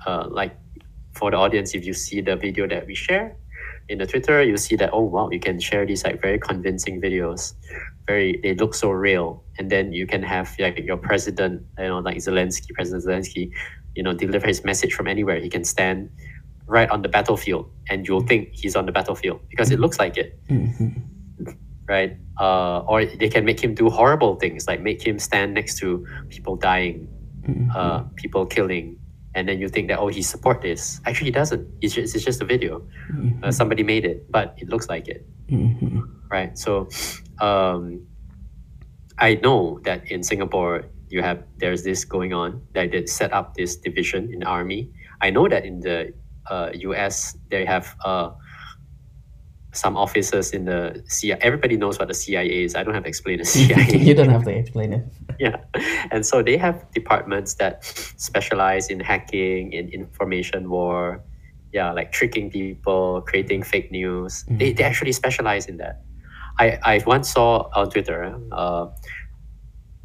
uh, 0.06 0.28
like 0.30 0.56
for 1.14 1.32
the 1.32 1.38
audience, 1.38 1.76
if 1.76 1.86
you 1.86 1.94
see 1.94 2.22
the 2.22 2.36
video 2.36 2.68
that 2.68 2.86
we 2.88 2.96
share 2.96 3.36
in 3.90 3.98
the 4.00 4.06
Twitter, 4.06 4.44
you 4.44 4.58
see 4.58 4.76
that 4.78 4.90
oh 4.94 5.02
wow, 5.02 5.30
you 5.32 5.40
can 5.40 5.60
share 5.60 5.86
these 5.86 6.04
like 6.04 6.22
very 6.22 6.40
convincing 6.40 7.02
videos, 7.02 7.54
very 8.06 8.40
they 8.44 8.54
look 8.56 8.74
so 8.76 8.90
real, 8.92 9.44
and 9.58 9.70
then 9.70 9.94
you 9.94 10.06
can 10.08 10.24
have 10.24 10.54
like 10.60 10.78
your 10.80 10.98
president, 10.98 11.64
you 11.80 11.88
know, 11.88 12.00
like 12.00 12.18
Zelensky, 12.18 12.74
President 12.74 13.04
Zelensky, 13.06 13.52
you 13.96 14.04
know, 14.04 14.14
deliver 14.14 14.48
his 14.48 14.64
message 14.64 14.94
from 14.94 15.08
anywhere. 15.08 15.40
He 15.40 15.50
can 15.50 15.64
stand 15.64 16.10
right 16.68 16.90
on 16.90 17.02
the 17.02 17.10
battlefield, 17.10 17.70
and 17.90 18.08
you'll 18.08 18.22
think 18.28 18.50
he's 18.52 18.76
on 18.76 18.86
the 18.86 18.92
battlefield 18.92 19.40
because 19.50 19.72
it 19.72 19.80
looks 19.80 20.00
like 20.00 20.18
it 20.18 20.38
Mhm. 20.50 21.04
right? 21.88 22.18
Uh, 22.40 22.80
or 22.82 23.06
they 23.06 23.30
can 23.30 23.46
make 23.46 23.64
him 23.64 23.74
do 23.74 23.90
horrible 23.90 24.36
things, 24.36 24.68
like 24.68 24.82
make 24.82 25.02
him 25.08 25.18
stand 25.18 25.54
next 25.54 25.78
to 25.80 26.06
people 26.28 26.58
dying, 26.58 27.08
Mhm. 27.48 27.74
uh, 27.74 28.04
people 28.18 28.46
killing, 28.46 28.98
and 29.38 29.46
then 29.48 29.62
you 29.62 29.70
think 29.70 29.88
that 29.94 30.00
oh 30.02 30.10
he 30.10 30.22
support 30.26 30.60
this. 30.66 31.00
Actually, 31.06 31.30
he 31.30 31.36
doesn't. 31.38 31.62
It's 31.86 31.94
just, 31.94 32.16
it's 32.18 32.26
just 32.26 32.42
a 32.42 32.46
video. 32.50 32.82
Uh, 33.46 33.52
somebody 33.54 33.84
made 33.86 34.04
it, 34.04 34.26
but 34.34 34.58
it 34.58 34.68
looks 34.74 34.90
like 34.90 35.06
it, 35.08 35.22
Mhm. 35.54 36.02
right? 36.34 36.58
So, 36.58 36.90
um, 37.40 38.02
I 39.22 39.36
know 39.46 39.80
that 39.86 40.10
in 40.12 40.24
Singapore 40.26 40.90
you 41.10 41.22
have 41.22 41.40
there's 41.62 41.84
this 41.86 42.04
going 42.06 42.34
on. 42.34 42.62
That 42.74 42.92
they 42.92 43.06
set 43.06 43.32
up 43.32 43.54
this 43.54 43.78
division 43.78 44.34
in 44.34 44.40
the 44.42 44.50
army. 44.50 44.90
I 45.22 45.30
know 45.30 45.48
that 45.48 45.64
in 45.66 45.80
the 45.86 46.14
uh, 46.50 46.70
U.S. 46.90 47.38
they 47.50 47.66
have 47.66 47.96
uh, 48.06 48.32
some 49.74 49.98
officers 49.98 50.52
in 50.52 50.66
the 50.66 51.04
CIA. 51.08 51.38
Everybody 51.42 51.78
knows 51.78 52.00
what 52.00 52.08
the 52.08 52.14
CIA 52.14 52.64
is. 52.66 52.76
I 52.76 52.84
don't 52.84 52.94
have 52.94 53.04
to 53.04 53.10
explain 53.10 53.38
the 53.40 53.46
CIA. 53.54 53.98
you 53.98 54.14
don't 54.14 54.30
have 54.30 54.44
to 54.46 54.52
explain 54.52 54.94
it. 54.94 55.06
yeah, 55.40 55.58
and 56.12 56.26
so 56.26 56.42
they 56.42 56.58
have 56.58 56.90
departments 56.92 57.56
that 57.56 57.84
specialize 57.86 58.90
in 58.90 59.00
hacking, 59.00 59.74
in 59.74 59.90
information 59.90 60.70
war. 60.70 61.24
Yeah, 61.74 61.92
like 61.92 62.12
tricking 62.12 62.50
people, 62.50 63.22
creating 63.28 63.62
fake 63.62 63.92
news. 63.92 64.46
They, 64.50 64.72
they 64.74 64.84
actually 64.84 65.12
specialize 65.12 65.68
in 65.68 65.78
that. 65.78 66.02
I, 66.60 66.80
I 66.84 67.04
once 67.06 67.32
saw 67.32 67.70
on 67.76 67.90
Twitter 67.90 68.40
uh, 68.52 68.88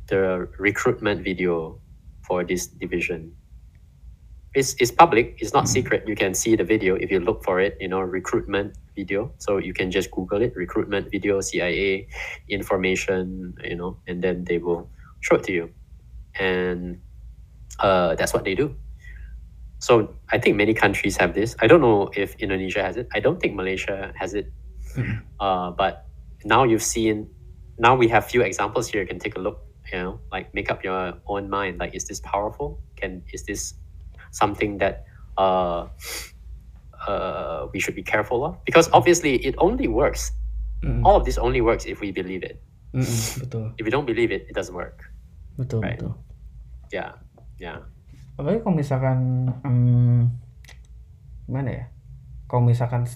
the 0.09 0.49
recruitment 0.59 1.25
video 1.25 1.81
for 2.27 2.45
this 2.45 2.67
division. 2.67 3.33
It's, 4.55 4.75
it's 4.79 4.91
public, 4.91 5.39
it's 5.39 5.55
not 5.55 5.67
secret. 5.67 6.07
You 6.07 6.15
can 6.15 6.35
see 6.35 6.57
the 6.57 6.65
video 6.65 6.95
if 6.97 7.11
you 7.11 7.21
look 7.21 7.43
for 7.43 7.59
it, 7.59 7.79
you 7.81 7.89
know, 7.89 8.01
recruitment 8.01 8.77
video. 8.95 9.33
So 9.39 9.57
you 9.57 9.73
can 9.73 9.91
just 9.91 10.11
Google 10.11 10.43
it, 10.43 10.55
recruitment 10.55 11.11
video, 11.11 11.41
CIA, 11.41 12.07
information, 12.51 13.55
you 13.65 13.77
know, 13.77 13.97
and 14.07 14.23
then 14.23 14.45
they 14.45 14.59
will 14.59 14.91
show 15.23 15.37
it 15.37 15.45
to 15.45 15.53
you. 15.53 15.71
And 16.39 17.01
uh, 17.81 18.15
that's 18.17 18.35
what 18.35 18.45
they 18.45 18.55
do. 18.55 18.77
So 19.79 20.15
I 20.31 20.39
think 20.39 20.57
many 20.57 20.75
countries 20.75 21.17
have 21.17 21.35
this. 21.35 21.57
I 21.61 21.67
don't 21.67 21.81
know 21.81 22.11
if 22.15 22.37
Indonesia 22.39 22.83
has 22.83 22.97
it. 22.97 23.09
I 23.15 23.21
don't 23.21 23.41
think 23.41 23.55
Malaysia 23.57 24.13
has 24.15 24.35
it. 24.35 24.53
Mhm. 24.95 25.23
Uh, 25.41 25.71
but 25.73 26.07
now 26.45 26.63
you've 26.65 26.83
seen, 26.85 27.27
now 27.79 27.97
we 27.97 28.07
have 28.09 28.27
few 28.27 28.43
examples 28.43 28.87
here. 28.93 29.01
You 29.03 29.09
can 29.09 29.19
take 29.19 29.37
a 29.37 29.41
look. 29.41 29.59
You 29.93 29.99
know, 29.99 30.21
like 30.31 30.55
make 30.55 30.71
up 30.71 30.85
your 30.85 31.19
own 31.27 31.51
mind. 31.51 31.79
Like, 31.83 31.95
is 31.95 32.05
this 32.07 32.21
powerful? 32.23 32.79
Can 32.95 33.23
is 33.35 33.43
this 33.43 33.75
something 34.31 34.79
that 34.79 35.05
uh, 35.37 35.89
uh, 37.09 37.67
we 37.73 37.81
should 37.81 37.95
be 37.95 38.03
careful 38.03 38.45
of? 38.45 38.65
Because 38.65 38.89
obviously, 38.93 39.37
it 39.45 39.55
only 39.59 39.89
works. 39.89 40.31
Mm, 40.85 41.03
All 41.05 41.17
of 41.17 41.25
this 41.25 41.39
only 41.39 41.61
works 41.61 41.85
if 41.87 42.01
we 42.01 42.13
believe 42.13 42.43
it. 42.47 42.63
mm, 42.95 43.03
mm, 43.03 43.41
betul, 43.43 43.75
If 43.79 43.85
we 43.85 43.91
don't 43.91 44.07
believe 44.07 44.31
it, 44.31 44.47
it 44.49 44.55
doesn't 44.55 44.75
work. 44.75 45.03
Betul, 45.57 45.81
Right. 45.85 45.99
betul. 46.01 46.13
Yeah, 46.93 47.17
yeah. 47.57 47.79
Apalagi 48.37 48.65
kalau 48.65 48.77
misalkan 48.77 49.19
hmm, 49.65 50.21
gimana 51.49 51.71
ya? 51.71 51.85
Kalau 52.49 52.63
misalkan 52.65 53.09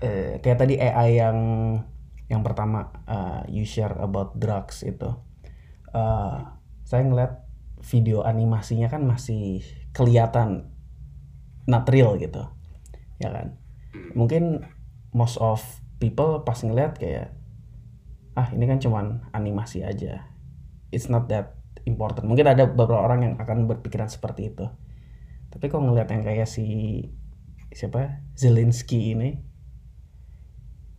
eh, 0.00 0.40
kayak 0.40 0.58
tadi 0.60 0.74
AI 0.80 1.20
yang 1.20 1.38
yang 2.28 2.44
pertama 2.44 2.92
eh, 3.08 3.42
you 3.52 3.64
share 3.64 3.96
about 4.00 4.36
drugs 4.36 4.84
itu, 4.84 5.08
eh, 5.92 6.36
saya 6.84 7.02
ngeliat 7.04 7.44
video 7.84 8.24
animasinya 8.24 8.88
kan 8.90 9.04
masih 9.04 9.62
kelihatan 9.94 10.72
not 11.68 11.84
real 11.92 12.16
gitu, 12.16 12.48
ya 13.20 13.28
kan? 13.32 13.60
Mungkin 14.16 14.64
most 15.12 15.36
of 15.40 15.60
people 16.00 16.42
pas 16.48 16.58
ngeliat 16.64 16.96
kayak 16.96 17.34
ah 18.38 18.48
ini 18.54 18.70
kan 18.70 18.78
cuman 18.78 19.26
animasi 19.34 19.82
aja, 19.82 20.30
it's 20.94 21.10
not 21.10 21.26
that 21.28 21.57
important. 21.88 22.28
Mungkin 22.28 22.44
ada 22.44 22.68
beberapa 22.68 23.00
orang 23.00 23.20
yang 23.24 23.34
akan 23.40 23.64
berpikiran 23.64 24.12
seperti 24.12 24.52
itu. 24.52 24.68
Tapi 25.48 25.64
kok 25.66 25.80
ngeliat 25.80 26.12
yang 26.12 26.20
kayak 26.20 26.44
si 26.44 27.00
siapa 27.72 28.20
Zelensky 28.36 29.16
ini, 29.16 29.40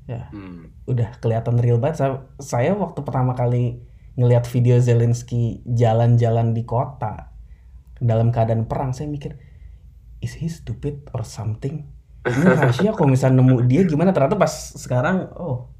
ya 0.09 0.29
Hmm. 0.33 0.73
udah 0.89 1.21
kelihatan 1.21 1.61
real 1.61 1.77
banget. 1.77 2.01
Saya, 2.01 2.11
saya 2.41 2.71
waktu 2.73 3.05
pertama 3.05 3.37
kali 3.37 3.85
ngelihat 4.17 4.49
video 4.49 4.81
Zelensky 4.81 5.61
jalan-jalan 5.69 6.51
di 6.57 6.65
kota 6.65 7.31
dalam 8.01 8.33
keadaan 8.33 8.65
perang, 8.65 8.91
saya 8.91 9.07
mikir, 9.07 9.37
is 10.19 10.35
he 10.35 10.49
stupid 10.49 11.05
or 11.13 11.21
something? 11.21 11.87
Ini 12.25 12.43
rahasia 12.57 12.91
kalau 12.97 13.13
misalnya 13.13 13.39
nemu 13.45 13.63
dia 13.69 13.85
gimana? 13.85 14.11
Ternyata 14.11 14.35
pas 14.35 14.51
sekarang, 14.75 15.29
oh, 15.39 15.71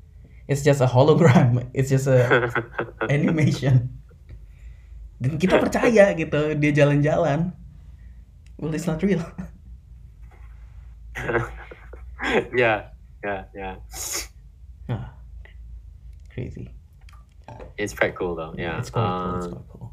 it's 0.47 0.63
just 0.63 0.79
a 0.79 0.87
hologram, 0.87 1.67
it's 1.75 1.89
just 1.91 2.07
a 2.07 2.49
animation. 3.13 3.98
Dan 5.19 5.35
kita 5.35 5.59
percaya 5.59 6.15
gitu 6.15 6.55
dia 6.55 6.71
jalan-jalan. 6.71 7.51
Well, 8.59 8.71
it's 8.75 8.87
not 8.87 9.03
real. 9.03 9.23
yeah, 12.55 12.91
yeah, 13.23 13.43
yeah. 13.55 13.75
Ah, 14.89 15.13
crazy. 16.31 16.71
It's 17.77 17.93
quite 17.93 18.15
cool 18.15 18.35
though. 18.35 18.53
Yeah. 18.57 18.79
It's 18.79 18.89
quite 18.89 19.07
cool. 19.07 19.35
It's 19.37 19.45
Um, 19.47 19.51
quite 19.53 19.67
cool. 19.71 19.87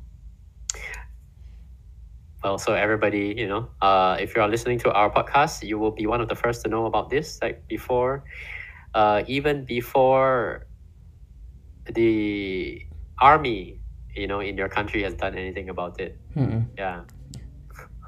well, 2.43 2.59
so 2.59 2.74
everybody, 2.74 3.35
you 3.37 3.49
know, 3.49 3.70
uh, 3.83 4.16
if 4.20 4.35
you 4.37 4.43
are 4.43 4.49
listening 4.49 4.79
to 4.87 4.93
our 4.93 5.11
podcast, 5.11 5.62
you 5.66 5.79
will 5.79 5.91
be 5.91 6.07
one 6.07 6.20
of 6.20 6.29
the 6.29 6.35
first 6.39 6.62
to 6.62 6.68
know 6.70 6.87
about 6.87 7.11
this. 7.11 7.39
Like 7.43 7.66
before, 7.66 8.22
uh, 8.95 9.22
even 9.27 9.64
before 9.64 10.66
the 11.91 12.83
army, 13.20 13.81
you 14.16 14.26
know, 14.26 14.40
in 14.40 14.56
your 14.56 14.68
country 14.68 15.04
has 15.04 15.14
done 15.14 15.36
anything 15.36 15.68
about 15.68 16.00
it. 16.00 16.16
Mm-mm. 16.34 16.64
Yeah. 16.76 17.04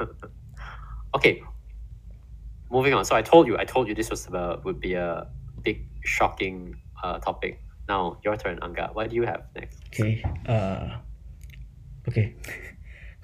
okay. 1.14 1.42
Moving 2.72 2.94
on. 2.94 3.04
So 3.04 3.14
I 3.14 3.22
told 3.22 3.46
you, 3.46 3.56
I 3.56 3.64
told 3.64 3.88
you 3.88 3.94
this 3.94 4.10
was 4.10 4.26
about 4.26 4.64
would 4.64 4.80
be 4.80 4.94
a 4.94 5.28
big 5.62 5.84
shocking 6.04 6.76
uh, 7.04 7.18
topic. 7.20 7.60
Now 7.88 8.20
your 8.24 8.36
turn, 8.36 8.58
Anga. 8.60 8.90
What 8.92 9.08
do 9.08 9.16
you 9.16 9.24
have 9.24 9.48
next? 9.56 9.80
Oke, 9.88 10.20
eh, 10.20 10.84
oke. 12.04 12.24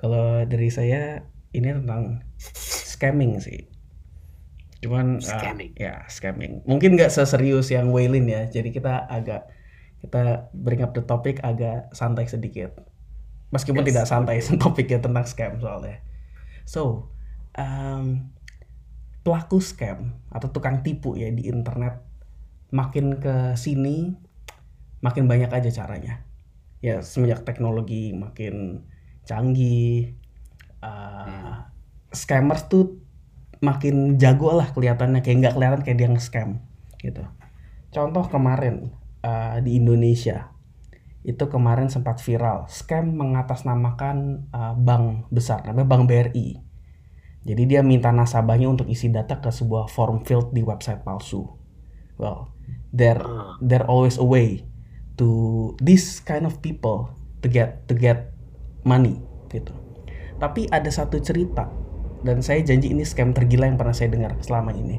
Kalau 0.01 0.49
dari 0.49 0.73
saya 0.73 1.21
ini 1.53 1.69
tentang 1.69 2.25
scamming 2.41 3.37
sih. 3.45 3.69
Cuman 4.81 5.21
eh, 5.21 5.29
Scamming. 5.29 5.73
ya 5.77 6.09
scamming. 6.09 6.65
Mungkin 6.65 6.97
nggak 6.97 7.13
seserius 7.13 7.69
yang 7.69 7.93
Waylin 7.93 8.25
ya. 8.25 8.49
Jadi 8.49 8.73
kita 8.73 9.05
agak 9.05 9.53
kita 10.05 10.53
bring 10.53 10.85
up 10.85 10.93
the 10.93 11.01
topic 11.01 11.41
agak 11.41 11.89
santai 11.97 12.29
sedikit. 12.29 12.85
Meskipun 13.49 13.87
Yes. 13.87 13.89
tidak 13.95 14.07
santai 14.07 14.37
topiknya 14.63 15.01
tentang 15.01 15.25
scam 15.25 15.57
soalnya. 15.57 16.05
So, 16.69 17.09
um, 17.57 18.35
pelaku 19.25 19.59
scam 19.65 20.21
atau 20.29 20.53
tukang 20.53 20.85
tipu 20.85 21.17
ya 21.17 21.33
di 21.33 21.49
internet 21.49 22.05
makin 22.69 23.17
ke 23.17 23.57
sini 23.57 24.13
makin 25.01 25.25
banyak 25.25 25.49
aja 25.49 25.71
caranya 25.73 26.21
ya 26.85 27.01
semenjak 27.01 27.49
teknologi 27.49 28.13
makin 28.13 28.85
canggih 29.25 30.13
uh, 30.85 31.65
scammers 32.13 32.69
tuh 32.69 33.01
makin 33.65 34.21
jago 34.21 34.53
lah 34.53 34.69
kelihatannya 34.77 35.25
kayak 35.25 35.37
nggak 35.41 35.55
kelihatan 35.57 35.81
kayak 35.81 35.97
dia 35.97 36.09
nge-scam 36.13 36.51
gitu 37.01 37.25
contoh 37.89 38.29
kemarin 38.29 38.93
uh, 39.25 39.57
di 39.65 39.81
Indonesia 39.81 40.53
itu 41.25 41.49
kemarin 41.49 41.89
sempat 41.89 42.21
viral 42.21 42.69
scam 42.69 43.17
mengatasnamakan 43.17 44.49
uh, 44.53 44.77
bank 44.77 45.33
besar 45.33 45.65
namanya 45.65 45.89
Bank 45.89 46.05
BRI 46.05 46.61
jadi 47.45 47.63
dia 47.65 47.81
minta 47.81 48.13
nasabahnya 48.13 48.69
untuk 48.69 48.89
isi 48.93 49.09
data 49.09 49.41
ke 49.41 49.49
sebuah 49.49 49.89
form 49.89 50.29
field 50.29 50.53
di 50.53 50.61
website 50.61 51.01
palsu 51.01 51.49
well 52.21 52.53
there 52.93 53.25
Ah. 53.25 53.57
there 53.65 53.89
always 53.89 54.21
a 54.21 54.27
way 54.27 54.63
to 55.19 55.73
this 55.79 56.19
kind 56.23 56.47
of 56.47 56.59
people 56.63 57.11
to 57.43 57.47
get 57.51 57.87
to 57.87 57.95
get 57.95 58.35
money 58.83 59.23
gitu. 59.51 59.73
Tapi 60.39 60.67
ada 60.71 60.91
satu 60.91 61.23
cerita 61.23 61.71
dan 62.27 62.43
saya 62.43 62.65
janji 62.65 62.91
ini 62.91 63.07
scam 63.07 63.31
tergila 63.31 63.69
yang 63.71 63.79
pernah 63.79 63.95
saya 63.95 64.11
dengar 64.11 64.35
selama 64.43 64.75
ini. 64.75 64.99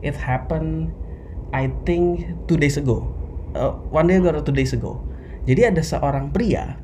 It 0.00 0.16
happened 0.18 0.92
I 1.52 1.68
think 1.84 2.24
two 2.48 2.56
days 2.56 2.80
ago. 2.80 3.21
Uh, 3.52 3.76
one 3.92 4.08
day 4.08 4.16
ago 4.16 4.32
or 4.32 4.40
two 4.40 4.54
days 4.54 4.72
ago. 4.72 5.04
Jadi 5.44 5.68
ada 5.68 5.82
seorang 5.84 6.32
pria 6.32 6.80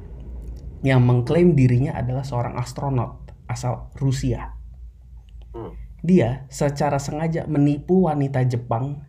yang 0.85 1.03
mengklaim 1.03 1.57
dirinya 1.57 1.97
adalah 1.97 2.23
seorang 2.23 2.59
astronot 2.61 3.33
asal 3.49 3.91
Rusia. 3.97 4.55
Hmm. 5.57 5.75
Dia 6.05 6.47
secara 6.53 7.01
sengaja 7.01 7.49
menipu 7.51 8.07
wanita 8.07 8.45
Jepang 8.47 9.09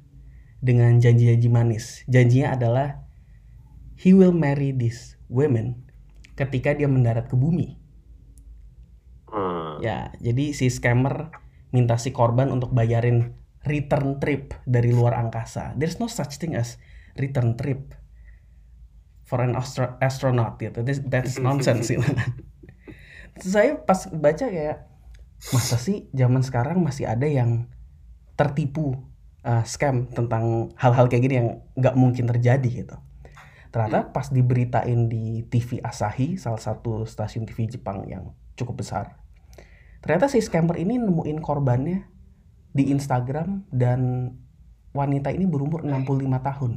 dengan 0.64 0.98
janji-janji 0.98 1.50
manis. 1.52 2.08
Janjinya 2.08 2.56
adalah 2.56 3.04
he 4.00 4.16
will 4.16 4.34
marry 4.34 4.72
these 4.72 5.20
women 5.28 5.86
ketika 6.40 6.72
dia 6.72 6.88
mendarat 6.88 7.28
ke 7.28 7.36
bumi. 7.36 7.76
Uh, 9.30 9.78
Ya, 9.84 10.16
jadi 10.24 10.56
si 10.56 10.72
scammer 10.72 11.36
minta 11.70 12.00
si 12.02 12.10
korban 12.10 12.50
untuk 12.50 12.74
bayarin 12.74 13.38
return 13.68 14.18
trip 14.18 14.56
dari 14.66 14.90
luar 14.96 15.14
angkasa. 15.20 15.76
There's 15.78 16.00
no 16.02 16.10
such 16.10 16.40
thing 16.42 16.56
as 16.56 16.80
return 17.20 17.60
trip 17.60 17.94
for 19.28 19.44
an 19.44 19.54
astro- 19.54 20.00
astronaut 20.02 20.58
gitu. 20.58 20.82
This, 20.82 21.04
that's 21.06 21.38
nonsense 21.46 21.92
gitu. 21.92 22.02
Saya 23.44 23.78
pas 23.78 24.10
baca 24.10 24.46
kayak 24.50 24.90
masa 25.54 25.80
sih 25.80 26.12
zaman 26.12 26.44
sekarang 26.44 26.84
masih 26.84 27.08
ada 27.08 27.24
yang 27.24 27.72
tertipu 28.36 29.08
uh, 29.44 29.64
scam 29.64 30.12
tentang 30.12 30.76
hal-hal 30.76 31.08
kayak 31.08 31.24
gini 31.24 31.36
yang 31.40 31.50
nggak 31.76 31.96
mungkin 31.96 32.26
terjadi 32.28 32.70
gitu. 32.84 32.98
Ternyata 33.70 34.10
pas 34.10 34.34
diberitain 34.34 35.06
di 35.06 35.46
TV 35.46 35.78
Asahi, 35.86 36.42
salah 36.42 36.58
satu 36.58 37.06
stasiun 37.06 37.46
TV 37.46 37.70
Jepang 37.70 38.02
yang 38.10 38.34
cukup 38.58 38.82
besar. 38.82 39.22
Ternyata 40.02 40.26
si 40.26 40.42
scammer 40.42 40.80
ini 40.82 40.98
nemuin 40.98 41.38
korbannya 41.38 42.10
di 42.74 42.90
Instagram 42.90 43.70
dan 43.70 44.34
wanita 44.96 45.30
ini 45.30 45.46
berumur 45.46 45.86
65 45.86 46.50
tahun. 46.50 46.72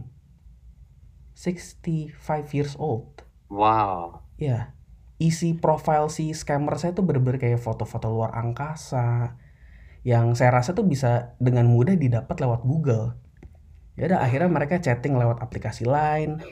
65 1.35 2.57
years 2.57 2.75
old. 2.79 3.25
wow. 3.53 4.25
Ya, 4.41 4.75
isi 5.23 5.55
profile 5.55 6.11
si 6.11 6.35
scammer 6.35 6.75
saya 6.81 6.97
tuh 6.97 7.07
bener-bener 7.07 7.39
kayak 7.39 7.63
foto-foto 7.63 8.11
luar 8.11 8.35
angkasa 8.35 9.39
yang 10.03 10.35
saya 10.35 10.51
rasa 10.51 10.75
tuh 10.75 10.83
bisa 10.83 11.39
dengan 11.39 11.71
mudah 11.71 11.95
didapat 11.95 12.43
lewat 12.43 12.67
Google. 12.67 13.15
Ya 13.95 14.11
udah 14.11 14.25
akhirnya 14.25 14.51
mereka 14.51 14.83
chatting 14.83 15.15
lewat 15.15 15.39
aplikasi 15.39 15.87
lain, 15.87 16.43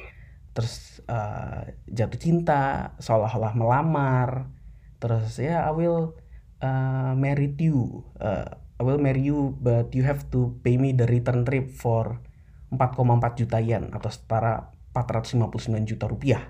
terus 0.55 1.03
eh, 1.11 1.75
jatuh 1.91 2.21
cinta, 2.21 2.95
seolah-olah 3.03 3.59
melamar, 3.59 4.55
terus 5.03 5.41
ya 5.43 5.67
I 5.67 5.73
will 5.75 6.15
uh, 6.63 7.17
marry 7.17 7.51
you, 7.59 8.07
Uh, 8.21 8.47
I 8.81 8.83
will 8.87 9.01
marry 9.01 9.29
you, 9.29 9.57
but 9.61 9.93
you 9.93 10.07
have 10.09 10.31
to 10.33 10.57
pay 10.65 10.81
me 10.81 10.97
the 10.97 11.05
return 11.05 11.45
trip 11.45 11.69
for 11.69 12.23
4,4 12.71 13.39
juta 13.39 13.59
yen 13.59 13.91
atau 13.91 14.11
setara 14.11 14.75
459 14.95 15.91
juta 15.91 16.07
rupiah 16.11 16.43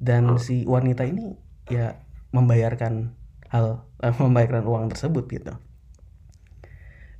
dan 0.00 0.40
si 0.40 0.64
wanita 0.64 1.04
ini 1.04 1.36
ya 1.68 2.00
membayarkan 2.32 3.12
hal 3.52 3.84
eh, 4.00 4.16
membayarkan 4.16 4.64
uang 4.64 4.88
tersebut 4.88 5.28
gitu. 5.28 5.54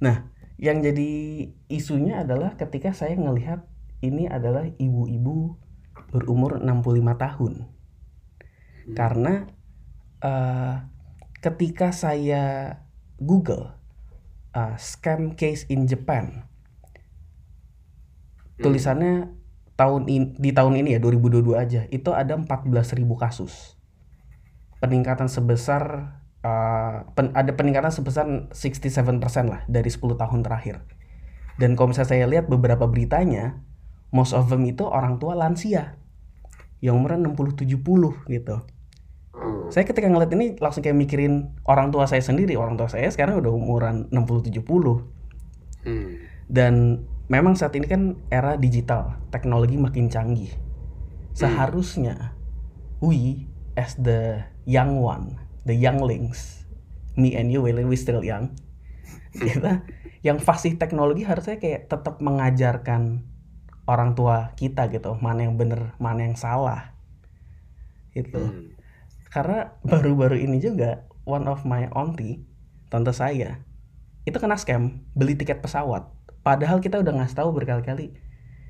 Nah, 0.00 0.32
yang 0.56 0.80
jadi 0.80 1.12
isunya 1.68 2.24
adalah 2.24 2.56
ketika 2.56 2.96
saya 2.96 3.20
ngelihat 3.20 3.68
ini 4.00 4.32
adalah 4.32 4.64
ibu-ibu 4.80 5.60
berumur 6.08 6.56
65 6.64 7.20
tahun. 7.20 7.54
Karena 8.96 9.44
eh, 10.24 10.74
ketika 11.44 11.92
saya 11.92 12.76
Google 13.20 13.76
eh, 14.56 14.76
scam 14.80 15.36
case 15.36 15.68
in 15.68 15.84
Japan 15.84 16.48
tulisannya 18.62 19.12
tahun 19.76 20.02
ini 20.12 20.26
di 20.36 20.50
tahun 20.52 20.76
ini 20.76 20.88
ya 20.96 21.00
2022 21.00 21.56
aja. 21.56 21.80
Itu 21.88 22.12
ada 22.12 22.36
14.000 22.36 23.00
kasus. 23.16 23.80
Peningkatan 24.80 25.28
sebesar 25.28 26.16
uh, 26.44 27.08
pen- 27.16 27.32
ada 27.36 27.52
peningkatan 27.52 27.92
sebesar 27.92 28.24
67% 28.52 28.52
lah 29.48 29.64
dari 29.68 29.88
10 29.88 30.00
tahun 30.16 30.40
terakhir. 30.44 30.84
Dan 31.60 31.76
kalau 31.76 31.92
misalnya 31.92 32.10
saya 32.16 32.24
lihat 32.28 32.48
beberapa 32.48 32.88
beritanya 32.88 33.60
most 34.12 34.32
of 34.32 34.48
them 34.48 34.64
itu 34.64 34.84
orang 34.84 35.20
tua 35.20 35.36
lansia. 35.36 35.96
Yang 36.80 36.94
umurnya 36.96 37.18
60-70 37.28 38.32
gitu. 38.32 38.56
Hmm. 39.30 39.70
saya 39.70 39.86
ketika 39.86 40.10
ngeliat 40.10 40.34
ini 40.34 40.58
langsung 40.58 40.82
kayak 40.82 40.98
mikirin 40.98 41.54
orang 41.64 41.88
tua 41.94 42.04
saya 42.04 42.20
sendiri. 42.20 42.56
Orang 42.56 42.76
tua 42.76 42.88
saya 42.88 43.08
sekarang 43.08 43.40
udah 43.40 43.52
umuran 43.52 44.08
60-70 44.12 45.08
Hmm. 45.80 46.20
dan 46.44 47.00
memang 47.30 47.54
saat 47.54 47.72
ini 47.78 47.86
kan 47.86 48.18
era 48.28 48.58
digital, 48.58 49.22
teknologi 49.30 49.78
makin 49.78 50.10
canggih. 50.10 50.50
Seharusnya 51.32 52.34
we 52.98 53.46
as 53.78 53.94
the 53.94 54.44
young 54.66 54.98
one, 54.98 55.38
the 55.62 55.72
younglings, 55.72 56.66
me 57.14 57.34
and 57.38 57.50
you 57.50 57.62
we 57.62 57.96
still 57.96 58.22
young 58.22 58.54
kita 59.34 59.86
yang 60.26 60.42
fasih 60.42 60.76
teknologi 60.76 61.22
harusnya 61.22 61.62
kayak 61.62 61.86
tetap 61.86 62.18
mengajarkan 62.18 63.24
orang 63.86 64.14
tua 64.18 64.52
kita 64.58 64.90
gitu 64.90 65.16
mana 65.22 65.46
yang 65.46 65.54
bener 65.54 65.94
mana 66.02 66.26
yang 66.26 66.36
salah 66.36 66.94
itu 68.12 68.42
Hmm. 68.42 68.74
karena 69.30 69.78
baru-baru 69.86 70.42
ini 70.42 70.58
juga 70.58 71.06
one 71.22 71.46
of 71.46 71.62
my 71.62 71.86
auntie 71.94 72.42
tante 72.90 73.14
saya 73.14 73.62
itu 74.26 74.36
kena 74.36 74.58
scam 74.58 75.06
beli 75.14 75.38
tiket 75.38 75.62
pesawat 75.62 76.10
padahal 76.40 76.80
kita 76.80 77.00
udah 77.00 77.20
ngasih 77.20 77.36
tahu 77.36 77.50
berkali-kali 77.52 78.16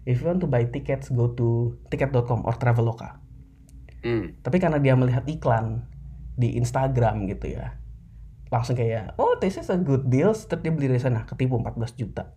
if 0.09 0.21
you 0.21 0.27
want 0.27 0.43
to 0.43 0.49
buy 0.49 0.67
tickets 0.67 1.13
go 1.13 1.31
to 1.35 1.77
ticket.com 1.93 2.47
or 2.47 2.55
traveloka. 2.57 3.21
Hmm. 4.01 4.33
tapi 4.41 4.57
karena 4.57 4.81
dia 4.81 4.97
melihat 4.97 5.29
iklan 5.29 5.85
di 6.33 6.57
Instagram 6.57 7.29
gitu 7.29 7.53
ya 7.53 7.77
langsung 8.51 8.75
kayak 8.75 9.15
oh 9.17 9.39
this 9.39 9.57
is 9.57 9.71
a 9.71 9.79
good 9.79 10.11
deal. 10.11 10.35
Terus 10.35 10.61
dia 10.61 10.73
beli 10.75 10.91
dari 10.91 11.01
sana 11.01 11.25
ketipu 11.25 11.57
14 11.57 11.95
juta. 11.97 12.35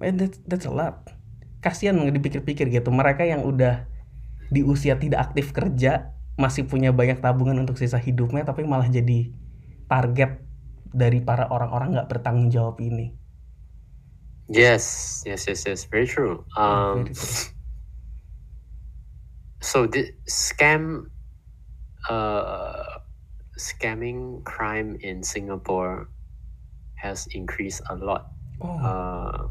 Man, 0.00 0.18
that's, 0.18 0.40
that's 0.48 0.66
a 0.66 0.72
lot. 0.72 1.06
Kasihan 1.62 1.94
dipikir-pikir 2.00 2.72
gitu 2.72 2.90
mereka 2.90 3.22
yang 3.22 3.46
udah 3.46 3.86
di 4.50 4.66
usia 4.66 4.98
tidak 4.98 5.30
aktif 5.30 5.54
kerja 5.54 6.12
masih 6.34 6.66
punya 6.66 6.90
banyak 6.90 7.22
tabungan 7.22 7.62
untuk 7.62 7.78
sisa 7.78 7.96
hidupnya 7.96 8.42
tapi 8.42 8.66
malah 8.66 8.90
jadi 8.90 9.30
target 9.86 10.42
dari 10.90 11.22
para 11.22 11.46
orang-orang 11.46 11.94
nggak 11.94 12.10
bertanggung 12.10 12.50
jawab 12.50 12.82
ini 12.82 13.14
Yes, 14.48 15.22
yes, 15.26 15.46
yes, 15.48 15.64
yes. 15.66 15.84
Very 15.84 16.06
true. 16.06 16.44
Um, 16.56 17.04
Very 17.04 17.14
true. 17.14 17.50
so 19.60 19.86
the 19.86 20.12
scam, 20.28 21.08
uh, 22.10 23.00
scamming 23.58 24.44
crime 24.44 24.96
in 25.00 25.22
Singapore 25.22 26.08
has 26.96 27.26
increased 27.32 27.82
a 27.88 27.96
lot. 27.96 28.28
oh 28.60 28.76
Uh, 28.84 29.48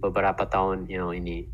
beberapa 0.00 0.48
tahun, 0.50 0.88
you 0.90 0.98
know, 0.98 1.14
ini, 1.14 1.46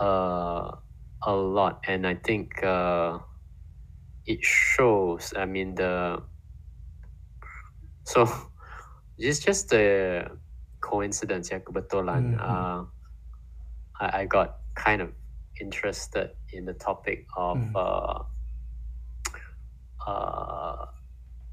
uh, 0.00 0.74
a 1.22 1.32
lot, 1.34 1.84
and 1.86 2.06
I 2.06 2.14
think 2.18 2.62
uh, 2.64 3.18
it 4.26 4.42
shows. 4.42 5.32
I 5.36 5.46
mean 5.46 5.74
the. 5.76 6.22
So, 8.04 8.26
it's 9.18 9.38
just 9.38 9.72
a 9.72 10.26
coincidence, 10.86 11.50
ya 11.50 11.58
kebetulan. 11.58 12.38
Mhm. 12.38 12.38
Uh, 12.38 12.80
I, 13.98 14.22
I 14.22 14.30
got 14.30 14.62
kind 14.78 15.02
of 15.02 15.10
interested 15.58 16.30
in 16.54 16.62
the 16.68 16.76
topic 16.78 17.26
of 17.34 17.58
Mhm. 17.58 17.74
uh, 17.74 18.18
uh, 20.06 20.86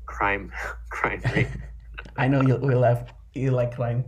crime, 0.06 0.52
crime 0.94 1.22
rate. 1.34 1.50
I 2.22 2.28
know 2.30 2.42
you 2.46 2.62
will 2.62 2.84
have 2.86 3.10
you 3.34 3.50
like 3.50 3.74
crime 3.74 4.06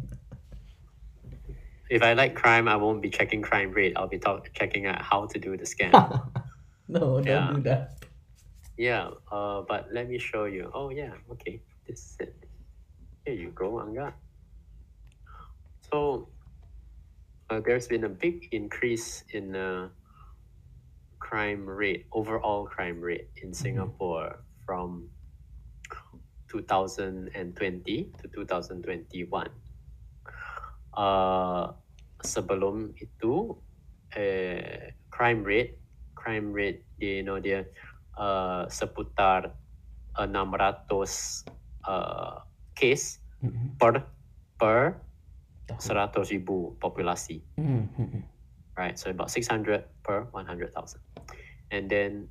if 1.89 2.01
I 2.01 2.13
like 2.17 2.34
crime, 2.34 2.65
I 2.67 2.76
won't 2.82 3.01
be 3.01 3.09
checking 3.13 3.41
crime 3.45 3.69
rate. 3.69 3.93
I'll 3.95 4.09
be 4.09 4.17
talk- 4.17 4.49
checking 4.57 4.86
out 4.89 5.01
how 5.05 5.26
to 5.30 5.38
do 5.38 5.53
the 5.57 5.65
scam. 5.69 5.93
no 6.89 7.21
don't 7.21 7.26
Yeah. 7.26 7.49
do 7.53 7.61
that 7.65 7.82
yeah, 8.78 9.07
uh, 9.32 9.63
but 9.63 9.88
let 9.93 10.09
me 10.09 10.19
show 10.19 10.45
you. 10.51 10.67
Oh 10.76 10.89
yeah, 10.91 11.13
okay, 11.32 11.63
this 11.88 11.99
is 12.19 12.28
it. 12.28 12.36
Here 13.23 13.34
you 13.38 13.49
go, 13.55 13.80
Anga. 13.80 14.11
So 15.91 16.29
uh, 17.49 17.61
there's 17.61 17.88
been 17.88 18.03
a 18.05 18.09
big 18.09 18.49
increase 18.51 19.23
in 19.29 19.55
uh, 19.55 19.89
crime 21.19 21.65
rate, 21.65 22.05
overall 22.11 22.65
crime 22.65 23.01
rate 23.01 23.29
in 23.41 23.53
Singapore 23.53 24.39
from 24.65 25.09
2020 26.47 28.11
to 28.21 28.27
2021. 28.27 29.49
Uh, 30.95 31.73
sebelum 32.23 32.95
itu, 32.97 33.53
eh, 34.15 34.95
crime 35.11 35.43
rate, 35.43 35.77
crime 36.15 36.53
rate 36.55 36.81
dia, 36.97 37.19
you 37.19 37.25
know, 37.27 37.38
dia 37.38 37.67
uh, 38.17 38.65
seputar 38.71 39.51
600 40.15 40.88
uh, 41.83 42.41
case 42.73 43.19
Mhm. 43.43 43.77
per 43.77 44.01
per 44.55 44.95
Tahun. 45.66 46.13
100 46.13 46.34
ribu 46.34 46.78
populasi. 46.78 47.41
Mhm. 47.57 48.22
right? 48.76 48.99
So 48.99 49.09
about 49.09 49.32
600 49.32 49.88
per 50.03 50.28
100,000. 50.36 50.99
And 51.72 51.89
then 51.89 52.28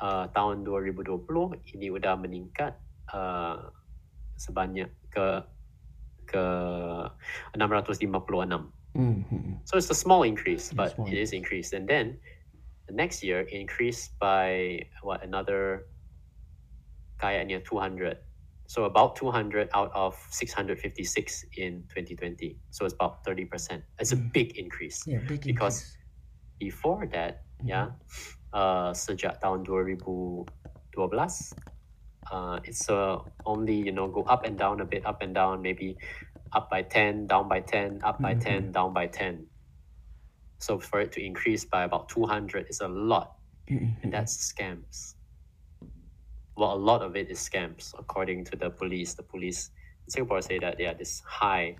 uh, 0.00 0.26
tahun 0.32 0.64
2020 0.64 1.28
ini 1.76 1.92
udah 1.92 2.16
meningkat 2.16 2.80
uh, 3.12 3.70
sebanyak 4.40 4.88
ke 5.12 5.44
ke 6.26 6.44
656. 7.54 8.72
Mhm. 8.96 9.60
So 9.68 9.76
it's 9.76 9.92
a 9.92 9.98
small 9.98 10.24
increase, 10.24 10.72
but 10.72 10.96
it 11.06 11.20
is 11.20 11.36
increased. 11.36 11.76
And 11.76 11.84
then 11.84 12.16
the 12.88 12.96
next 12.96 13.20
year 13.22 13.44
it 13.44 13.52
increased 13.52 14.16
by 14.18 14.80
what 15.04 15.20
another 15.22 15.86
kayaknya 17.20 17.60
200. 17.64 18.16
So 18.66 18.84
about 18.84 19.14
200 19.16 19.70
out 19.74 19.90
of 19.94 20.14
656 20.30 21.44
in 21.56 21.82
2020. 21.88 22.58
So 22.70 22.84
it's 22.84 22.94
about 22.94 23.22
30%. 23.24 23.82
It's 23.98 24.12
a 24.12 24.16
Mm. 24.16 24.32
big 24.32 24.58
increase. 24.58 25.06
Yeah, 25.06 25.20
big 25.26 25.42
Because- 25.46 25.82
increase. 25.82 25.96
before 26.58 27.06
that, 27.12 27.44
Mhm. 27.60 27.68
ya, 27.68 27.80
uh, 28.52 28.90
sejak 28.96 29.38
tahun 29.44 29.60
2012, 29.64 31.52
uh, 32.32 32.58
it's 32.64 32.88
uh, 32.88 33.20
only 33.44 33.76
you 33.76 33.92
know 33.92 34.08
go 34.08 34.24
up 34.24 34.44
and 34.48 34.56
down 34.58 34.80
a 34.80 34.86
bit, 34.88 35.04
up 35.06 35.20
and 35.22 35.34
down, 35.36 35.60
maybe 35.60 35.96
up 36.56 36.70
by 36.70 36.80
10, 36.80 37.26
down 37.28 37.44
by 37.48 37.60
10, 37.60 38.00
up 38.02 38.16
by 38.22 38.32
Mhm. 38.34 38.40
10, 38.40 38.60
down 38.72 38.92
by 38.96 39.06
10. 39.06 39.44
So 40.58 40.80
for 40.80 41.00
it 41.04 41.12
to 41.12 41.20
increase 41.20 41.64
by 41.68 41.84
about 41.84 42.08
200 42.08 42.66
is 42.72 42.80
a 42.80 42.88
lot, 42.88 43.36
Mhm. 43.68 44.00
and 44.02 44.08
that's 44.12 44.32
scams. 44.32 45.15
Well, 46.56 46.72
a 46.72 46.80
lot 46.80 47.02
of 47.02 47.16
it 47.16 47.28
is 47.30 47.38
scams, 47.38 47.92
according 47.98 48.44
to 48.50 48.56
the 48.56 48.70
police. 48.70 49.14
The 49.14 49.22
police 49.22 49.70
in 50.06 50.10
Singapore 50.10 50.40
say 50.40 50.58
that 50.58 50.80
yeah, 50.80 50.94
this 50.96 51.20
high 51.28 51.76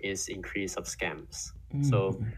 is 0.00 0.28
increase 0.28 0.76
of 0.76 0.84
scams 0.86 1.52
so- 1.82 2.12
Mhm. 2.16 2.32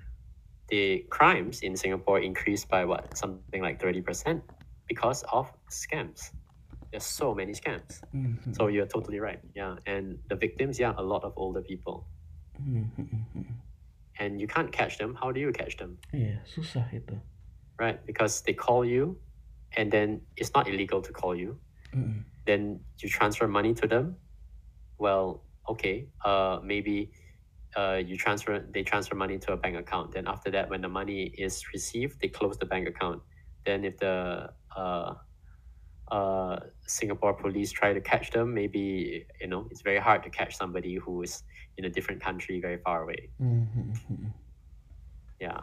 the 0.70 1.04
crimes 1.10 1.62
in 1.62 1.74
Singapore 1.76 2.18
increased 2.22 2.70
by 2.70 2.84
what 2.86 3.16
something 3.18 3.62
like 3.62 3.78
30% 3.82 4.42
because 4.86 5.22
of 5.34 5.50
scams. 5.68 6.30
There's 6.90 7.06
so 7.06 7.34
many 7.34 7.52
scams. 7.54 8.02
Mhm. 8.14 8.54
So 8.54 8.66
you're 8.70 8.86
totally 8.86 9.18
right. 9.18 9.38
Yeah. 9.54 9.78
And 9.86 10.18
the 10.30 10.34
victims, 10.38 10.78
yeah, 10.78 10.94
a 10.98 11.02
lot 11.02 11.22
of 11.26 11.34
older 11.36 11.62
people. 11.62 12.06
Mhm. 12.58 12.86
And 14.18 14.40
you 14.40 14.46
can't 14.46 14.70
catch 14.70 14.98
them. 14.98 15.14
How 15.14 15.32
do 15.32 15.40
you 15.40 15.50
catch 15.52 15.76
them? 15.78 15.98
Iya, 16.14 16.42
susah 16.46 16.86
itu. 16.94 17.18
Right? 17.78 17.98
Because 18.06 18.42
they 18.46 18.52
call 18.54 18.84
you 18.86 19.18
and 19.78 19.90
then 19.90 20.22
it's 20.36 20.52
not 20.54 20.66
illegal 20.68 21.00
to 21.02 21.10
call 21.14 21.34
you. 21.34 21.58
Then 22.46 22.80
you 23.02 23.08
transfer 23.08 23.46
money 23.48 23.74
to 23.74 23.86
them. 23.86 24.16
Well, 24.98 25.42
okay. 25.68 26.08
Uh 26.24 26.58
maybe 26.62 27.10
uh, 27.76 28.00
you 28.04 28.16
transfer 28.16 28.58
they 28.74 28.82
transfer 28.82 29.14
money 29.14 29.38
to 29.38 29.52
a 29.52 29.56
bank 29.56 29.76
account 29.76 30.10
then 30.12 30.26
after 30.26 30.50
that 30.50 30.68
when 30.70 30.80
the 30.80 30.88
money 30.88 31.22
is 31.38 31.62
received 31.72 32.20
they 32.20 32.26
close 32.28 32.58
the 32.58 32.66
bank 32.66 32.88
account 32.88 33.22
then 33.64 33.84
if 33.84 33.96
the 33.98 34.50
uh, 34.76 35.14
uh, 36.10 36.58
singapore 36.86 37.32
police 37.34 37.70
try 37.70 37.92
to 37.92 38.00
catch 38.00 38.32
them 38.32 38.52
maybe 38.52 39.24
you 39.40 39.46
know 39.46 39.68
it's 39.70 39.82
very 39.82 39.98
hard 40.00 40.20
to 40.24 40.30
catch 40.30 40.56
somebody 40.56 40.96
who 40.96 41.22
is 41.22 41.44
in 41.78 41.84
a 41.84 41.88
different 41.90 42.20
country 42.20 42.60
very 42.60 42.78
far 42.78 43.02
away 43.04 43.30
Mhm. 43.40 44.32
yeah 45.40 45.60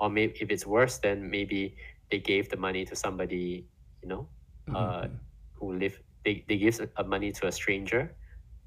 or 0.00 0.08
maybe 0.08 0.32
if 0.40 0.50
it's 0.50 0.66
worse 0.66 0.98
then 0.98 1.28
maybe 1.30 1.76
they 2.10 2.18
gave 2.18 2.48
the 2.48 2.56
money 2.56 2.84
to 2.86 2.96
somebody 2.96 3.66
you 4.02 4.08
know 4.08 4.28
uh, 4.74 5.02
Mhm. 5.04 5.18
Who 5.58 5.74
live 5.74 5.98
they, 6.24 6.44
they 6.48 6.56
give 6.56 6.80
a 6.96 7.04
money 7.04 7.30
to 7.32 7.46
a 7.46 7.52
stranger 7.52 8.14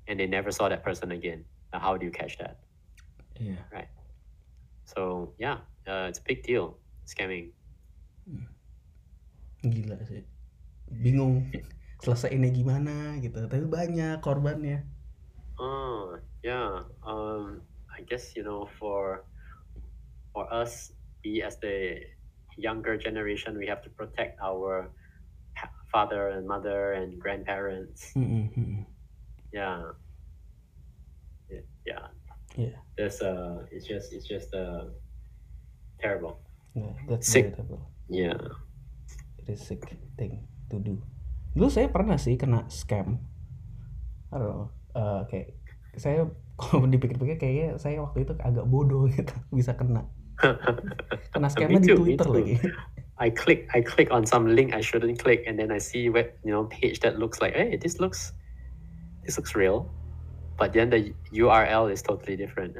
and 0.08 0.20
they 0.20 0.28
never 0.28 0.52
saw 0.52 0.70
that 0.70 0.84
person 0.84 1.12
again 1.12 1.44
now 1.74 1.80
how 1.80 1.98
do 1.98 2.06
you 2.06 2.12
catch 2.12 2.38
that 2.38 2.60
yeah 3.40 3.62
right 3.72 3.90
So 4.90 5.38
yeah, 5.38 5.62
uh, 5.86 6.10
it's 6.10 6.18
a 6.18 6.26
big 6.26 6.42
deal 6.42 6.82
scamming. 7.06 7.54
Gila 9.62 10.02
sih. 10.02 10.26
Bingung 10.90 11.46
selesainya 12.02 12.50
gimana 12.50 13.22
gitu. 13.22 13.46
Tapi 13.46 13.70
banyak 13.70 14.18
korbannya. 14.26 14.82
Oh 15.62 16.18
yeah. 16.42 16.90
Um, 17.06 17.62
I 17.94 18.02
guess 18.02 18.34
you 18.34 18.42
know 18.42 18.66
for 18.82 19.30
for 20.34 20.50
us, 20.50 20.90
we 21.22 21.46
as 21.46 21.62
the 21.62 22.02
younger 22.58 22.98
generation, 22.98 23.62
we 23.62 23.70
have 23.70 23.86
to 23.86 23.94
protect 23.94 24.42
our 24.42 24.90
father 25.92 26.30
and 26.34 26.46
mother 26.48 26.94
and 26.94 27.18
grandparents. 27.20 28.14
Mhm. 28.16 28.86
Yeah. 29.52 29.94
Yeah. 31.50 31.66
Yeah. 31.86 32.06
Yeah. 32.58 32.78
There's 32.98 33.22
uh, 33.22 33.66
it's 33.74 33.86
just 33.86 34.14
it's 34.14 34.26
just 34.30 34.54
uh, 34.54 34.94
terrible. 35.98 36.40
Yeah, 36.78 36.94
that's 37.10 37.26
Sick. 37.28 37.54
terrible. 37.58 37.90
Yeah. 38.10 38.38
It 39.42 39.50
is 39.58 39.62
sick 39.66 39.98
thing 40.18 40.46
to 40.70 40.78
do. 40.78 41.02
dulu 41.58 41.68
saya 41.70 41.90
pernah 41.90 42.18
sih 42.22 42.38
kena 42.38 42.70
scam 42.70 43.18
aduh 44.30 44.70
eh, 44.94 45.22
kayak 45.28 45.48
saya 45.98 46.30
kalau 46.62 46.86
dipikir-pikir 46.86 47.38
kayaknya 47.42 47.68
saya 47.82 48.04
waktu 48.06 48.28
itu 48.28 48.34
agak 48.38 48.66
bodoh 48.70 49.10
gitu 49.10 49.34
bisa 49.58 49.74
kena 49.74 50.06
kena 51.36 51.50
scamnya 51.52 51.84
di 51.84 51.92
Twitter 51.92 52.24
too. 52.24 52.36
lagi 52.38 52.56
I 53.20 53.30
click 53.30 53.68
I 53.76 53.84
click 53.84 54.10
on 54.10 54.24
some 54.26 54.48
link 54.48 54.72
I 54.74 54.80
shouldn't 54.80 55.20
click 55.20 55.44
and 55.44 55.60
then 55.60 55.76
I 55.76 55.78
see 55.78 56.08
web 56.08 56.32
you 56.44 56.56
know 56.56 56.72
page 56.72 57.04
that 57.04 57.20
looks 57.20 57.44
like 57.44 57.54
hey 57.54 57.76
this 57.76 58.00
looks 58.00 58.32
this 59.28 59.36
looks 59.36 59.54
real. 59.56 59.92
But 60.60 60.76
then 60.76 60.92
the 60.92 61.16
URL 61.32 61.92
is 61.92 62.04
totally 62.04 62.36
different. 62.36 62.80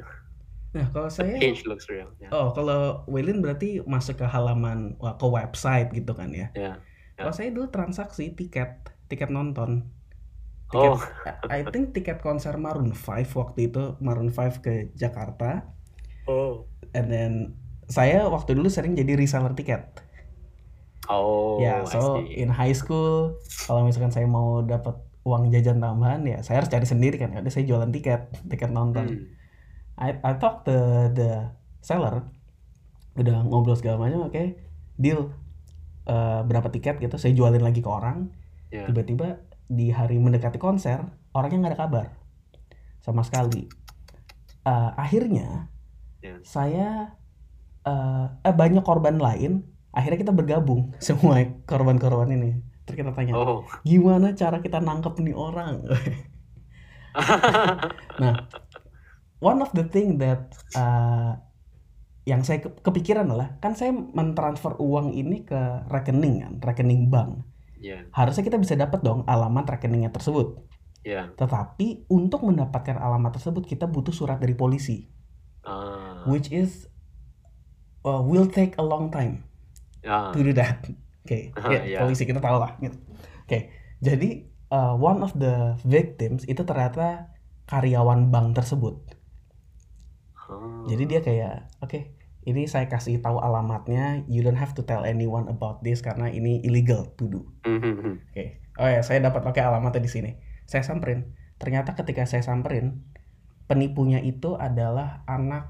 Nah 0.72 0.88
kalau 0.96 1.12
saya 1.12 1.36
page 1.36 1.68
looks 1.68 1.88
real 1.92 2.08
yeah. 2.18 2.32
Oh 2.32 2.56
kalau 2.56 3.04
Waylin 3.04 3.44
berarti 3.44 3.84
masuk 3.84 4.24
ke 4.24 4.26
halaman 4.26 4.96
ke 4.96 5.26
website 5.28 5.92
gitu 5.92 6.16
kan 6.16 6.32
ya? 6.32 6.48
Yeah 6.56 6.80
kalau 7.20 7.36
saya 7.36 7.52
dulu 7.52 7.68
transaksi 7.68 8.32
tiket 8.32 8.80
tiket 9.12 9.28
nonton. 9.28 9.84
Tiket 10.72 10.88
oh 10.88 10.96
I 11.52 11.68
think 11.68 11.92
tiket 11.92 12.24
konser 12.24 12.56
Maroon 12.56 12.96
5 12.96 13.28
waktu 13.36 13.68
itu 13.68 14.00
Maroon 14.00 14.32
5 14.32 14.64
ke 14.64 14.88
Jakarta. 14.96 15.68
Oh. 16.24 16.64
And 16.96 17.12
then 17.12 17.60
saya 17.92 18.24
waktu 18.24 18.56
dulu 18.56 18.72
sering 18.72 18.96
jadi 18.96 19.20
reseller 19.20 19.52
tiket 19.52 20.00
oh 21.10 21.58
ya 21.58 21.82
so 21.84 22.22
in 22.22 22.48
high 22.48 22.72
school 22.72 23.34
kalau 23.66 23.82
misalkan 23.84 24.14
saya 24.14 24.26
mau 24.30 24.62
dapat 24.62 24.94
uang 25.26 25.52
jajan 25.52 25.82
tambahan 25.82 26.24
ya 26.24 26.40
saya 26.40 26.64
harus 26.64 26.72
cari 26.72 26.86
sendiri 26.88 27.20
kan 27.20 27.28
ya. 27.34 27.44
Udah 27.44 27.52
saya 27.52 27.68
jualan 27.68 27.92
tiket 27.92 28.32
tiket 28.48 28.70
nonton. 28.72 29.04
Hmm. 29.04 29.24
I 30.00 30.16
I 30.24 30.32
talk 30.40 30.64
the 30.64 31.12
the 31.12 31.52
seller 31.84 32.24
udah 33.20 33.44
ngobrol 33.44 33.76
segala 33.76 34.00
macam 34.00 34.32
oke 34.32 34.56
deal 34.96 35.28
Eh, 36.10 36.40
berapa 36.42 36.66
tiket? 36.72 36.98
Gitu. 36.98 37.14
Saya 37.20 37.32
jualin 37.36 37.62
lagi 37.62 37.84
ke 37.84 37.90
orang. 37.90 38.32
Yeah 38.70 38.86
tiba-tiba 38.86 39.42
di 39.66 39.90
hari 39.90 40.22
mendekati 40.22 40.58
konser 40.58 41.02
orangnya 41.34 41.58
nggak 41.58 41.72
ada 41.74 41.80
kabar 41.86 42.06
sama 43.02 43.22
sekali. 43.26 43.66
Eh, 44.66 44.90
akhirnya 44.98 45.70
Yeah. 46.20 46.36
saya 46.44 47.16
eh 47.88 48.26
eh, 48.44 48.52
banyak 48.52 48.84
korban 48.84 49.16
lain 49.16 49.69
akhirnya 49.90 50.18
kita 50.22 50.34
bergabung 50.34 50.94
semua 51.02 51.42
korban-korban 51.66 52.30
ini. 52.34 52.50
Terus 52.86 52.96
kita 53.06 53.12
tanya 53.14 53.38
oh. 53.38 53.62
Gimana 53.86 54.34
cara 54.34 54.58
kita 54.62 54.82
nangkep 54.82 55.14
nih 55.22 55.36
orang? 55.36 55.84
Nah 58.22 58.46
one 59.42 59.58
of 59.58 59.74
the 59.74 59.82
thing 59.82 60.22
that 60.22 60.54
uh, 60.78 61.34
yang 62.22 62.46
saya 62.46 62.62
ke- 62.62 62.78
kepikiran 62.86 63.26
adalah 63.26 63.58
kan 63.58 63.74
saya 63.74 63.90
mentransfer 63.90 64.78
uang 64.78 65.10
ini 65.18 65.42
ke 65.42 65.90
rekening 65.90 66.46
kan 66.46 66.54
rekening 66.62 67.10
bank. 67.10 67.42
Yeah 67.82 68.06
harusnya 68.14 68.46
kita 68.46 68.62
bisa 68.62 68.78
dapat 68.78 69.02
dong 69.02 69.26
alamat 69.26 69.66
rekeningnya 69.74 70.14
tersebut. 70.14 70.62
Yeah 71.02 71.34
tetapi 71.34 72.06
untuk 72.06 72.46
mendapatkan 72.46 72.94
alamat 72.94 73.42
tersebut 73.42 73.66
kita 73.66 73.90
butuh 73.90 74.14
surat 74.14 74.38
dari 74.38 74.54
polisi. 74.54 75.10
Uh, 75.60 76.24
which 76.24 76.48
is 76.54 76.88
uh, 78.06 78.22
will 78.22 78.48
take 78.48 78.78
a 78.80 78.84
long 78.84 79.12
time 79.12 79.49
uh, 80.04 80.30
to 80.32 80.40
do 80.40 80.52
that. 80.52 80.80
Oke, 81.20 81.52
Ah, 81.54 81.68
ya, 81.70 81.80
iya. 81.84 81.98
polisi 82.00 82.24
kita 82.24 82.40
tahu 82.40 82.56
lah. 82.58 82.80
Gitu. 82.80 82.96
Oke, 83.44 83.68
jadi 84.00 84.48
uh, 84.68 84.96
one 84.96 85.20
of 85.20 85.36
the 85.36 85.76
victims 85.84 86.48
itu 86.48 86.64
ternyata 86.64 87.30
karyawan 87.66 88.32
bank 88.32 88.56
tersebut. 88.56 88.98
oh. 90.48 90.86
Jadi 90.88 91.02
dia 91.06 91.20
kayak, 91.22 91.70
oke, 91.78 92.10
ini 92.42 92.66
saya 92.66 92.88
kasih 92.88 93.20
tahu 93.20 93.38
alamatnya. 93.38 94.24
You 94.26 94.42
don't 94.42 94.58
have 94.58 94.74
to 94.74 94.82
tell 94.82 95.04
anyone 95.04 95.46
about 95.46 95.84
this 95.84 96.00
karena 96.00 96.32
ini 96.32 96.64
illegal 96.64 97.12
to 97.20 97.28
do. 97.28 97.40
Mhm. 97.62 98.26
Oke, 98.32 98.44
oh 98.80 98.88
ya, 98.88 99.04
saya 99.04 99.20
dapat 99.20 99.44
pakai 99.44 99.62
alamatnya 99.62 100.02
di 100.02 100.10
sini. 100.10 100.30
Saya 100.66 100.82
samperin. 100.82 101.36
Ternyata 101.60 101.92
ketika 101.92 102.24
saya 102.24 102.40
samperin, 102.40 103.04
penipunya 103.68 104.18
itu 104.18 104.56
adalah 104.56 105.22
anak 105.28 105.68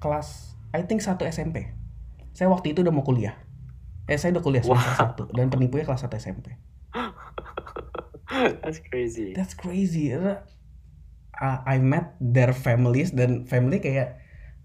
kelas, 0.00 0.56
I 0.72 0.88
think 0.88 1.04
satu 1.04 1.28
SMP. 1.28 1.76
Saya 2.32 2.48
waktu 2.48 2.72
itu 2.72 2.80
udah 2.80 2.94
mau 2.94 3.04
kuliah. 3.04 3.36
Eh, 4.08 4.16
saya 4.16 4.32
udah 4.32 4.42
kuliah 4.42 4.64
semester 4.64 4.88
Wow. 4.88 5.00
satu 5.04 5.24
dan 5.36 5.52
penipunya 5.52 5.84
kelas 5.84 6.00
1 6.02 6.16
SMP. 6.16 6.56
That's 8.64 8.80
crazy. 8.80 9.36
That's 9.36 9.52
crazy. 9.52 10.16
Uh, 10.16 10.40
I 11.62 11.76
met 11.78 12.16
their 12.18 12.56
families 12.56 13.12
dan 13.12 13.44
family 13.44 13.78
kayak, 13.78 14.16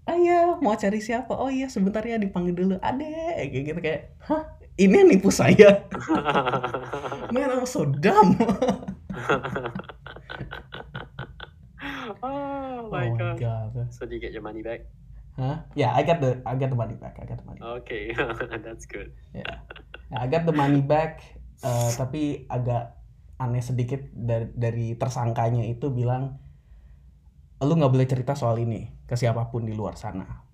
ayah 0.08 0.56
mau 0.58 0.74
cari 0.74 0.98
siapa? 0.98 1.36
Oh 1.36 1.52
iya 1.52 1.68
sebentar 1.68 2.00
ya 2.02 2.16
dipanggil 2.16 2.56
dulu. 2.56 2.74
Adek 2.80 3.52
kayak 3.52 3.64
gitu 3.68 3.80
kayak, 3.84 4.00
hah 4.24 4.48
ini 4.74 5.04
yang 5.04 5.08
nipu 5.12 5.28
saya. 5.30 5.86
Man, 7.34 7.52
I'm 7.52 7.68
so 7.68 7.84
dumb. 7.84 8.34
oh 12.24 12.88
my 12.90 13.06
oh 13.12 13.16
god. 13.16 13.36
my 13.36 13.38
god. 13.38 13.70
So 13.92 14.08
do 14.08 14.16
you 14.16 14.22
get 14.24 14.32
your 14.32 14.42
money 14.42 14.64
back? 14.64 14.88
Huh? 15.34 15.66
Yeah, 15.74 15.90
I 15.90 16.06
got 16.06 16.22
the 16.22 16.38
I 16.46 16.54
got 16.54 16.70
the 16.70 16.78
money 16.78 16.94
back. 16.94 17.18
I 17.18 17.26
got 17.26 17.42
the 17.42 17.46
money. 17.46 17.58
Okay, 17.82 18.14
that's 18.64 18.86
good. 18.86 19.10
Yeah. 19.34 19.66
I 20.14 20.30
got 20.30 20.46
the 20.46 20.54
money 20.54 20.78
back. 20.78 21.42
eh, 21.64 21.90
tapi 21.96 22.44
agak 22.46 22.98
aneh 23.40 23.64
sedikit 23.64 24.04
dari 24.14 24.52
dari 24.54 24.86
tersangkanya 24.94 25.64
itu 25.66 25.90
bilang 25.90 26.38
lu 27.64 27.72
nggak 27.80 27.92
boleh 27.92 28.04
cerita 28.06 28.36
soal 28.36 28.60
ini 28.60 28.92
ke 29.08 29.16
siapa 29.16 29.48
pun 29.48 29.64
di 29.64 29.72
luar 29.72 29.96
sana. 29.96 30.44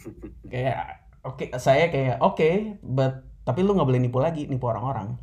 Kayak 0.52 1.06
oke 1.22 1.54
saya 1.62 1.92
kayak 1.92 2.18
oke, 2.24 2.80
but 2.82 3.22
tapi 3.46 3.62
lu 3.62 3.72
nggak 3.78 3.86
boleh 3.86 4.02
nipu 4.02 4.18
lagi, 4.18 4.50
nipu 4.50 4.66
orang-orang. 4.66 5.14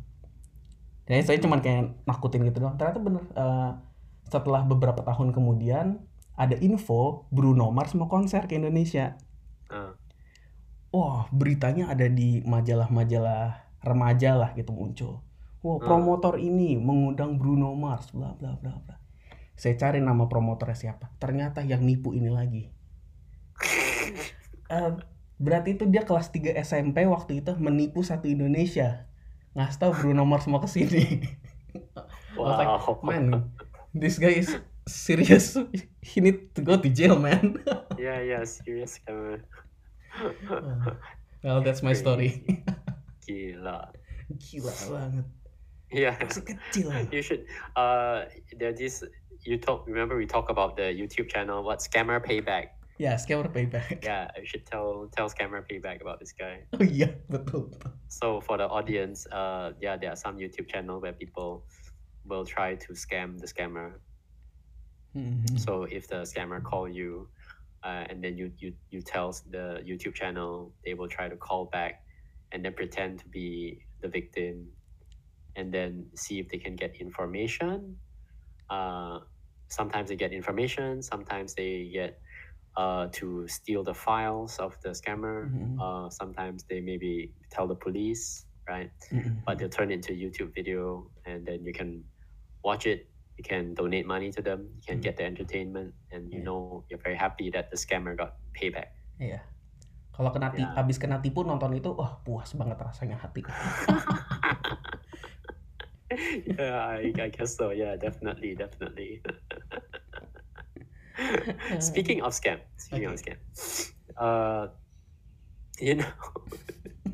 Jadi 1.04 1.24
saya 1.24 1.38
cuman 1.40 1.60
kayak 1.60 2.04
nakutin 2.08 2.44
gitu 2.48 2.64
doang. 2.64 2.80
Ternyata 2.80 3.00
bener 3.00 3.24
eh, 3.36 3.70
setelah 4.28 4.64
beberapa 4.64 5.04
tahun 5.04 5.36
kemudian 5.36 6.07
ada 6.38 6.54
info 6.62 7.26
Bruno 7.34 7.74
Mars 7.74 7.98
mau 7.98 8.06
konser 8.06 8.46
ke 8.46 8.54
Indonesia. 8.54 9.18
Uh, 9.66 9.92
Wah, 10.88 11.28
beritanya 11.34 11.92
ada 11.92 12.08
di 12.08 12.40
majalah-majalah 12.46 13.68
remaja 13.84 14.38
lah 14.38 14.50
gitu 14.56 14.72
muncul. 14.72 15.20
Wah, 15.60 15.76
Hmm. 15.76 15.84
promotor 15.84 16.38
ini 16.38 16.78
mengundang 16.78 17.36
Bruno 17.36 17.74
Mars, 17.74 18.14
bla 18.14 18.32
bla 18.38 18.56
bla 18.56 18.78
bla. 18.80 18.96
Saya 19.58 19.74
cari 19.74 19.98
nama 19.98 20.30
promotornya 20.30 20.78
siapa. 20.78 21.10
Ternyata 21.18 21.66
yang 21.66 21.82
nipu 21.82 22.14
ini 22.14 22.30
lagi. 22.30 22.64
Eh, 24.68 24.92
berarti 25.40 25.80
itu 25.80 25.88
dia 25.88 26.04
kelas 26.04 26.28
3 26.28 26.52
SMP 26.60 27.08
waktu 27.08 27.40
itu 27.40 27.56
menipu 27.56 28.04
satu 28.04 28.28
Indonesia. 28.28 29.08
Ngasih 29.56 29.80
tahu 29.80 29.92
Bruno 29.96 30.28
Mars 30.28 30.44
mau 30.44 30.60
ke 30.60 30.68
sini. 30.68 31.24
I 31.96 32.36
was 32.36 32.52
like, 32.60 32.68
wow. 32.68 33.00
man, 33.08 33.48
this 33.96 34.20
guy 34.20 34.36
is 34.36 34.60
serious. 34.88 35.56
He 36.02 36.20
need 36.20 36.54
to 36.56 36.62
go 36.62 36.76
to 36.80 36.88
jail, 36.88 37.18
man. 37.18 37.60
yeah, 37.98 38.20
yeah, 38.20 38.44
serious 38.44 38.98
scammer. 38.98 39.44
well, 41.44 41.60
that's 41.60 41.82
my 41.82 41.92
story. 41.92 42.64
Gila. 43.26 43.92
Gila 44.32 44.72
banget. 44.88 45.26
Yeah. 45.92 46.16
Masih 46.20 46.44
kecil. 46.44 46.88
You 47.12 47.22
should 47.24 47.44
uh 47.76 48.28
there 48.56 48.72
this 48.72 49.04
you 49.44 49.56
talk 49.56 49.88
remember 49.88 50.16
we 50.16 50.28
talk 50.28 50.50
about 50.52 50.76
the 50.76 50.92
YouTube 50.92 51.28
channel 51.28 51.64
what 51.64 51.80
scammer 51.80 52.20
payback. 52.20 52.76
yeah 52.98 53.14
scammer 53.14 53.48
payback. 53.48 54.04
Yeah, 54.04 54.28
you 54.36 54.44
should 54.44 54.66
tell 54.66 55.08
tell 55.14 55.30
scammer 55.30 55.62
payback 55.64 56.02
about 56.02 56.18
this 56.20 56.34
guy. 56.34 56.66
Oh 56.74 56.84
iya, 56.84 57.14
betul. 57.30 57.70
betul. 57.70 57.92
So 58.08 58.40
for 58.42 58.58
the 58.58 58.66
audience, 58.68 59.24
uh 59.30 59.72
yeah, 59.80 59.96
there 59.96 60.10
are 60.12 60.18
some 60.18 60.36
YouTube 60.36 60.68
channel 60.68 61.00
where 61.00 61.14
people 61.14 61.64
will 62.26 62.44
try 62.44 62.74
to 62.74 62.90
scam 62.92 63.38
the 63.38 63.46
scammer. 63.46 64.02
Mhm. 65.18 65.58
So 65.58 65.84
if 65.84 66.08
the 66.08 66.22
scammer 66.22 66.62
call 66.62 66.88
you, 66.88 67.28
uh, 67.84 68.04
and 68.10 68.22
then 68.22 68.36
you 68.38 68.52
you 68.58 68.74
you 68.90 69.02
tell 69.02 69.32
the 69.50 69.82
YouTube 69.86 70.14
channel, 70.14 70.74
they 70.84 70.94
will 70.94 71.08
try 71.08 71.28
to 71.28 71.36
call 71.36 71.66
back, 71.66 72.02
and 72.52 72.64
then 72.64 72.74
pretend 72.74 73.20
to 73.20 73.28
be 73.28 73.82
the 74.02 74.08
victim, 74.08 74.72
and 75.56 75.72
then 75.74 76.10
see 76.16 76.38
if 76.38 76.48
they 76.48 76.58
can 76.58 76.76
get 76.76 76.96
information. 77.00 78.00
Uh, 78.70 79.20
sometimes 79.68 80.08
they 80.10 80.16
get 80.16 80.32
information. 80.32 81.02
Sometimes 81.02 81.54
they 81.54 81.90
get 81.92 82.20
uh, 82.76 83.08
to 83.12 83.48
steal 83.48 83.82
the 83.84 83.94
files 83.94 84.58
of 84.58 84.76
the 84.82 84.90
scammer. 84.90 85.50
Mhm. 85.50 85.76
Uh, 85.80 86.10
sometimes 86.10 86.64
they 86.70 86.80
maybe 86.80 87.34
tell 87.50 87.66
the 87.68 87.74
police, 87.76 88.46
right? 88.68 88.90
Mhm. 89.12 89.42
but 89.46 89.58
they'll 89.58 89.68
turn 89.70 89.90
it 89.90 89.94
into 89.94 90.12
a 90.12 90.16
YouTube 90.16 90.54
video 90.54 91.10
and 91.26 91.46
then 91.46 91.64
you 91.64 91.72
can 91.72 92.04
watch 92.64 92.86
it. 92.86 93.08
You 93.38 93.46
can 93.46 93.70
donate 93.78 94.02
money 94.02 94.34
to 94.34 94.42
them. 94.42 94.66
You 94.74 94.82
can 94.82 94.98
Mm. 94.98 95.04
get 95.06 95.14
the 95.16 95.24
entertainment, 95.30 95.94
and 96.10 96.26
you 96.26 96.42
Yeah. 96.42 96.50
know 96.50 96.82
you're 96.90 96.98
very 96.98 97.14
happy 97.14 97.54
that 97.54 97.70
the 97.70 97.78
scammer 97.78 98.18
got 98.18 98.34
payback. 98.50 98.98
Iya. 99.22 99.46
Kalau 100.10 100.34
kena 100.34 100.50
Ya. 100.58 100.74
habis 100.74 100.98
kena 100.98 101.22
tipu 101.22 101.46
nonton 101.46 101.70
itu, 101.78 101.94
wah 101.94 102.18
puas 102.26 102.50
banget 102.58 102.82
rasanya 102.82 103.14
hati. 103.22 103.46
yeah, 106.58 106.98
I, 106.98 107.14
I 107.14 107.30
guess 107.30 107.54
so. 107.54 107.70
Yeah, 107.70 107.94
definitely, 107.94 108.58
definitely. 108.58 109.22
speaking 111.78 112.26
of 112.26 112.34
scam, 112.34 112.58
speaking 112.74 113.14
of 113.14 113.22
scam, 113.22 113.38
uh, 114.18 114.74
you 115.78 116.02
know, 116.02 116.10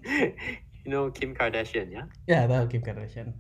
you 0.85 0.89
know 0.89 1.13
Kim 1.13 1.37
Kardashian, 1.37 1.93
yeah. 1.93 2.09
ya, 2.25 2.49
tahu 2.49 2.73
Kim 2.73 2.81
Kardashian. 2.81 3.37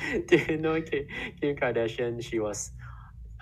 Do 0.28 0.36
you 0.36 0.56
know 0.58 0.80
Kim, 0.80 1.04
Kim 1.38 1.52
Kardashian? 1.56 2.20
She 2.24 2.40
was 2.40 2.72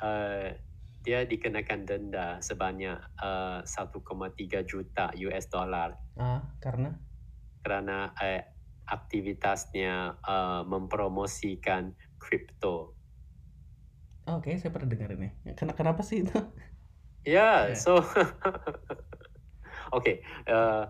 uh, 0.02 0.52
dia 0.98 1.22
dikenakan 1.24 1.86
denda 1.86 2.42
sebanyak 2.42 2.98
uh, 3.22 3.62
1,3 3.62 4.66
juta 4.66 5.14
US 5.30 5.46
dollar 5.46 5.94
Ah, 6.18 6.42
karena 6.58 6.90
kerana 7.62 8.10
uh, 8.18 8.42
aktivitasnya 8.88 10.16
uh, 10.24 10.62
mempromosikan 10.66 11.94
kripto. 12.18 12.98
oh, 14.26 14.40
oke 14.40 14.50
saya 14.58 14.72
pernah 14.72 14.88
dengar 14.90 15.12
ini. 15.14 15.28
Ken- 15.54 15.76
Kenapa 15.76 16.02
sih 16.02 16.24
itu? 16.26 16.34
Yeah, 17.28 17.72
Yeah. 17.72 17.76
so 17.76 18.00
okay, 19.96 20.24
uh, 20.48 20.88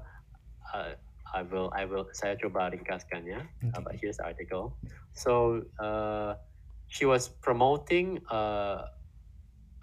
uh, 0.70 0.92
I 1.34 1.44
will 1.44 1.68
I 1.76 1.84
will 1.84 2.08
saya 2.16 2.36
coba 2.40 2.72
ringkaskan 2.72 3.28
ya. 3.28 3.40
Uh, 3.72 3.80
but 3.84 3.96
here's 4.00 4.16
the 4.16 4.24
article. 4.24 4.76
So 5.12 5.64
uh, 5.76 6.40
she 6.88 7.04
was 7.04 7.28
promoting 7.28 8.24
uh, 8.32 8.88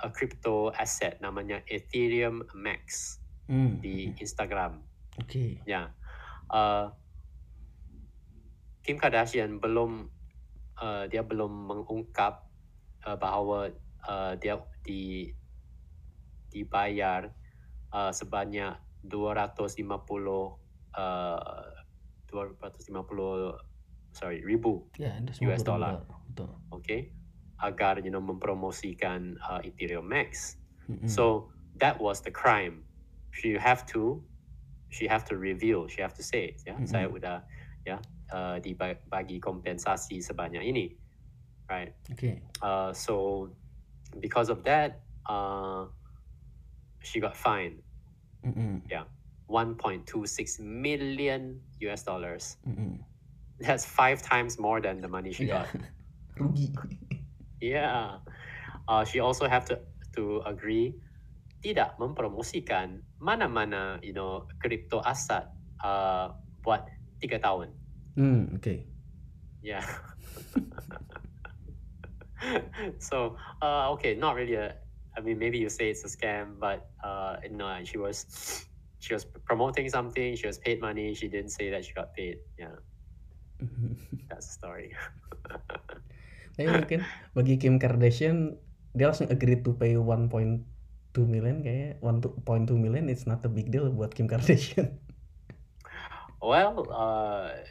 a 0.02 0.10
crypto 0.10 0.74
asset 0.74 1.22
namanya 1.22 1.62
Ethereum 1.70 2.44
Max 2.58 3.18
Hmm, 3.46 3.78
di 3.78 4.10
Instagram. 4.18 4.82
Oke. 5.22 5.62
Ya, 5.70 5.94
uh, 6.50 6.90
Kim 8.82 8.98
Kardashian 8.98 9.62
belum 9.62 10.10
uh, 10.82 11.06
dia 11.06 11.22
belum 11.22 11.70
mengungkap 11.70 12.42
uh, 13.06 13.18
bahawa 13.22 13.70
uh, 14.02 14.34
dia 14.42 14.58
di 14.82 15.30
dibayar 16.50 17.30
uh, 17.94 18.10
sebanyak 18.10 18.74
250 19.06 20.65
uh, 20.98 21.64
250 22.32 22.92
sorry 24.16 24.40
ribu 24.44 24.88
Ya, 24.96 25.20
ada 25.20 25.32
US 25.44 25.62
90 25.64 25.68
dollar. 25.68 25.94
Betul. 26.32 26.52
okay 26.72 27.12
agar 27.64 28.00
you 28.04 28.12
know 28.12 28.20
mempromosikan 28.20 29.40
uh, 29.40 29.64
Ethereum 29.64 30.08
Max 30.08 30.60
Mm-mm. 30.92 31.08
so 31.08 31.52
that 31.80 31.96
was 32.00 32.20
the 32.24 32.32
crime 32.32 32.84
she 33.32 33.56
have 33.56 33.88
to 33.88 34.20
she 34.92 35.08
have 35.08 35.24
to 35.28 35.36
reveal 35.40 35.88
she 35.88 36.00
have 36.04 36.16
to 36.16 36.24
say 36.24 36.56
ya 36.68 36.76
Mm-mm. 36.76 36.88
saya 36.88 37.08
udah 37.08 37.44
ya 37.88 38.00
uh, 38.32 38.60
dibagi 38.60 39.40
kompensasi 39.40 40.20
sebanyak 40.20 40.64
ini 40.64 40.96
right 41.72 41.96
Oke. 42.12 42.44
uh, 42.60 42.92
so 42.92 43.48
because 44.20 44.52
of 44.52 44.64
that 44.68 45.04
uh, 45.32 45.88
she 47.04 47.20
got 47.24 47.36
fined 47.36 47.80
Mm-mm. 48.44 48.84
1.26 49.50 50.60
million 50.60 51.62
US 51.86 52.04
dollars 52.04 52.58
Mm-mm. 52.68 52.98
that's 53.62 53.86
five 53.86 54.22
times 54.22 54.58
more 54.60 54.82
than 54.82 55.00
the 55.02 55.08
money 55.08 55.32
she 55.32 55.46
Iya. 55.46 55.66
got. 55.66 55.70
Yeah. 57.62 58.20
Uh, 58.88 59.04
she 59.06 59.20
also 59.20 59.48
have 59.48 59.66
to 59.72 59.80
to 60.14 60.42
agree 60.46 60.94
tidak 61.64 61.98
mempromosikan 61.98 63.02
mana-mana 63.18 63.98
you 64.06 64.14
know 64.14 64.46
crypto 64.62 65.02
aset 65.02 65.50
uh, 65.82 66.30
buat 66.62 66.86
tiga 67.24 67.40
tahun. 67.42 67.74
Hmm, 68.20 68.54
oke. 68.54 68.86
Yeah. 69.66 69.82
so 73.00 73.38
uh, 73.62 73.92
okay, 73.98 74.16
not 74.16 74.36
really 74.36 74.56
a. 74.56 74.76
I 75.18 75.22
mean, 75.24 75.40
maybe 75.40 75.58
you 75.58 75.70
say 75.72 75.90
it's 75.90 76.04
a 76.04 76.12
scam, 76.12 76.60
but 76.60 76.92
uh, 77.00 77.40
no, 77.50 77.72
she 77.88 77.98
was 77.98 78.28
she 79.00 79.14
was 79.14 79.26
promoting 79.46 79.90
something. 79.90 80.36
She 80.36 80.48
was 80.48 80.58
paid 80.58 80.82
money. 80.82 81.14
She 81.14 81.28
didn't 81.28 81.52
say 81.52 81.70
that 81.72 81.86
she 81.86 81.94
got 81.94 82.14
paid. 82.16 82.40
Yeah, 82.58 82.80
that's 84.30 84.48
the 84.50 84.56
story. 84.56 84.90
Tapi 86.56 86.72
mungkin 86.72 87.04
bagi 87.36 87.60
Kim 87.60 87.76
Kardashian 87.76 88.56
dia 88.96 89.12
langsung 89.12 89.28
agree 89.28 89.60
to 89.60 89.76
pay 89.76 90.00
1.2 90.00 90.32
million 91.28 91.60
kayak 91.60 92.00
1.2 92.00 92.40
million 92.80 93.12
it's 93.12 93.28
not 93.28 93.44
a 93.44 93.52
big 93.52 93.68
deal 93.68 93.92
buat 93.92 94.16
Kim 94.16 94.32
Kardashian. 94.32 94.96
Well, 96.46 96.86
uh, 96.94 97.66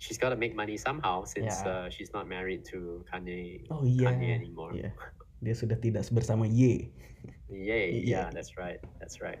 she's 0.00 0.16
got 0.16 0.32
to 0.32 0.38
make 0.40 0.56
money 0.56 0.80
somehow 0.80 1.28
since 1.28 1.60
Yeah. 1.60 1.68
uh, 1.68 1.86
she's 1.92 2.08
not 2.16 2.24
married 2.24 2.64
to 2.72 3.04
Kanye, 3.12 3.68
Oh 3.68 3.84
iya. 3.84 4.08
Kanye 4.08 4.32
anymore. 4.32 4.72
Iya. 4.72 4.96
Dia 5.44 5.52
sudah 5.52 5.76
tidak 5.76 6.08
bersama 6.08 6.48
Ye. 6.48 6.88
Yeah. 7.52 7.84
Yeah, 7.92 8.26
that's 8.32 8.56
right. 8.56 8.80
That's 8.96 9.20
right. 9.20 9.36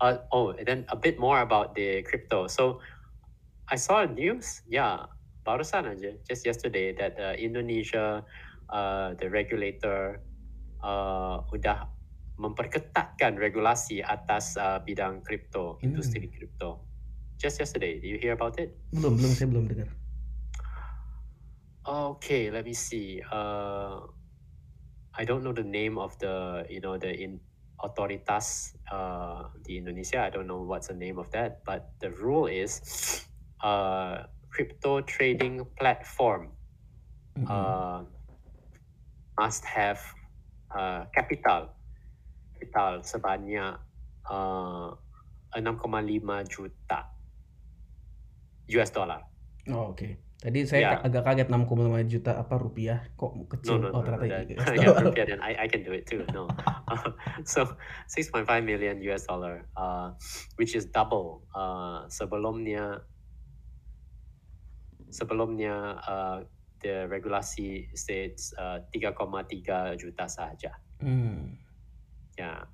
Uh, 0.00 0.24
oh, 0.32 0.56
and 0.56 0.66
then 0.66 0.80
a 0.88 0.96
bit 0.96 1.20
more 1.20 1.40
about 1.44 1.76
the 1.76 2.02
crypto. 2.02 2.48
So, 2.48 2.80
I 3.68 3.76
saw 3.76 4.04
news. 4.08 4.64
Yeah, 4.66 5.06
barusan 5.44 5.86
aja, 5.92 6.16
just 6.24 6.48
yesterday 6.48 6.96
that 6.96 7.20
uh, 7.20 7.36
Indonesia, 7.36 8.24
uh, 8.72 9.14
the 9.20 9.28
regulator, 9.28 10.24
uh, 10.80 11.44
udah 11.52 11.86
memperketatkan 12.40 13.36
regulasi 13.36 14.00
atas 14.00 14.56
uh, 14.56 14.80
bidang 14.80 15.20
kripto, 15.20 15.76
Hmm. 15.78 15.92
industri 15.92 16.32
kripto. 16.32 16.88
Just 17.36 17.60
yesterday, 17.60 18.00
did 18.00 18.08
you 18.08 18.18
hear 18.20 18.32
about 18.32 18.56
it? 18.60 18.76
Belum, 18.92 19.16
belum 19.16 19.32
saya 19.36 19.48
belum 19.48 19.64
dengar. 19.68 19.88
Okay, 21.84 22.52
let 22.52 22.64
me 22.68 22.76
see. 22.76 23.20
Uh, 23.24 24.04
I 25.16 25.24
don't 25.24 25.40
know 25.44 25.52
the 25.52 25.64
name 25.64 25.96
of 25.96 26.12
the 26.20 26.64
you 26.68 26.80
know 26.80 27.00
the 27.00 27.08
in 27.08 27.40
autoritas 27.80 28.76
uh, 28.92 29.48
di 29.64 29.80
Indonesia. 29.80 30.24
I 30.24 30.30
don't 30.30 30.46
know 30.46 30.62
what's 30.62 30.88
the 30.88 30.98
name 30.98 31.18
of 31.18 31.30
that, 31.32 31.64
but 31.64 31.92
the 32.00 32.10
rule 32.12 32.46
is 32.46 32.80
uh, 33.64 34.28
crypto 34.50 35.00
trading 35.00 35.64
platform 35.78 36.52
Mm-mm. 37.38 37.48
uh, 37.48 38.02
must 39.38 39.64
have 39.64 40.00
uh, 40.74 41.06
capital 41.14 41.72
capital 42.60 43.00
sebanyak 43.00 43.78
uh, 44.28 44.92
6,5 45.56 46.52
juta 46.52 47.00
US 48.76 48.90
dollar. 48.92 49.20
Oh, 49.68 49.96
oke. 49.96 50.29
Tadi 50.40 50.64
saya 50.64 50.96
Yeah. 50.96 51.04
agak 51.04 51.22
kaget 51.28 51.48
6,5 51.52 52.08
juta 52.08 52.32
apa 52.40 52.56
rupiah 52.56 53.04
kok 53.12 53.36
No, 53.36 53.44
kecil. 53.44 53.76
no, 53.76 53.92
no, 53.92 53.92
oh, 53.92 54.00
no, 54.00 54.06
ternyata 54.08 54.24
that, 54.24 54.48
iya. 54.48 54.56
yeah, 54.88 54.96
rupiah, 55.04 55.26
then 55.28 55.40
I, 55.44 55.52
I 55.52 55.66
can 55.68 55.84
do 55.84 55.92
it 55.92 56.08
too. 56.08 56.24
No, 56.32 56.48
so 57.44 57.68
6.5 58.08 58.48
million 58.64 59.04
US 59.12 59.28
dollar, 59.28 59.68
uh, 59.76 60.16
which 60.56 60.72
is 60.72 60.88
double. 60.88 61.44
Uh, 61.52 62.08
sebelumnya, 62.08 63.04
sebelumnya 65.12 66.00
uh, 66.08 66.40
the 66.80 67.04
regulasi 67.12 67.92
states 67.92 68.56
uh, 68.56 68.80
3,3 68.96 70.00
juta 70.00 70.24
saja. 70.24 70.72
Hmm. 71.04 71.60
Yeah. 72.40 72.64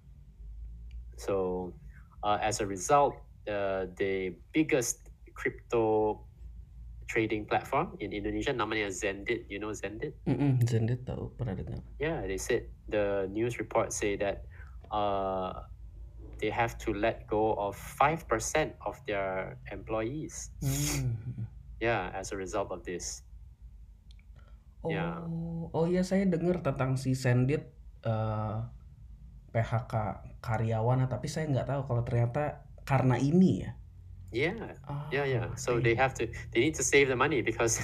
So, 1.18 1.74
uh, 2.22 2.38
as 2.38 2.62
a 2.62 2.66
result, 2.70 3.18
uh, 3.50 3.90
the 3.98 4.38
biggest 4.54 5.10
crypto 5.34 6.22
trading 7.06 7.46
platform 7.46 7.94
in 8.02 8.10
Indonesia 8.10 8.50
namanya 8.50 8.90
Zendit. 8.90 9.46
You 9.46 9.62
know 9.62 9.70
Zendit? 9.72 10.18
Mm-mm, 10.26 10.62
Zendit 10.66 11.06
tahu 11.06 11.30
pernah 11.38 11.54
dengar. 11.54 11.82
Yeah, 12.02 12.22
they 12.26 12.38
said 12.38 12.66
the 12.90 13.30
news 13.30 13.58
report 13.62 13.94
say 13.94 14.18
that 14.18 14.46
uh, 14.90 15.66
they 16.42 16.50
have 16.52 16.76
to 16.84 16.92
let 16.92 17.24
go 17.30 17.54
of 17.56 17.78
five 17.78 18.26
percent 18.26 18.74
of 18.84 18.98
their 19.06 19.56
employees. 19.70 20.50
Hmm. 20.60 21.46
Yeah, 21.78 22.10
as 22.16 22.32
a 22.32 22.36
result 22.36 22.72
of 22.72 22.82
this. 22.88 23.22
Oh, 24.80 24.90
Ya. 24.92 25.18
oh 25.74 25.86
iya 25.90 26.06
saya 26.06 26.22
dengar 26.30 26.62
tentang 26.62 26.94
si 26.94 27.12
Sendit 27.18 27.74
eh, 28.06 28.56
PHK 29.50 29.92
karyawan, 30.40 31.04
tapi 31.10 31.26
saya 31.26 31.50
nggak 31.50 31.66
tahu 31.66 31.80
kalau 31.90 32.02
ternyata 32.06 32.64
karena 32.86 33.18
ini 33.18 33.66
ya. 33.66 33.74
Yeah, 34.36 34.76
Ah, 34.84 35.08
yeah, 35.12 35.24
yeah. 35.24 35.46
So 35.56 35.80
they 35.80 35.94
have 35.94 36.12
to 36.20 36.28
they 36.52 36.60
need 36.60 36.74
to 36.76 36.84
save 36.84 37.08
the 37.08 37.16
money 37.16 37.40
because 37.40 37.80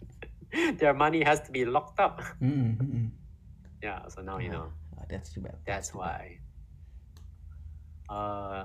their 0.80 0.94
money 0.94 1.22
has 1.22 1.40
to 1.46 1.52
be 1.52 1.64
locked 1.64 2.00
up. 2.00 2.20
Hmm, 2.42 2.74
hmm, 2.74 2.90
hmm. 2.90 3.06
Yeah. 3.82 4.08
So 4.08 4.22
now 4.22 4.38
you 4.38 4.50
know. 4.50 4.72
ah, 4.98 5.04
that's 5.08 5.30
too 5.32 5.40
bad. 5.40 5.62
That's 5.66 5.90
too 5.90 5.98
bad. 5.98 6.10
why. 6.10 6.40
Uh, 8.10 8.64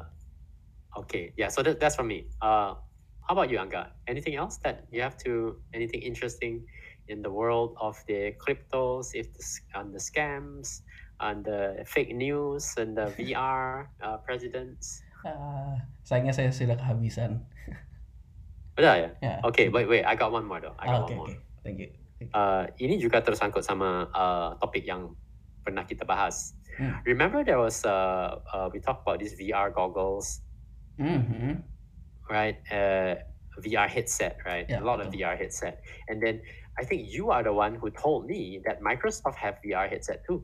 okay. 0.98 1.34
Yeah. 1.38 1.50
So 1.50 1.62
that, 1.62 1.80
that's 1.80 1.96
from 1.96 2.08
me. 2.08 2.26
Uh, 2.42 2.74
how 3.22 3.34
about 3.38 3.52
you, 3.52 3.60
Anga? 3.60 3.94
Anything 4.08 4.36
else 4.36 4.58
that 4.64 4.86
you 4.92 5.02
have 5.04 5.18
to? 5.30 5.62
Anything 5.74 6.02
interesting 6.02 6.66
in 7.08 7.22
the 7.22 7.30
world 7.32 7.78
of 7.80 8.02
the 8.08 8.34
cryptos, 8.42 9.14
if 9.14 9.32
the, 9.34 9.44
and 9.76 9.94
the 9.94 10.00
scams, 10.00 10.82
and 11.22 11.46
the 11.46 11.86
fake 11.86 12.16
news, 12.16 12.74
and 12.78 12.98
the 12.98 13.14
VR 13.18 13.90
uh, 14.02 14.18
presidents? 14.26 15.05
Ah, 15.26 15.74
sayangnya 16.06 16.32
saya 16.38 16.54
sudah 16.54 16.78
kehabisan. 16.78 17.42
Betul 18.78 18.94
ya? 18.94 19.10
Ya. 19.24 19.36
Okay. 19.42 19.74
Wait, 19.74 19.88
wait. 19.90 20.04
I 20.06 20.14
got 20.14 20.30
one 20.30 20.46
more 20.46 20.62
though. 20.62 20.78
I 20.78 20.86
Ah, 20.86 21.02
got 21.02 21.10
Oke, 21.10 21.18
one 21.18 21.18
more. 21.18 21.30
oke. 21.34 21.42
Thank 21.66 21.78
you. 21.82 21.90
Thank 22.22 22.30
you. 22.30 22.36
Uh, 22.38 22.64
ini 22.78 22.96
juga 23.02 23.24
tersangkut 23.26 23.66
sama 23.66 24.06
uh, 24.14 24.54
topik 24.62 24.86
yang 24.86 25.18
pernah 25.66 25.82
kita 25.84 26.06
bahas. 26.06 26.54
Hmm. 26.78 27.00
Remember 27.08 27.42
there 27.42 27.58
was 27.58 27.82
uh, 27.88 28.38
uh, 28.54 28.68
we 28.70 28.84
talked 28.84 29.02
about 29.08 29.18
these 29.18 29.34
VR 29.34 29.72
goggles 29.74 30.44
Mhm. 30.96 31.60
right? 32.30 32.60
Uh, 32.72 33.16
VR 33.64 33.88
headset, 33.88 34.40
right? 34.44 34.68
Yeah, 34.68 34.80
a 34.80 34.86
lot 34.86 35.00
of 35.00 35.08
betul. 35.12 35.24
VR 35.28 35.36
headset, 35.40 35.80
and 36.12 36.20
then 36.20 36.40
I 36.76 36.84
think 36.84 37.08
you 37.08 37.32
are 37.32 37.40
the 37.44 37.52
one 37.56 37.76
who 37.80 37.88
told 37.92 38.28
me 38.28 38.60
that 38.68 38.84
Microsoft 38.84 39.40
have 39.40 39.60
VR 39.64 39.88
headset 39.88 40.24
too. 40.28 40.44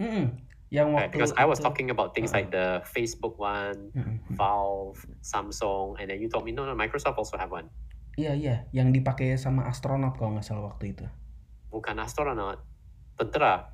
Mm-mm. 0.00 0.32
Yang 0.74 0.88
Right? 0.90 1.06
Because 1.14 1.30
I 1.38 1.46
was 1.46 1.62
talking 1.62 1.94
about 1.94 2.18
things 2.18 2.34
like 2.34 2.50
the 2.50 2.82
Facebook 2.82 3.38
one, 3.38 3.94
Mm-mm. 3.94 4.18
Valve, 4.34 4.98
Samsung, 5.22 6.02
and 6.02 6.10
then 6.10 6.18
you 6.18 6.26
told 6.26 6.42
me 6.42 6.50
no, 6.50 6.66
no, 6.66 6.74
Microsoft 6.74 7.14
also 7.14 7.38
have 7.38 7.54
one. 7.54 7.70
Iya 8.18 8.34
iya, 8.34 8.56
yang 8.74 8.90
dipakai 8.90 9.38
sama 9.38 9.70
astronot 9.70 10.18
kalau 10.18 10.34
nggak 10.34 10.46
salah 10.46 10.70
waktu 10.74 10.98
itu. 10.98 11.06
Bukan 11.70 11.94
astronaut, 12.02 12.58
tentara, 13.14 13.70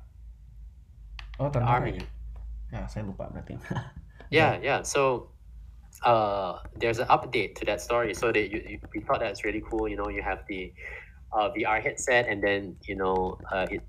Oh 1.41 1.49
the 1.49 1.57
tentara 1.57 1.89
army. 1.89 1.97
ya? 1.97 2.05
Ya 2.69 2.81
saya 2.85 3.01
lupa 3.09 3.25
berarti. 3.33 3.57
Yeah, 4.31 4.63
yeah. 4.63 4.79
So, 4.87 5.27
uh, 6.07 6.63
there's 6.79 7.03
an 7.03 7.11
update 7.11 7.59
to 7.59 7.67
that 7.67 7.83
story. 7.83 8.15
So 8.15 8.31
that 8.31 8.47
you, 8.47 8.63
you, 8.63 8.79
we 8.95 9.03
thought 9.03 9.19
that's 9.19 9.43
really 9.43 9.59
cool. 9.59 9.91
You 9.91 9.99
know, 9.99 10.07
you 10.07 10.23
have 10.23 10.47
the 10.47 10.71
uh, 11.35 11.51
VR 11.51 11.83
headset, 11.83 12.31
and 12.31 12.39
then 12.39 12.79
you 12.87 12.95
know, 12.95 13.35
uh, 13.51 13.67
it. 13.67 13.83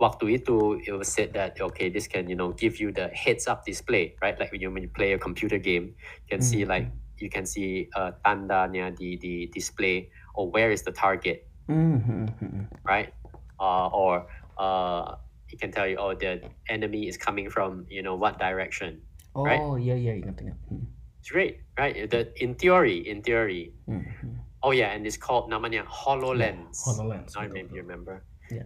Waktu 0.00 0.40
itu, 0.40 0.80
it 0.80 0.96
was 0.96 1.12
said 1.12 1.36
that 1.36 1.60
okay, 1.60 1.92
this 1.92 2.08
can 2.08 2.24
you 2.24 2.32
know 2.34 2.56
give 2.56 2.80
you 2.80 2.88
the 2.88 3.12
heads 3.12 3.44
up 3.44 3.68
display, 3.68 4.16
right? 4.24 4.32
Like 4.40 4.48
when 4.48 4.64
you 4.64 4.72
when 4.72 4.80
you 4.80 4.88
play 4.88 5.12
a 5.12 5.20
computer 5.20 5.60
game, 5.60 5.92
you 6.24 6.28
can 6.32 6.40
see 6.40 6.64
Mhm. 6.64 6.72
like 6.72 6.88
you 7.20 7.28
can 7.28 7.44
see 7.44 7.92
uh, 7.92 8.16
tandanya 8.24 8.88
di 8.96 9.20
the 9.20 9.52
display 9.52 10.08
or 10.32 10.48
where 10.48 10.72
is 10.72 10.88
the 10.88 10.92
target, 10.96 11.44
Hmm, 11.68 12.00
hmm, 12.00 12.26
hmm. 12.40 12.64
right? 12.88 13.12
Uh, 13.60 13.92
or 13.92 14.24
uh, 14.56 15.20
it 15.52 15.60
can 15.60 15.68
tell 15.68 15.84
you 15.84 16.00
oh 16.00 16.16
the 16.16 16.40
enemy 16.72 17.04
is 17.04 17.20
coming 17.20 17.52
from 17.52 17.84
you 17.92 18.00
know 18.00 18.16
what 18.16 18.40
direction. 18.40 19.04
Oh 19.36 19.44
Right? 19.44 19.60
iya 19.84 20.16
ingat 20.16 20.40
ingat. 20.40 20.56
Hmm, 20.72 20.88
It's 21.20 21.28
great, 21.28 21.60
right? 21.76 21.92
The 22.08 22.32
in 22.40 22.56
theory, 22.56 23.04
in 23.04 23.20
theory. 23.20 23.76
hmm, 23.84 24.00
hmm. 24.00 24.40
Oh 24.64 24.72
yeah, 24.72 24.96
and 24.96 25.04
it's 25.04 25.20
called 25.20 25.52
namanya 25.52 25.84
Hololens. 25.84 26.80
HoloLens. 26.88 27.36
I 27.36 27.52
maybe 27.52 27.68
you 27.76 27.84
remember. 27.84 28.24
Yeah. 28.48 28.64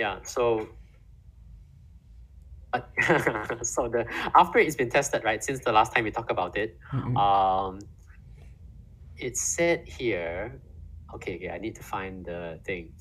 Yeah. 0.00 0.20
So. 0.24 0.68
But 2.72 2.88
so 3.66 3.88
the 3.88 4.06
after 4.34 4.58
it's 4.58 4.76
been 4.76 4.88
tested, 4.88 5.24
right? 5.24 5.44
Since 5.44 5.60
the 5.64 5.72
last 5.72 5.94
time 5.94 6.04
we 6.04 6.10
talked 6.10 6.30
about 6.30 6.56
it, 6.56 6.78
Mm-mm. 6.92 7.16
um, 7.18 7.80
it 9.18 9.36
said 9.36 9.86
here. 9.86 10.62
Okay, 11.16 11.36
okay. 11.36 11.50
I 11.50 11.58
need 11.58 11.74
to 11.76 11.82
find 11.82 12.24
the 12.24 12.60
thing. 12.64 12.94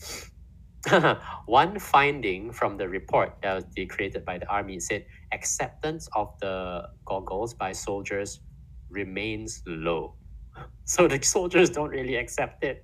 One 1.45 1.79
finding 1.79 2.51
from 2.51 2.77
the 2.77 2.89
report 2.89 3.37
that 3.43 3.53
was 3.55 3.65
created 3.89 4.25
by 4.25 4.39
the 4.39 4.47
army 4.49 4.79
said 4.79 5.05
acceptance 5.31 6.09
of 6.15 6.33
the 6.41 6.89
goggles 7.05 7.53
by 7.53 7.71
soldiers 7.71 8.41
remains 8.89 9.63
low. 9.65 10.15
So 10.85 11.07
the 11.07 11.21
soldiers 11.21 11.69
don't 11.69 11.91
really 11.91 12.15
accept 12.15 12.63
it. 12.63 12.83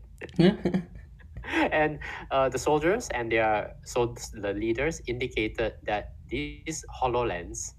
and 1.71 1.99
uh, 2.31 2.49
the 2.49 2.57
soldiers 2.57 3.09
and 3.13 3.31
their 3.31 3.75
so 3.85 4.15
the 4.33 4.53
leaders 4.53 5.01
indicated 5.07 5.73
that 5.85 6.13
these 6.27 6.83
hololens 6.89 7.73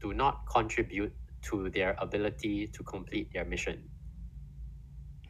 do 0.00 0.12
not 0.12 0.44
contribute 0.46 1.12
to 1.42 1.70
their 1.70 1.96
ability 1.98 2.66
to 2.68 2.82
complete 2.82 3.32
their 3.32 3.44
mission. 3.44 3.82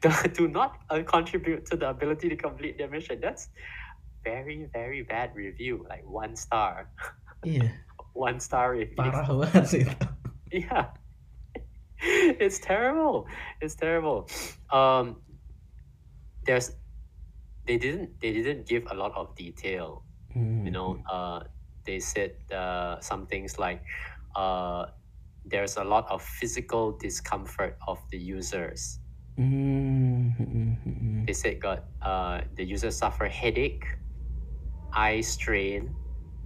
do 0.35 0.49
not 0.49 0.79
uh, 0.91 1.03
contribute 1.07 1.65
to 1.67 1.77
the 1.77 1.89
ability 1.89 2.29
to 2.29 2.37
complete 2.37 2.77
their 2.79 2.91
mission. 2.91 3.19
That's 3.23 3.49
very 4.25 4.69
very 4.73 5.03
bad 5.03 5.35
review. 5.35 5.87
Like 5.89 6.03
one 6.09 6.35
star, 6.37 6.91
Iya, 7.47 7.71
one 8.13 8.41
star 8.41 8.75
review. 8.75 8.99
parah 8.99 9.27
banget 9.31 9.67
sih. 9.67 9.87
Yeah. 10.51 10.91
it's 12.43 12.59
terrible. 12.59 13.31
It's 13.63 13.79
terrible. 13.79 14.27
Um 14.75 15.23
there's 16.45 16.75
they 17.67 17.79
didn't 17.79 18.21
they 18.21 18.33
didn't 18.33 18.67
give 18.67 18.85
a 18.91 18.95
lot 18.95 19.13
of 19.17 19.35
detail. 19.37 20.05
Hmm, 20.33 20.65
You 20.67 20.73
know, 20.73 20.99
uh 21.11 21.41
they 21.85 21.99
said 22.01 22.33
uh 22.53 23.01
some 23.01 23.27
things 23.27 23.59
like 23.59 23.83
uh 24.37 24.87
there's 25.45 25.77
a 25.77 25.85
lot 25.85 26.07
of 26.11 26.23
physical 26.23 26.93
discomfort 26.99 27.79
of 27.87 27.99
the 28.11 28.19
users. 28.19 28.99
Hmm, 29.37 30.31
hmm, 30.39 30.45
hmm, 30.45 30.91
hmm. 30.91 31.25
They 31.27 31.33
said 31.35 31.61
got 31.61 31.85
uh 32.03 32.43
the 32.57 32.65
users 32.65 32.97
suffer 32.99 33.27
headache, 33.29 33.85
eye 34.95 35.21
strain. 35.21 35.95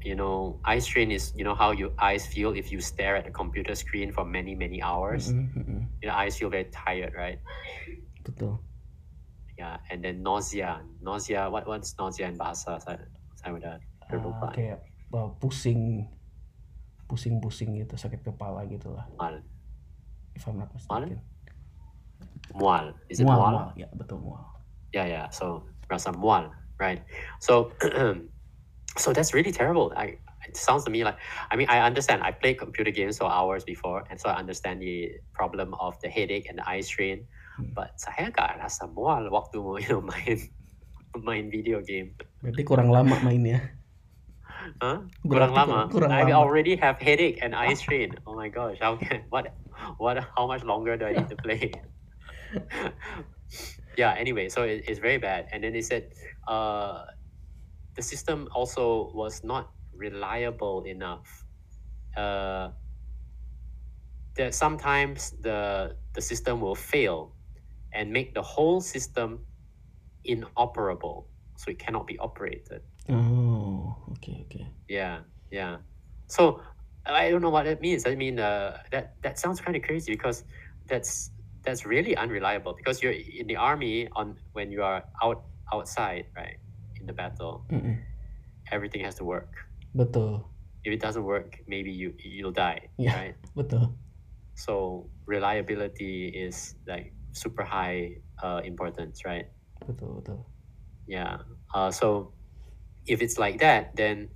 You 0.04 0.14
know, 0.14 0.60
eye 0.64 0.78
strain 0.78 1.10
is 1.10 1.32
you 1.36 1.44
know 1.44 1.54
how 1.54 1.72
your 1.72 1.90
eyes 1.98 2.26
feel 2.26 2.52
if 2.54 2.70
you 2.70 2.80
stare 2.80 3.16
at 3.16 3.26
a 3.26 3.30
computer 3.30 3.74
screen 3.74 4.12
for 4.12 4.24
many 4.24 4.54
many 4.54 4.80
hours. 4.82 5.32
Mm-mm. 5.32 5.88
your 6.02 6.12
eyes 6.12 6.38
feel 6.38 6.50
very 6.50 6.68
tired, 6.70 7.12
right? 7.16 7.40
Betul. 8.22 8.60
Yeah, 9.56 9.80
and 9.90 10.04
then 10.04 10.20
nausea. 10.22 10.84
Nausea. 11.00 11.48
What 11.48 11.64
what's 11.66 11.96
nausea 11.96 12.28
in 12.28 12.36
bahasa? 12.36 12.76
Saya 12.76 13.00
saya 13.36 13.50
udah 13.56 13.74
Ah, 14.06 14.08
terlupa. 14.12 14.46
kayak 14.54 14.78
uh, 15.10 15.32
pusing, 15.42 16.06
pusing-pusing 17.10 17.74
gitu, 17.82 17.98
sakit 17.98 18.22
kepala 18.22 18.62
gitu 18.70 18.94
lah. 18.94 19.02
Mual. 19.18 19.42
If 20.36 20.46
I'm 20.46 20.60
not 20.60 20.70
mistaken. 20.70 21.18
Mual. 22.54 22.94
Is 23.10 23.18
it 23.18 23.24
mual, 23.26 23.40
mual? 23.40 23.52
mual. 23.52 23.68
Ya 23.74 23.88
betul 23.96 24.20
mual. 24.22 24.44
Yeah, 24.94 25.06
yeah. 25.08 25.26
So 25.34 25.66
rasa 25.90 26.12
mual, 26.14 26.52
right? 26.78 27.02
So 27.40 27.72
so 29.02 29.12
that's 29.12 29.34
really 29.34 29.50
terrible. 29.52 29.90
I 29.96 30.20
it 30.46 30.54
sounds 30.54 30.84
to 30.86 30.90
me 30.94 31.02
like 31.02 31.18
I 31.50 31.56
mean 31.56 31.66
I 31.66 31.82
understand. 31.82 32.22
I 32.22 32.30
played 32.30 32.60
computer 32.62 32.92
games 32.94 33.18
for 33.18 33.26
hours 33.26 33.64
before, 33.66 34.04
and 34.12 34.20
so 34.20 34.30
I 34.30 34.38
understand 34.38 34.78
the 34.84 35.18
problem 35.34 35.74
of 35.82 35.98
the 36.04 36.08
headache 36.08 36.46
and 36.46 36.58
the 36.62 36.66
eye 36.68 36.84
strain. 36.84 37.26
Hmm. 37.56 37.72
But 37.72 37.96
saya 37.96 38.28
gak 38.32 38.60
rasa 38.60 38.84
mual 38.92 39.32
waktu 39.32 39.58
you 39.80 39.88
know 39.88 40.02
main 40.12 40.38
main 41.24 41.48
video 41.48 41.80
game. 41.80 42.12
Berarti 42.44 42.62
kurang 42.68 42.92
lama 42.92 43.16
mainnya. 43.24 43.60
Huh? 44.82 45.06
Kurang 45.22 45.54
Berarti 45.54 45.70
lama. 45.70 45.78
kurang 45.86 46.10
I 46.10 46.26
lama. 46.26 46.42
already 46.42 46.74
have 46.74 46.98
headache 46.98 47.38
and 47.38 47.54
eye 47.54 47.78
strain. 47.78 48.18
Oh 48.26 48.34
my 48.34 48.50
gosh, 48.50 48.82
how 48.82 48.98
can 48.98 49.22
what 49.30 49.54
what 50.02 50.18
how 50.34 50.50
much 50.50 50.66
longer 50.66 50.98
do 50.98 51.06
I 51.06 51.14
need 51.14 51.30
to 51.30 51.38
play? 51.38 51.70
yeah, 54.00 54.18
anyway, 54.18 54.48
so 54.50 54.66
it, 54.66 54.82
it's 54.90 54.98
very 54.98 55.22
bad. 55.22 55.46
And 55.54 55.62
then 55.62 55.70
they 55.70 55.86
said 55.86 56.10
uh 56.50 57.06
the 57.94 58.02
system 58.02 58.50
also 58.58 59.14
was 59.14 59.44
not 59.46 59.70
reliable 59.94 60.82
enough. 60.82 61.46
Uh 62.18 62.74
that 64.34 64.50
sometimes 64.50 65.30
the 65.46 65.94
the 66.18 66.22
system 66.22 66.58
will 66.58 66.74
fail 66.74 67.35
and 67.96 68.12
make 68.12 68.34
the 68.36 68.42
whole 68.42 68.80
system 68.80 69.40
inoperable. 70.24 71.26
So 71.56 71.70
it 71.70 71.78
cannot 71.78 72.06
be 72.06 72.18
operated. 72.18 72.82
Oh, 73.08 73.96
oke 74.12 74.28
oke. 74.44 74.60
Yeah, 74.88 75.20
yeah. 75.50 75.78
So 76.28 76.60
I 77.06 77.30
don't 77.30 77.40
know 77.40 77.50
what 77.50 77.64
that 77.64 77.80
means. 77.80 78.04
I 78.06 78.14
mean, 78.14 78.38
uh, 78.38 78.76
that 78.92 79.16
that 79.22 79.38
sounds 79.38 79.60
kind 79.64 79.74
of 79.76 79.82
crazy 79.82 80.12
because 80.12 80.44
that's 80.86 81.30
that's 81.64 81.86
really 81.86 82.14
unreliable. 82.16 82.74
Because 82.76 83.02
you're 83.02 83.16
in 83.16 83.46
the 83.48 83.56
army 83.56 84.08
on 84.14 84.36
when 84.52 84.70
you 84.70 84.82
are 84.84 85.02
out 85.22 85.44
outside, 85.72 86.26
right, 86.36 86.58
in 87.00 87.06
the 87.06 87.12
battle, 87.16 87.64
Mm-mm. 87.72 87.96
everything 88.70 89.02
has 89.04 89.14
to 89.16 89.24
work. 89.24 89.50
Betul, 89.96 90.44
If 90.84 90.92
it 90.92 91.00
doesn't 91.00 91.24
work, 91.24 91.56
maybe 91.66 91.90
you 91.90 92.12
you'll 92.20 92.52
die, 92.52 92.92
Yeah. 93.00 93.16
right? 93.16 93.34
betul. 93.56 93.96
So 94.54 95.08
reliability 95.24 96.28
is 96.28 96.76
like 96.86 97.15
super 97.36 97.64
high 97.64 98.16
uh, 98.42 98.60
importance, 98.64 99.24
right? 99.24 99.46
Betul, 99.86 100.20
betul. 100.22 100.46
Yeah. 101.06 101.38
Uh, 101.74 101.90
so 101.90 102.34
if 103.06 103.22
it's 103.22 103.38
like 103.38 103.58
that, 103.60 103.96
then 103.96 104.30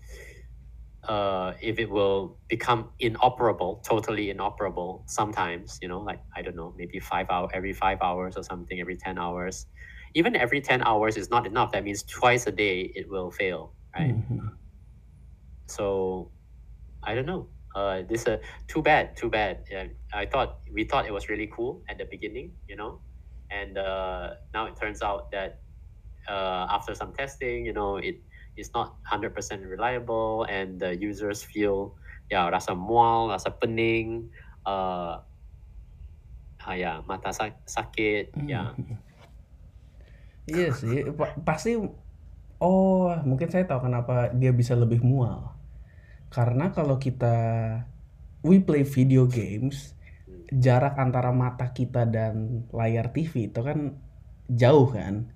uh, 1.09 1.55
if 1.63 1.79
it 1.79 1.91
will 1.91 2.39
become 2.49 2.91
inoperable, 3.01 3.83
totally 3.89 4.31
inoperable, 4.31 5.05
sometimes, 5.09 5.79
you 5.83 5.89
know, 5.89 6.01
like 6.01 6.21
I 6.37 6.43
don't 6.43 6.57
know, 6.57 6.75
maybe 6.77 7.01
five 7.01 7.27
hour 7.31 7.49
every 7.55 7.73
five 7.73 7.99
hours 8.03 8.37
or 8.37 8.43
something, 8.45 8.81
every 8.81 8.97
ten 8.97 9.19
hours. 9.19 9.67
Even 10.15 10.37
every 10.37 10.61
ten 10.61 10.83
hours 10.83 11.17
is 11.17 11.31
not 11.31 11.47
enough. 11.47 11.73
That 11.73 11.85
means 11.85 12.03
twice 12.05 12.47
a 12.47 12.53
day 12.53 12.93
it 12.95 13.09
will 13.09 13.31
fail, 13.31 13.75
right? 13.97 14.15
Mhm. 14.15 14.57
So 15.69 16.33
I 17.03 17.15
don't 17.15 17.27
know. 17.27 17.49
Uh, 17.71 18.03
this 18.03 18.27
uh, 18.27 18.39
too 18.67 18.83
bad, 18.83 19.15
too 19.15 19.31
bad. 19.31 19.63
Yeah, 19.71 19.95
I 20.11 20.27
thought 20.27 20.59
we 20.75 20.83
thought 20.83 21.07
it 21.07 21.15
was 21.15 21.31
really 21.31 21.47
cool 21.47 21.83
at 21.87 21.99
the 21.99 22.07
beginning, 22.11 22.59
you 22.67 22.75
know, 22.75 22.99
and 23.47 23.79
uh, 23.79 24.35
now 24.51 24.67
it 24.67 24.75
turns 24.75 25.03
out 25.07 25.31
that 25.31 25.63
uh, 26.27 26.67
after 26.67 26.95
some 26.99 27.15
testing, 27.15 27.65
you 27.65 27.73
know, 27.73 27.97
it 28.03 28.19
is 28.59 28.75
not 28.75 28.99
hundred 29.07 29.39
percent 29.39 29.63
reliable, 29.63 30.51
and 30.51 30.83
the 30.83 30.99
users 30.99 31.47
feel 31.47 31.95
yeah 32.27 32.51
rasa 32.51 32.75
mual, 32.75 33.31
rasa 33.31 33.55
pening, 33.55 34.35
uh, 34.67 35.23
ah, 36.67 36.75
yeah, 36.75 37.07
mata 37.07 37.31
sak- 37.31 37.63
sakit, 37.71 38.35
yeah. 38.51 38.75
Iya 40.51 40.75
sih, 40.75 41.07
pa- 41.15 41.39
pasti. 41.47 41.79
Oh, 42.59 43.15
mungkin 43.23 43.47
saya 43.47 43.63
tahu 43.63 43.87
kenapa 43.87 44.35
dia 44.35 44.51
bisa 44.51 44.75
lebih 44.75 45.01
mual. 45.07 45.60
Karena 46.31 46.71
kalau 46.71 46.97
kita 46.97 47.35
we 48.47 48.63
play 48.63 48.87
video 48.87 49.27
games, 49.27 49.93
jarak 50.51 50.99
antara 50.99 51.31
mata 51.31 51.71
kita 51.71 52.07
dan 52.07 52.67
layar 52.75 53.11
TV 53.11 53.51
itu 53.51 53.61
kan 53.63 53.99
jauh 54.51 54.91
kan. 54.91 55.31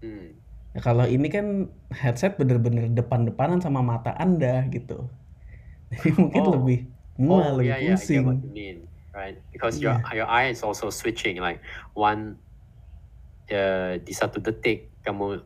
Hmm. 0.00 0.36
Ya, 0.70 0.80
kalau 0.80 1.04
ini 1.04 1.26
kan 1.28 1.68
headset 1.90 2.38
bener-bener 2.38 2.88
depan-depanan 2.92 3.58
sama 3.60 3.82
mata 3.82 4.14
anda 4.16 4.64
gitu. 4.70 5.08
Jadi 5.90 6.14
mungkin 6.14 6.42
Oh. 6.46 6.52
lebih 6.54 6.86
mual, 7.18 7.58
oh 7.58 7.60
lebih 7.60 7.74
yeah, 7.74 7.78
yeah, 7.82 7.92
I 7.92 7.98
get 7.98 8.00
pusing. 8.00 8.24
what 8.24 8.38
you 8.40 8.52
mean, 8.54 8.78
right? 9.10 9.36
Because 9.50 9.76
your 9.82 9.98
your 10.14 10.30
eye 10.30 10.54
is 10.54 10.62
also 10.62 10.88
switching. 10.88 11.42
Like 11.42 11.58
one, 11.92 12.38
uh, 13.50 13.98
di 13.98 14.12
satu 14.14 14.38
detik 14.38 14.88
kamu 15.02 15.42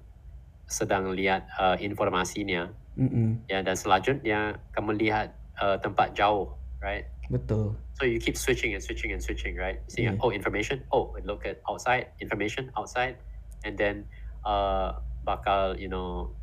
sedang 0.69 1.17
lihat 1.17 1.49
uh, 1.57 1.81
informasinya, 1.81 2.69
Mm-mm, 2.95 3.43
ya 3.51 3.59
dan 3.63 3.75
selanjutnya 3.75 4.59
kamu 4.71 4.95
lihat 4.99 5.35
uh, 5.59 5.75
tempat 5.83 6.15
jauh, 6.15 6.55
right? 6.79 7.11
betul. 7.33 7.73
So 7.97 8.05
you 8.05 8.21
keep 8.21 8.37
switching 8.37 8.75
and 8.77 8.83
switching 8.85 9.15
and 9.15 9.23
switching, 9.23 9.57
right? 9.57 9.81
See, 9.89 10.05
Yeah. 10.05 10.19
oh, 10.21 10.29
information. 10.29 10.85
Oh, 10.93 11.15
look 11.25 11.47
at 11.49 11.63
outside 11.65 12.13
information 12.21 12.69
outside, 12.77 13.17
and 13.65 13.79
then 13.81 14.05
uh, 14.45 14.99
bakal 15.25 15.79
you 15.79 15.89
know, 15.89 16.35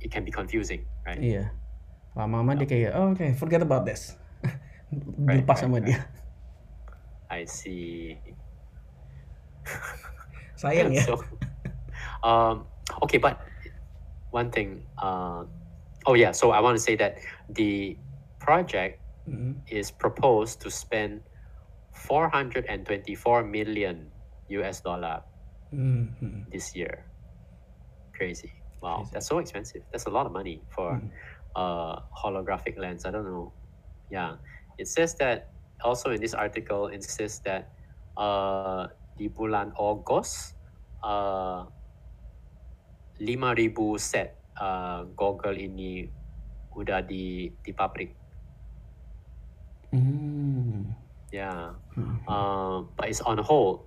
it 0.00 0.08
can 0.08 0.24
be 0.24 0.32
confusing, 0.32 0.86
right? 1.04 1.20
Iya. 1.20 1.52
Lama-lama 2.16 2.56
dia 2.56 2.66
kayak, 2.66 2.92
oh, 2.96 3.12
oke, 3.14 3.26
forget 3.36 3.60
about 3.60 3.84
this. 3.84 4.16
Right, 5.20 5.44
Dilepas 5.44 5.60
right, 5.60 5.62
sama 5.68 5.76
right. 5.78 5.86
dia. 5.92 6.00
I 7.28 7.44
see. 7.44 8.16
Sayang 10.56 10.94
ya. 10.96 11.04
So, 11.04 11.20
um, 12.24 12.64
okay, 13.04 13.20
but 13.20 13.36
one 14.32 14.48
thing. 14.48 14.80
Uh, 14.96 15.44
oh 16.08 16.14
yeah. 16.16 16.32
So 16.32 16.50
I 16.50 16.60
want 16.64 16.76
to 16.76 16.82
say 16.82 16.96
that 16.96 17.20
the 17.52 17.96
project 18.40 19.04
Mm, 19.28 19.60
is 19.68 19.90
proposed 19.92 20.64
to 20.64 20.70
spend 20.72 21.20
424 21.92 23.44
million 23.44 24.08
US 24.48 24.80
dollar 24.80 25.20
mm. 25.68 26.08
this 26.48 26.72
year. 26.74 27.04
Crazy. 28.16 28.56
Wow, 28.80 29.04
Crazy. 29.04 29.10
that's 29.12 29.26
so 29.28 29.36
expensive. 29.36 29.82
That's 29.92 30.06
a 30.06 30.10
lot 30.10 30.24
of 30.24 30.32
money 30.32 30.64
for 30.72 30.96
Mm. 30.96 31.12
uh, 31.52 32.00
holographic 32.16 32.80
lens. 32.80 33.04
I 33.04 33.12
don't 33.12 33.28
know. 33.28 33.52
Yeah, 34.08 34.40
it 34.80 34.88
says 34.88 35.12
that 35.20 35.52
also 35.84 36.08
in 36.16 36.24
this 36.24 36.32
article. 36.32 36.88
It 36.88 37.04
says 37.04 37.44
that 37.44 37.68
uh, 38.16 38.88
di 39.20 39.28
bulan 39.28 39.76
August, 39.76 40.56
uh, 41.04 41.68
5,000 43.20 44.00
set 44.00 44.37
uh, 44.60 45.06
goggle 45.16 45.56
ini 45.56 46.10
udah 46.74 47.02
di 47.02 47.50
di 47.64 47.72
pabrik. 47.72 48.14
Mm, 49.94 50.92
Yeah, 51.32 51.76
mm, 51.96 52.24
uh, 52.28 52.88
but 52.96 53.08
it's 53.08 53.20
on 53.20 53.38
hold. 53.38 53.84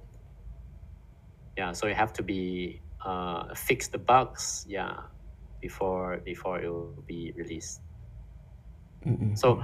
Yeah, 1.58 1.74
so 1.74 1.88
you 1.88 1.96
have 1.96 2.14
to 2.14 2.24
be 2.24 2.82
uh, 3.06 3.54
fix 3.56 3.88
the 3.90 3.98
bugs. 3.98 4.66
Yeah, 4.68 5.10
before 5.62 6.22
before 6.26 6.62
it 6.62 6.70
will 6.70 7.04
be 7.08 7.34
released. 7.38 7.82
mm, 9.06 9.18
mm, 9.18 9.38
So, 9.38 9.62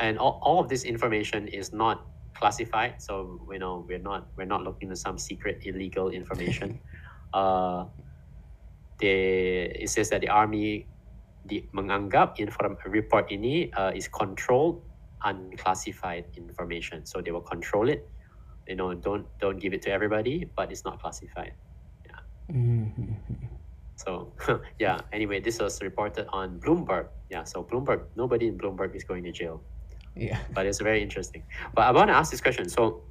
and 0.00 0.18
all, 0.18 0.38
all 0.42 0.60
of 0.60 0.68
this 0.68 0.84
information 0.84 1.48
is 1.48 1.72
not 1.72 2.06
classified. 2.34 3.02
So 3.02 3.40
you 3.50 3.58
know 3.58 3.84
we're 3.88 4.02
not 4.02 4.28
we're 4.36 4.46
not 4.50 4.62
looking 4.62 4.90
at 4.90 4.98
some 4.98 5.18
secret 5.18 5.62
illegal 5.64 6.10
information. 6.10 6.80
uh, 7.34 7.86
they 8.98 9.72
it 9.74 9.90
says 9.90 10.10
that 10.10 10.20
the 10.20 10.28
army 10.28 10.86
di, 11.46 11.68
menganggap 11.72 12.38
inform, 12.38 12.76
report 12.86 13.28
ini 13.30 13.70
uh, 13.76 13.92
is 13.94 14.08
controlled 14.08 14.82
unclassified 15.24 16.24
information. 16.36 17.06
So 17.06 17.20
they 17.20 17.30
will 17.30 17.44
control 17.44 17.88
it. 17.88 18.08
You 18.68 18.76
know, 18.76 18.94
don't 18.94 19.26
don't 19.38 19.58
give 19.58 19.72
it 19.72 19.82
to 19.82 19.90
everybody, 19.90 20.48
but 20.56 20.70
it's 20.70 20.84
not 20.84 21.00
classified. 21.00 21.54
mm, 22.50 22.90
mm, 22.94 23.16
mm. 23.16 23.48
So 23.96 24.32
yeah. 24.78 25.00
Anyway, 25.12 25.40
this 25.40 25.58
was 25.58 25.80
reported 25.82 26.26
on 26.30 26.60
Bloomberg. 26.60 27.08
Yeah. 27.30 27.44
So 27.44 27.62
Bloomberg, 27.62 28.04
nobody 28.16 28.48
in 28.48 28.58
Bloomberg 28.58 28.94
is 28.94 29.04
going 29.04 29.24
to 29.24 29.32
jail. 29.32 29.62
Yeah. 30.16 30.40
but 30.54 30.64
it's 30.64 30.80
very 30.80 31.02
interesting. 31.02 31.42
But 31.74 31.82
I 31.82 31.90
want 31.92 32.08
to 32.08 32.16
ask 32.16 32.30
this 32.30 32.40
question. 32.40 32.68
So 32.68 33.02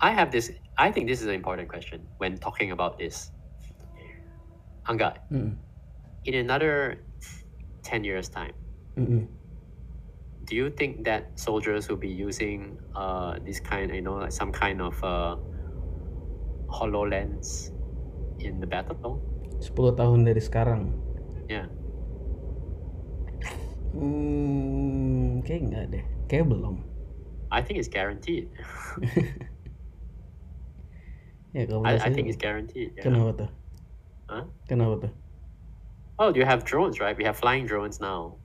I 0.00 0.10
have 0.10 0.30
this. 0.30 0.52
I 0.76 0.90
think 0.92 1.08
this 1.08 1.22
is 1.22 1.26
an 1.26 1.34
important 1.34 1.68
question 1.68 2.06
when 2.18 2.36
talking 2.38 2.70
about 2.70 2.98
this. 2.98 3.30
Angga, 4.84 5.16
Mm, 5.32 5.56
in 6.24 6.34
another 6.34 7.00
ten 7.82 8.04
years' 8.04 8.28
time, 8.28 8.52
mm, 8.96 9.06
mm. 9.08 9.24
do 10.44 10.52
you 10.56 10.68
think 10.70 11.04
that 11.04 11.32
soldiers 11.40 11.88
will 11.88 12.00
be 12.00 12.12
using 12.12 12.76
uh, 12.94 13.40
this 13.44 13.60
kind, 13.60 13.94
you 13.94 14.02
know, 14.02 14.20
like 14.20 14.32
some 14.32 14.52
kind 14.52 14.82
of 14.82 14.96
uh, 15.04 15.36
Hololens 16.68 17.72
in 18.40 18.60
the 18.60 18.66
battle? 18.68 19.20
10 19.64 19.96
tahun 19.96 20.28
dari 20.28 20.42
sekarang. 20.44 20.92
Yeah. 21.48 21.72
Hmm, 23.96 25.40
kayak 25.46 25.60
enggak 25.70 25.84
deh. 25.96 26.04
Kayak 26.28 26.52
belum. 26.52 26.84
I 27.48 27.62
think 27.62 27.78
it's 27.80 27.88
guaranteed. 27.88 28.52
Ya 31.54 31.70
kalau 31.70 31.86
I, 31.86 32.02
I 32.02 32.10
think 32.10 32.26
it's 32.26 32.36
guaranteed. 32.36 32.98
Yeah. 32.98 33.06
kenapa 33.06 33.46
tuh? 33.46 33.50
Huh? 34.28 34.44
Kenapa 34.64 35.08
tuh? 35.08 35.12
Oh, 36.18 36.30
you 36.32 36.46
have 36.46 36.64
drones, 36.64 37.00
right? 37.00 37.16
We 37.16 37.24
have 37.24 37.36
flying 37.36 37.66
drones 37.66 38.00
now. 38.00 38.38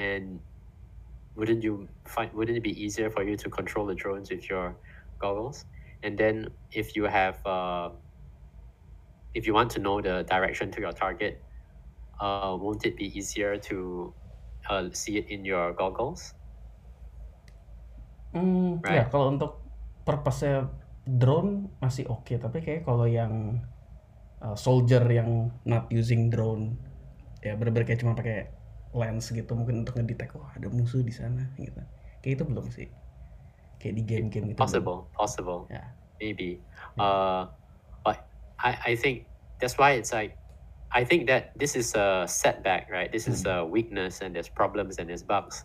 And 0.00 0.40
wouldn't 1.36 1.62
you 1.62 1.88
find 2.08 2.32
wouldn't 2.32 2.56
it 2.56 2.64
be 2.64 2.72
easier 2.72 3.08
for 3.10 3.22
you 3.22 3.36
to 3.36 3.48
control 3.48 3.86
the 3.86 3.94
drones 3.94 4.32
with 4.32 4.48
your 4.48 4.76
goggles? 5.20 5.64
And 6.02 6.16
then 6.16 6.48
if 6.72 6.96
you 6.96 7.04
have 7.04 7.38
uh, 7.46 7.90
if 9.36 9.46
you 9.46 9.54
want 9.54 9.70
to 9.76 9.80
know 9.80 10.00
the 10.00 10.24
direction 10.24 10.72
to 10.72 10.80
your 10.80 10.92
target, 10.92 11.40
uh, 12.20 12.56
won't 12.58 12.84
it 12.84 12.96
be 12.96 13.12
easier 13.16 13.56
to 13.68 14.12
uh, 14.68 14.88
see 14.92 15.18
it 15.20 15.28
in 15.28 15.44
your 15.44 15.72
goggles? 15.72 16.34
Hmm, 18.32 18.80
ya 18.88 19.04
Right. 19.04 19.08
kalau 19.12 19.36
untuk 19.36 19.60
purpose 20.08 20.64
drone 21.04 21.68
masih 21.84 22.08
oke, 22.08 22.32
tapi 22.40 22.64
kayak 22.64 22.88
kalau 22.88 23.04
yang 23.04 23.60
uh, 24.42 24.58
soldier 24.58 25.06
yang 25.06 25.48
not 25.62 25.86
using 25.88 26.28
drone 26.28 26.74
ya 27.42 27.54
bener-bener 27.58 27.86
kayak 27.86 28.02
cuma 28.02 28.14
pakai 28.14 28.50
lens 28.92 29.32
gitu 29.32 29.54
mungkin 29.56 29.82
untuk 29.82 29.98
ngedetect 29.98 30.36
oh 30.36 30.46
ada 30.52 30.68
musuh 30.68 31.00
di 31.00 31.14
sana 31.14 31.48
gitu. 31.56 31.80
Kayak 32.20 32.34
itu 32.38 32.44
belum 32.44 32.66
sih. 32.70 32.88
Kayak 33.82 33.94
di 33.98 34.02
game-game 34.04 34.46
gitu. 34.52 34.54
belum. 34.54 34.62
Possible, 34.62 34.98
possible. 35.16 35.60
Yeah. 35.72 35.90
maybe. 36.22 36.60
Uh, 36.98 37.46
but 38.04 38.26
I, 38.62 38.78
I 38.86 38.96
think 38.96 39.26
that's 39.60 39.76
why 39.76 39.92
it's 39.92 40.12
like, 40.12 40.38
I 40.92 41.04
think 41.04 41.26
that 41.26 41.58
this 41.58 41.74
is 41.74 41.94
a 41.94 42.24
setback, 42.28 42.88
right? 42.90 43.10
This 43.10 43.26
is 43.26 43.44
a 43.46 43.64
weakness, 43.64 44.20
and 44.20 44.36
there's 44.36 44.48
problems 44.48 44.98
and 44.98 45.08
there's 45.08 45.22
bugs. 45.22 45.64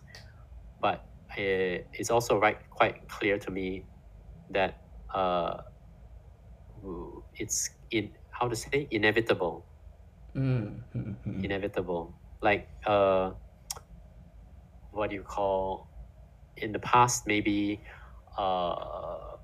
But 0.80 1.04
uh, 1.30 1.84
it's 1.92 2.10
also 2.10 2.40
right 2.40 2.58
quite 2.70 3.06
clear 3.08 3.38
to 3.38 3.50
me 3.50 3.84
that 4.50 4.80
uh, 5.14 5.62
it's 7.36 7.70
in 7.90 8.10
how 8.38 8.48
to 8.48 8.56
say 8.56 8.86
inevitable, 8.90 9.66
hmm. 10.32 10.78
inevitable. 11.42 12.14
Like 12.40 12.68
uh, 12.86 13.32
what 14.92 15.10
do 15.10 15.16
you 15.16 15.26
call? 15.26 15.88
In 16.56 16.72
the 16.72 16.78
past, 16.78 17.26
maybe. 17.26 17.80
Uh, 18.38 19.38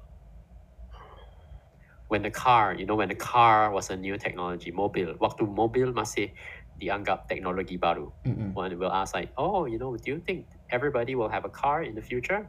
when 2.09 2.23
the 2.23 2.31
car, 2.31 2.75
you 2.75 2.87
know, 2.87 2.95
when 2.95 3.09
the 3.09 3.15
car 3.15 3.73
was 3.73 3.91
a 3.91 3.97
new 3.97 4.17
technology, 4.17 4.71
mobil, 4.71 5.19
waktu 5.19 5.49
mobil 5.51 5.91
masih 5.91 6.31
dianggap 6.79 7.27
teknologi 7.27 7.75
baru. 7.75 8.13
Mm-mm. 8.23 8.55
When 8.55 8.79
we'll 8.79 8.93
ask 8.93 9.15
like, 9.15 9.33
oh, 9.39 9.67
you 9.67 9.79
know, 9.79 9.97
do 9.97 10.15
you 10.15 10.21
think 10.21 10.47
everybody 10.71 11.15
will 11.15 11.31
have 11.31 11.45
a 11.45 11.51
car 11.51 11.83
in 11.83 11.95
the 11.95 12.03
future? 12.03 12.47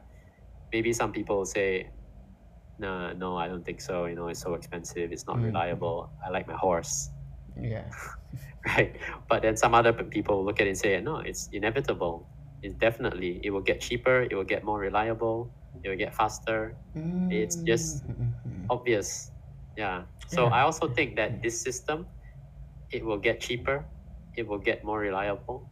Maybe 0.70 0.92
some 0.92 1.10
people 1.10 1.42
say, 1.46 1.90
no, 2.78 3.12
no, 3.12 3.36
I 3.36 3.48
don't 3.48 3.64
think 3.64 3.80
so. 3.80 4.06
You 4.06 4.14
know, 4.16 4.28
it's 4.28 4.40
so 4.40 4.54
expensive. 4.54 5.12
It's 5.12 5.26
not 5.26 5.36
Mm. 5.38 5.44
reliable. 5.50 6.12
I 6.24 6.30
like 6.30 6.46
my 6.48 6.56
horse, 6.56 7.10
Yeah. 7.56 7.88
right? 8.66 8.96
But 9.28 9.42
then 9.42 9.56
some 9.56 9.74
other 9.74 9.92
people 9.92 10.44
look 10.44 10.60
at 10.60 10.66
it 10.66 10.70
and 10.70 10.78
say, 10.78 11.00
no, 11.00 11.18
it's 11.18 11.48
inevitable. 11.52 12.30
It's 12.62 12.76
definitely, 12.76 13.40
it 13.44 13.50
will 13.50 13.62
get 13.62 13.80
cheaper. 13.80 14.22
It 14.22 14.34
will 14.34 14.44
get 14.48 14.64
more 14.64 14.78
reliable. 14.80 15.54
It 15.84 15.88
will 15.88 15.96
get 15.98 16.14
faster. 16.14 16.78
It's 17.30 17.56
just- 17.66 18.04
hmm. 18.06 18.64
obvious. 18.70 19.30
Yeah. 19.76 20.04
So 20.28 20.44
Yeah. 20.46 20.56
I 20.58 20.60
also 20.62 20.88
think 20.88 21.16
that 21.16 21.42
this 21.42 21.62
system, 21.62 22.06
it 22.92 23.04
will 23.04 23.18
get 23.18 23.40
cheaper, 23.40 23.86
it 24.36 24.46
will 24.46 24.58
get 24.62 24.84
more 24.84 25.00
reliable, 25.00 25.70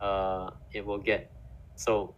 uh, 0.00 0.50
it 0.72 0.84
will 0.86 0.98
get 1.02 1.32
so 1.76 2.16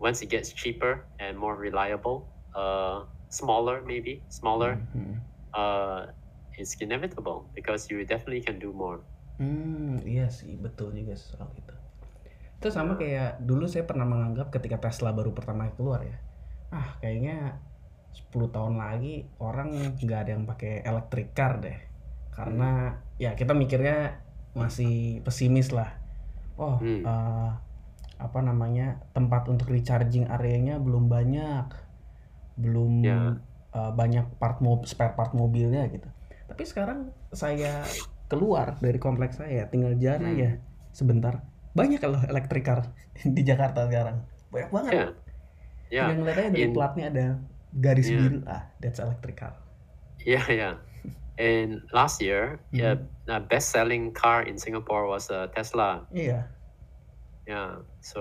once 0.00 0.22
it 0.22 0.30
gets 0.30 0.52
cheaper 0.54 1.06
and 1.18 1.36
more 1.38 1.56
reliable, 1.56 2.32
uh, 2.56 3.04
smaller 3.30 3.80
maybe 3.82 4.20
smaller, 4.26 4.76
Hmm, 4.92 5.14
hmm. 5.14 5.16
uh, 5.50 6.10
it's 6.52 6.74
inevitable 6.76 7.46
because 7.54 7.86
you 7.88 8.02
definitely 8.02 8.42
can 8.42 8.58
do 8.58 8.74
more. 8.74 9.00
Hmm, 9.38 10.02
iya 10.04 10.28
sih, 10.28 10.58
betul 10.58 10.92
juga 10.92 11.16
soal 11.16 11.48
itu. 11.56 11.72
Itu 12.60 12.68
sama 12.68 12.94
kayak 12.94 13.40
dulu 13.40 13.64
saya 13.64 13.88
pernah 13.88 14.04
menganggap 14.04 14.52
ketika 14.52 14.76
Tesla 14.76 15.14
baru 15.14 15.32
pertama 15.32 15.70
keluar 15.72 16.04
ya. 16.04 16.18
Ah, 16.68 16.98
kayaknya 16.98 17.56
10 18.10 18.50
tahun 18.50 18.76
lagi 18.76 19.24
orang 19.38 19.96
nggak 19.96 20.20
ada 20.26 20.30
yang 20.34 20.44
pakai 20.44 20.82
electric 20.82 21.32
car 21.32 21.62
deh. 21.62 21.78
karena 22.30 22.96
ya 23.20 23.34
kita 23.34 23.52
mikirnya 23.52 24.16
masih 24.54 25.20
pesimis 25.20 25.70
lah 25.70 25.92
oh 26.56 26.78
Hmm. 26.80 27.04
eh, 27.04 27.50
apa 28.16 28.38
namanya 28.40 29.02
tempat 29.12 29.44
untuk 29.46 29.68
recharging 29.68 30.24
areanya 30.24 30.80
belum 30.80 31.10
banyak 31.10 31.68
belum 32.60 32.92
Ya. 33.00 33.18
eh, 33.70 33.92
banyak 33.92 34.36
part 34.36 34.60
mo- 34.60 34.84
spare 34.84 35.14
part 35.14 35.32
mobilnya 35.32 35.88
gitu 35.88 36.06
tapi 36.46 36.62
sekarang 36.62 37.10
saya 37.30 37.86
keluar 38.26 38.78
dari 38.78 38.98
kompleks 38.98 39.38
saya 39.38 39.66
tinggal 39.66 39.94
jalan 39.96 40.22
Hmm. 40.22 40.32
aja 40.32 40.50
sebentar 40.90 41.34
banyak 41.70 42.02
loh 42.02 42.20
electric 42.22 42.62
car 42.62 42.80
di 43.36 43.42
Jakarta 43.42 43.86
sekarang 43.86 44.22
banyak 44.48 44.70
banget 44.70 44.92
Yeah. 44.92 45.10
Yeah. 45.88 46.06
tinggal 46.06 46.16
ngeliat 46.20 46.38
aja 46.38 46.50
dari 46.50 46.62
In- 46.62 46.74
platnya 46.74 47.04
ada 47.08 47.26
garis 47.72 48.06
Yeah. 48.06 48.20
biru 48.20 48.38
ah 48.44 48.62
that's 48.78 48.98
electric 48.98 49.36
car 49.36 49.54
Yeah, 50.20 50.44
yeah. 50.46 50.74
And 51.40 51.80
last 51.90 52.20
year, 52.20 52.60
yeah, 52.68 53.00
Mm-hmm. 53.00 53.24
the 53.24 53.38
best-selling 53.40 54.12
car 54.12 54.44
in 54.44 54.60
Singapore 54.60 55.08
was 55.08 55.32
a 55.32 55.48
Tesla. 55.48 56.04
iya 56.12 56.52
Yeah, 57.48 57.80
so 57.98 58.20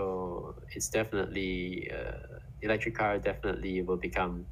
it's 0.71 0.87
definitely 0.87 1.85
uh, 1.85 2.39
electric 2.61 2.95
car 2.95 3.19
definitely 3.19 3.81
will 3.81 3.97
become 3.99 4.45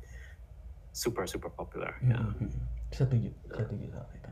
super 0.94 1.28
super 1.28 1.50
popular. 1.50 1.96
Yeah. 2.02 2.18
Mhm. 2.20 2.50
setuju 2.92 3.30
setuju 3.52 3.86
soal 3.92 4.08
itu 4.16 4.32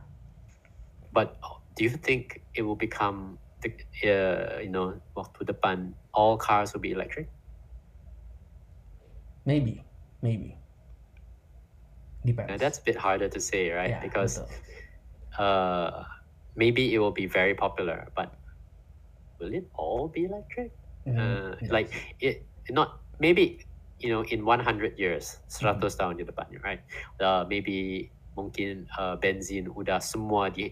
But 1.15 1.39
do 1.79 1.87
you 1.87 1.93
think 1.95 2.43
it 2.55 2.63
will 2.67 2.75
become 2.79 3.39
the 3.63 3.71
uh, 4.03 4.59
you 4.59 4.71
know 4.71 4.99
waktu 5.15 5.47
depan 5.47 5.95
all 6.11 6.35
cars 6.35 6.75
will 6.75 6.83
be 6.83 6.91
electric? 6.91 7.31
maybe 9.45 9.85
maybe 10.25 10.57
depends 12.25 12.49
Now, 12.49 12.57
that's 12.57 12.79
a 12.79 12.83
bit 12.83 12.97
harder 12.97 13.29
to 13.29 13.39
say, 13.39 13.69
right? 13.69 13.95
Ya, 13.95 14.01
because 14.01 14.41
uh, 15.37 16.03
maybe 16.55 16.93
it 16.93 16.99
will 16.99 17.13
be 17.13 17.27
very 17.29 17.53
popular, 17.53 18.09
but 18.17 18.33
will 19.39 19.53
it 19.53 19.69
all 19.77 20.09
be 20.09 20.25
electric? 20.25 20.73
Hmm, 21.05 21.17
Uh, 21.21 21.53
iya 21.61 21.69
like 21.69 21.89
sih. 21.93 22.01
it 22.19 22.35
not 22.73 23.05
maybe 23.21 23.61
you 23.97 24.11
know 24.11 24.21
in 24.27 24.43
100 24.43 24.99
years 24.99 25.39
Hmm. 25.59 25.79
100 25.79 25.95
tahun 25.95 26.13
di 26.19 26.23
depan 26.27 26.47
right. 26.61 26.81
Uh, 27.17 27.47
maybe 27.47 28.09
mungkin 28.35 28.83
uh, 28.99 29.15
benzin 29.15 29.71
udah 29.71 30.03
semua 30.03 30.51
di 30.51 30.67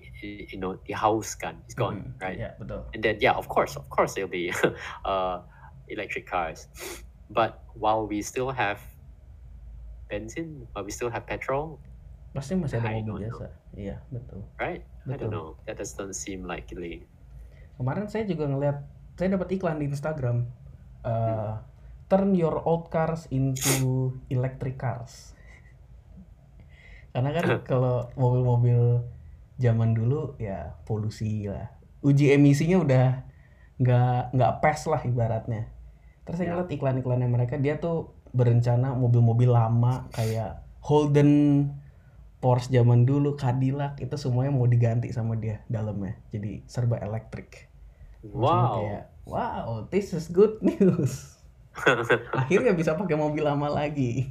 you 0.51 0.59
know 0.59 0.75
dihauskan 0.83 1.55
it's 1.63 1.71
gone 1.73 2.03
Mhm, 2.03 2.19
right? 2.19 2.35
Yeah 2.37 2.53
betul. 2.59 2.83
And 2.91 2.99
then 2.99 3.23
yeah 3.23 3.31
of 3.31 3.47
course 3.47 3.79
of 3.79 3.87
course 3.87 4.13
there'll 4.13 4.27
be 4.27 4.51
uh, 5.07 5.39
electric 5.87 6.27
cars. 6.27 6.67
But 7.31 7.63
while 7.73 8.03
we 8.03 8.19
still 8.19 8.51
have 8.51 8.83
benzin 10.11 10.67
while 10.75 10.83
we 10.83 10.91
still 10.91 11.09
have 11.09 11.23
petrol 11.23 11.79
pasti 12.33 12.57
masih 12.57 12.81
ada 12.81 12.97
mobil 12.99 13.29
biasa. 13.29 13.45
iya 13.77 14.01
betul. 14.09 14.41
Right? 14.57 14.83
I 15.05 15.15
don't 15.15 15.29
know. 15.29 15.55
That 15.63 15.77
doesn't 15.77 16.17
seem 16.17 16.43
likely. 16.43 17.05
Kemarin 17.77 18.09
saya 18.09 18.25
juga 18.25 18.49
ngeliat 18.49 18.81
saya 19.15 19.37
dapat 19.37 19.53
iklan 19.55 19.79
di 19.79 19.87
Instagram 19.87 20.49
Hmm. 21.03 21.59
Turn 22.13 22.37
your 22.37 22.61
old 22.61 22.93
cars 22.93 23.25
into 23.33 24.13
electric 24.29 24.77
cars. 24.77 25.33
Karena 27.09 27.33
kan 27.33 27.45
kalau 27.69 28.13
mobil-mobil 28.13 29.01
zaman 29.57 29.97
dulu 29.97 30.37
ya 30.37 30.77
polusi 30.85 31.49
lah. 31.49 31.73
Uji 32.05 32.37
emisinya 32.37 32.77
udah 32.85 33.07
nggak 33.81 34.37
nggak 34.37 34.53
pas 34.61 34.77
lah 34.85 35.01
ibaratnya. 35.01 35.73
Terus 36.21 36.37
saya 36.37 36.45
Ya. 36.45 36.51
ngeliat 36.53 36.69
iklan-iklannya 36.69 37.29
mereka 37.33 37.57
dia 37.57 37.81
tuh 37.81 38.13
berencana 38.29 38.93
mobil-mobil 38.93 39.49
lama 39.49 40.05
kayak 40.13 40.61
Holden 40.85 41.73
Porsche 42.37 42.69
zaman 42.75 43.09
dulu 43.09 43.33
Cadillac 43.33 43.97
itu 43.97 44.13
semuanya 44.21 44.53
mau 44.53 44.69
diganti 44.69 45.09
sama 45.09 45.33
dia 45.33 45.65
dalamnya. 45.65 46.21
Jadi 46.29 46.61
serba 46.69 47.01
elektrik. 47.01 47.73
Wow. 48.23 48.79
kayak 48.79 49.03
wow 49.27 49.83
this 49.91 50.15
is 50.15 50.31
good 50.31 50.59
news 50.63 51.32
akhirnya 52.41 52.73
bisa 52.77 52.93
pakai 52.93 53.17
mobil 53.17 53.43
lama 53.43 53.67
lagi 53.69 54.29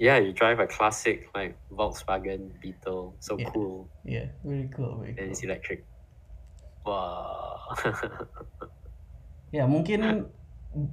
yeah 0.00 0.16
you 0.18 0.32
drive 0.34 0.58
a 0.58 0.68
classic 0.68 1.28
like 1.36 1.54
Volkswagen 1.70 2.50
Beetle 2.58 3.14
so 3.20 3.36
Yeah. 3.38 3.50
cool 3.52 3.88
ya 4.02 4.26
very 4.42 4.68
cool 4.72 5.00
very 5.00 5.14
and 5.14 5.28
cool 5.28 5.32
it's 5.32 5.42
electric. 5.44 5.84
Wow. 6.84 7.72
ya 9.56 9.64
mungkin 9.64 10.28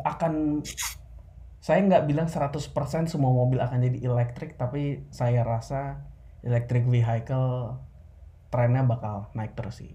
akan 0.07 0.63
saya 1.59 1.83
nggak 1.83 2.07
bilang 2.07 2.31
100% 2.31 2.71
semua 3.11 3.31
mobil 3.35 3.59
akan 3.59 3.83
jadi 3.83 3.99
elektrik 4.07 4.55
tapi 4.55 5.03
saya 5.11 5.43
rasa 5.43 5.99
electric 6.47 6.87
vehicle 6.87 7.75
trennya 8.47 8.87
bakal 8.87 9.27
naik 9.35 9.53
terus 9.53 9.83
sih 9.83 9.93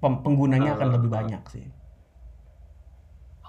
Pem- 0.00 0.20
penggunanya 0.20 0.76
akan 0.76 0.88
Uh, 0.90 0.94
lebih 1.00 1.10
uh. 1.10 1.14
banyak 1.16 1.42
sih 1.48 1.66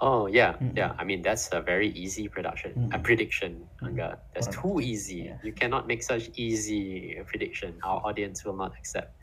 oh 0.02 0.26
yeah, 0.26 0.58
Mm-mm. 0.58 0.76
yeah. 0.76 0.92
I 0.98 1.04
mean 1.04 1.22
that's 1.22 1.48
a 1.52 1.62
very 1.62 1.88
easy 1.94 2.28
production, 2.28 2.72
a 2.92 2.98
Mm-mm. 2.98 3.02
prediction. 3.02 3.64
Angga. 3.82 4.18
That's 4.34 4.48
too 4.48 4.80
easy. 4.82 5.30
Yeah. 5.30 5.38
You 5.42 5.52
cannot 5.52 5.86
make 5.86 6.02
such 6.02 6.28
easy 6.34 7.16
prediction. 7.26 7.78
Our 7.82 8.02
audience 8.04 8.44
will 8.44 8.56
not 8.56 8.72
accept. 8.76 9.14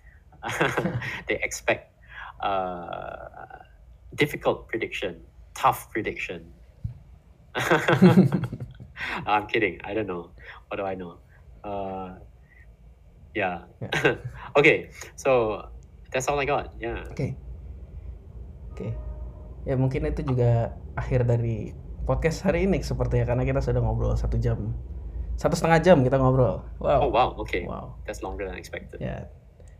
they 1.27 1.37
expect 1.43 1.93
uh, 2.39 3.59
difficult 4.15 4.67
prediction, 4.67 5.21
tough 5.53 5.91
prediction. 5.91 6.51
I'm 9.25 9.47
kidding. 9.47 9.79
I 9.83 9.93
don't 9.93 10.07
know. 10.07 10.31
What 10.67 10.77
do 10.77 10.83
I 10.83 10.95
know? 10.95 11.19
Uh, 11.63 12.15
yeah. 13.35 13.63
okay. 14.57 14.89
So 15.15 15.69
that's 16.11 16.27
all 16.27 16.39
I 16.39 16.45
got. 16.45 16.73
Yeah. 16.79 17.03
Okay. 17.11 17.35
Oke. 18.71 19.08
Ya 19.67 19.75
mungkin 19.75 20.07
itu 20.07 20.23
juga 20.23 20.75
akhir 20.95 21.27
dari 21.27 21.75
podcast 22.07 22.41
hari 22.43 22.65
ini 22.65 22.81
sepertinya 22.81 23.27
karena 23.27 23.43
kita 23.45 23.59
sudah 23.61 23.81
ngobrol 23.83 24.15
satu 24.15 24.39
jam, 24.39 24.73
satu 25.35 25.55
setengah 25.55 25.79
jam 25.83 25.97
kita 26.03 26.17
ngobrol. 26.17 26.63
Wow. 26.79 27.07
Oh 27.07 27.11
wow. 27.11 27.29
Okay. 27.43 27.67
Wow. 27.67 27.99
That's 28.07 28.23
longer 28.23 28.47
than 28.47 28.55
expected. 28.55 29.03
Ya. 29.03 29.27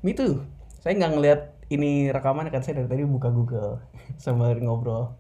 Me 0.04 0.16
too. 0.16 0.44
Saya 0.80 0.96
nggak 0.96 1.12
ngeliat 1.16 1.42
ini 1.70 2.10
rekaman 2.10 2.50
kan 2.50 2.64
saya 2.66 2.82
dari 2.84 2.90
tadi 2.90 3.04
buka 3.06 3.30
Google 3.30 3.84
sambil 4.24 4.58
ngobrol 4.58 5.16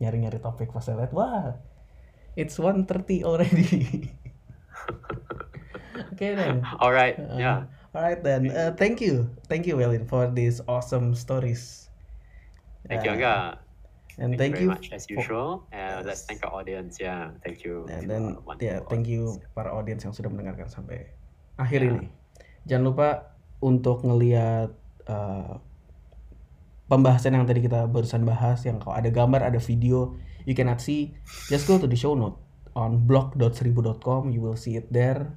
nyari-nyari 0.00 0.40
topik 0.40 0.72
pas 0.72 0.80
saya 0.80 1.04
lihat 1.04 1.12
wah 1.12 1.60
it's 2.38 2.56
1.30 2.56 3.20
already. 3.20 4.08
Oke 6.12 6.36
then. 6.36 6.64
All 6.80 6.92
right. 6.92 7.20
Uh, 7.20 7.36
yeah. 7.36 7.58
Alright 7.90 8.22
then. 8.22 8.46
Uh, 8.54 8.70
thank 8.70 9.02
you, 9.02 9.26
thank 9.50 9.66
you, 9.66 9.74
Welin, 9.74 10.06
for 10.06 10.30
these 10.30 10.62
awesome 10.70 11.10
stories. 11.18 11.90
Thank 12.86 13.02
you, 13.02 13.10
Uh, 13.10 13.14
Angga. 13.18 13.34
And 14.20 14.36
Thank, 14.36 14.52
thank, 14.52 14.52
you 14.60 14.68
you. 14.68 14.68
very 14.68 14.76
much 14.76 14.92
as 14.92 15.08
usual. 15.08 15.64
Uh, 15.72 16.04
Let's 16.04 16.20
Yes. 16.22 16.28
thank 16.28 16.40
our 16.44 16.52
audience. 16.60 17.00
Yeah. 17.00 17.32
Thank 17.40 17.64
you. 17.64 17.88
And 17.88 18.04
then 18.04 18.36
ya, 18.60 18.84
thank 18.84 19.08
you 19.08 19.32
audience. 19.40 19.56
para 19.56 19.72
audiens 19.72 20.04
yang 20.04 20.12
sudah 20.12 20.28
mendengarkan 20.28 20.68
sampai 20.68 21.08
akhir 21.56 21.80
Ya. 21.80 21.88
ini. 21.96 22.06
Jangan 22.68 22.84
lupa 22.84 23.08
untuk 23.64 24.04
ngelihat 24.04 24.76
uh, 25.08 25.56
pembahasan 26.86 27.32
yang 27.32 27.48
tadi 27.48 27.64
kita 27.64 27.88
barusan 27.88 28.28
bahas 28.28 28.60
yang 28.68 28.76
kalau 28.76 28.92
ada 28.92 29.08
gambar, 29.08 29.40
ada 29.40 29.56
video, 29.56 30.20
you 30.44 30.52
cannot 30.52 30.84
see, 30.84 31.16
just 31.48 31.64
go 31.64 31.80
to 31.80 31.88
the 31.88 31.96
show 31.96 32.12
note 32.12 32.36
on 32.76 33.08
blog.seribu.com, 33.08 34.28
you 34.28 34.44
will 34.44 34.56
see 34.58 34.76
it 34.76 34.84
there. 34.92 35.32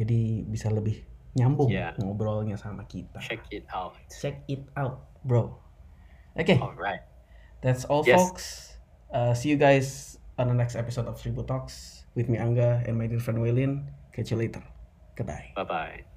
Jadi 0.00 0.48
bisa 0.48 0.72
lebih 0.72 1.04
nyambung 1.36 1.68
Ya. 1.68 1.92
ngobrolnya 2.00 2.56
sama 2.56 2.88
kita. 2.88 3.20
Check 3.20 3.44
it 3.52 3.68
out. 3.68 3.94
Check 4.08 4.42
it 4.48 4.64
out, 4.80 5.04
bro. 5.22 5.60
Oke, 6.34 6.56
All 6.58 6.72
right. 6.74 7.04
That's 7.64 7.88
all, 7.88 8.04
Yes. 8.04 8.20
folks. 8.20 8.46
Uh, 9.08 9.32
see 9.32 9.48
you 9.48 9.56
guys 9.56 10.18
on 10.38 10.48
the 10.48 10.54
next 10.54 10.76
episode 10.76 11.06
of 11.08 11.16
Seribu 11.16 11.46
Talks 11.48 12.04
with 12.14 12.28
me 12.28 12.36
Angga 12.38 12.84
and 12.86 12.98
my 13.00 13.06
dear 13.08 13.18
friend 13.18 13.40
Waylin. 13.40 13.88
Catch 14.12 14.30
you 14.30 14.36
later. 14.36 14.62
Goodbye. 15.16 15.50
Bye 15.56 15.64
bye. 15.64 16.13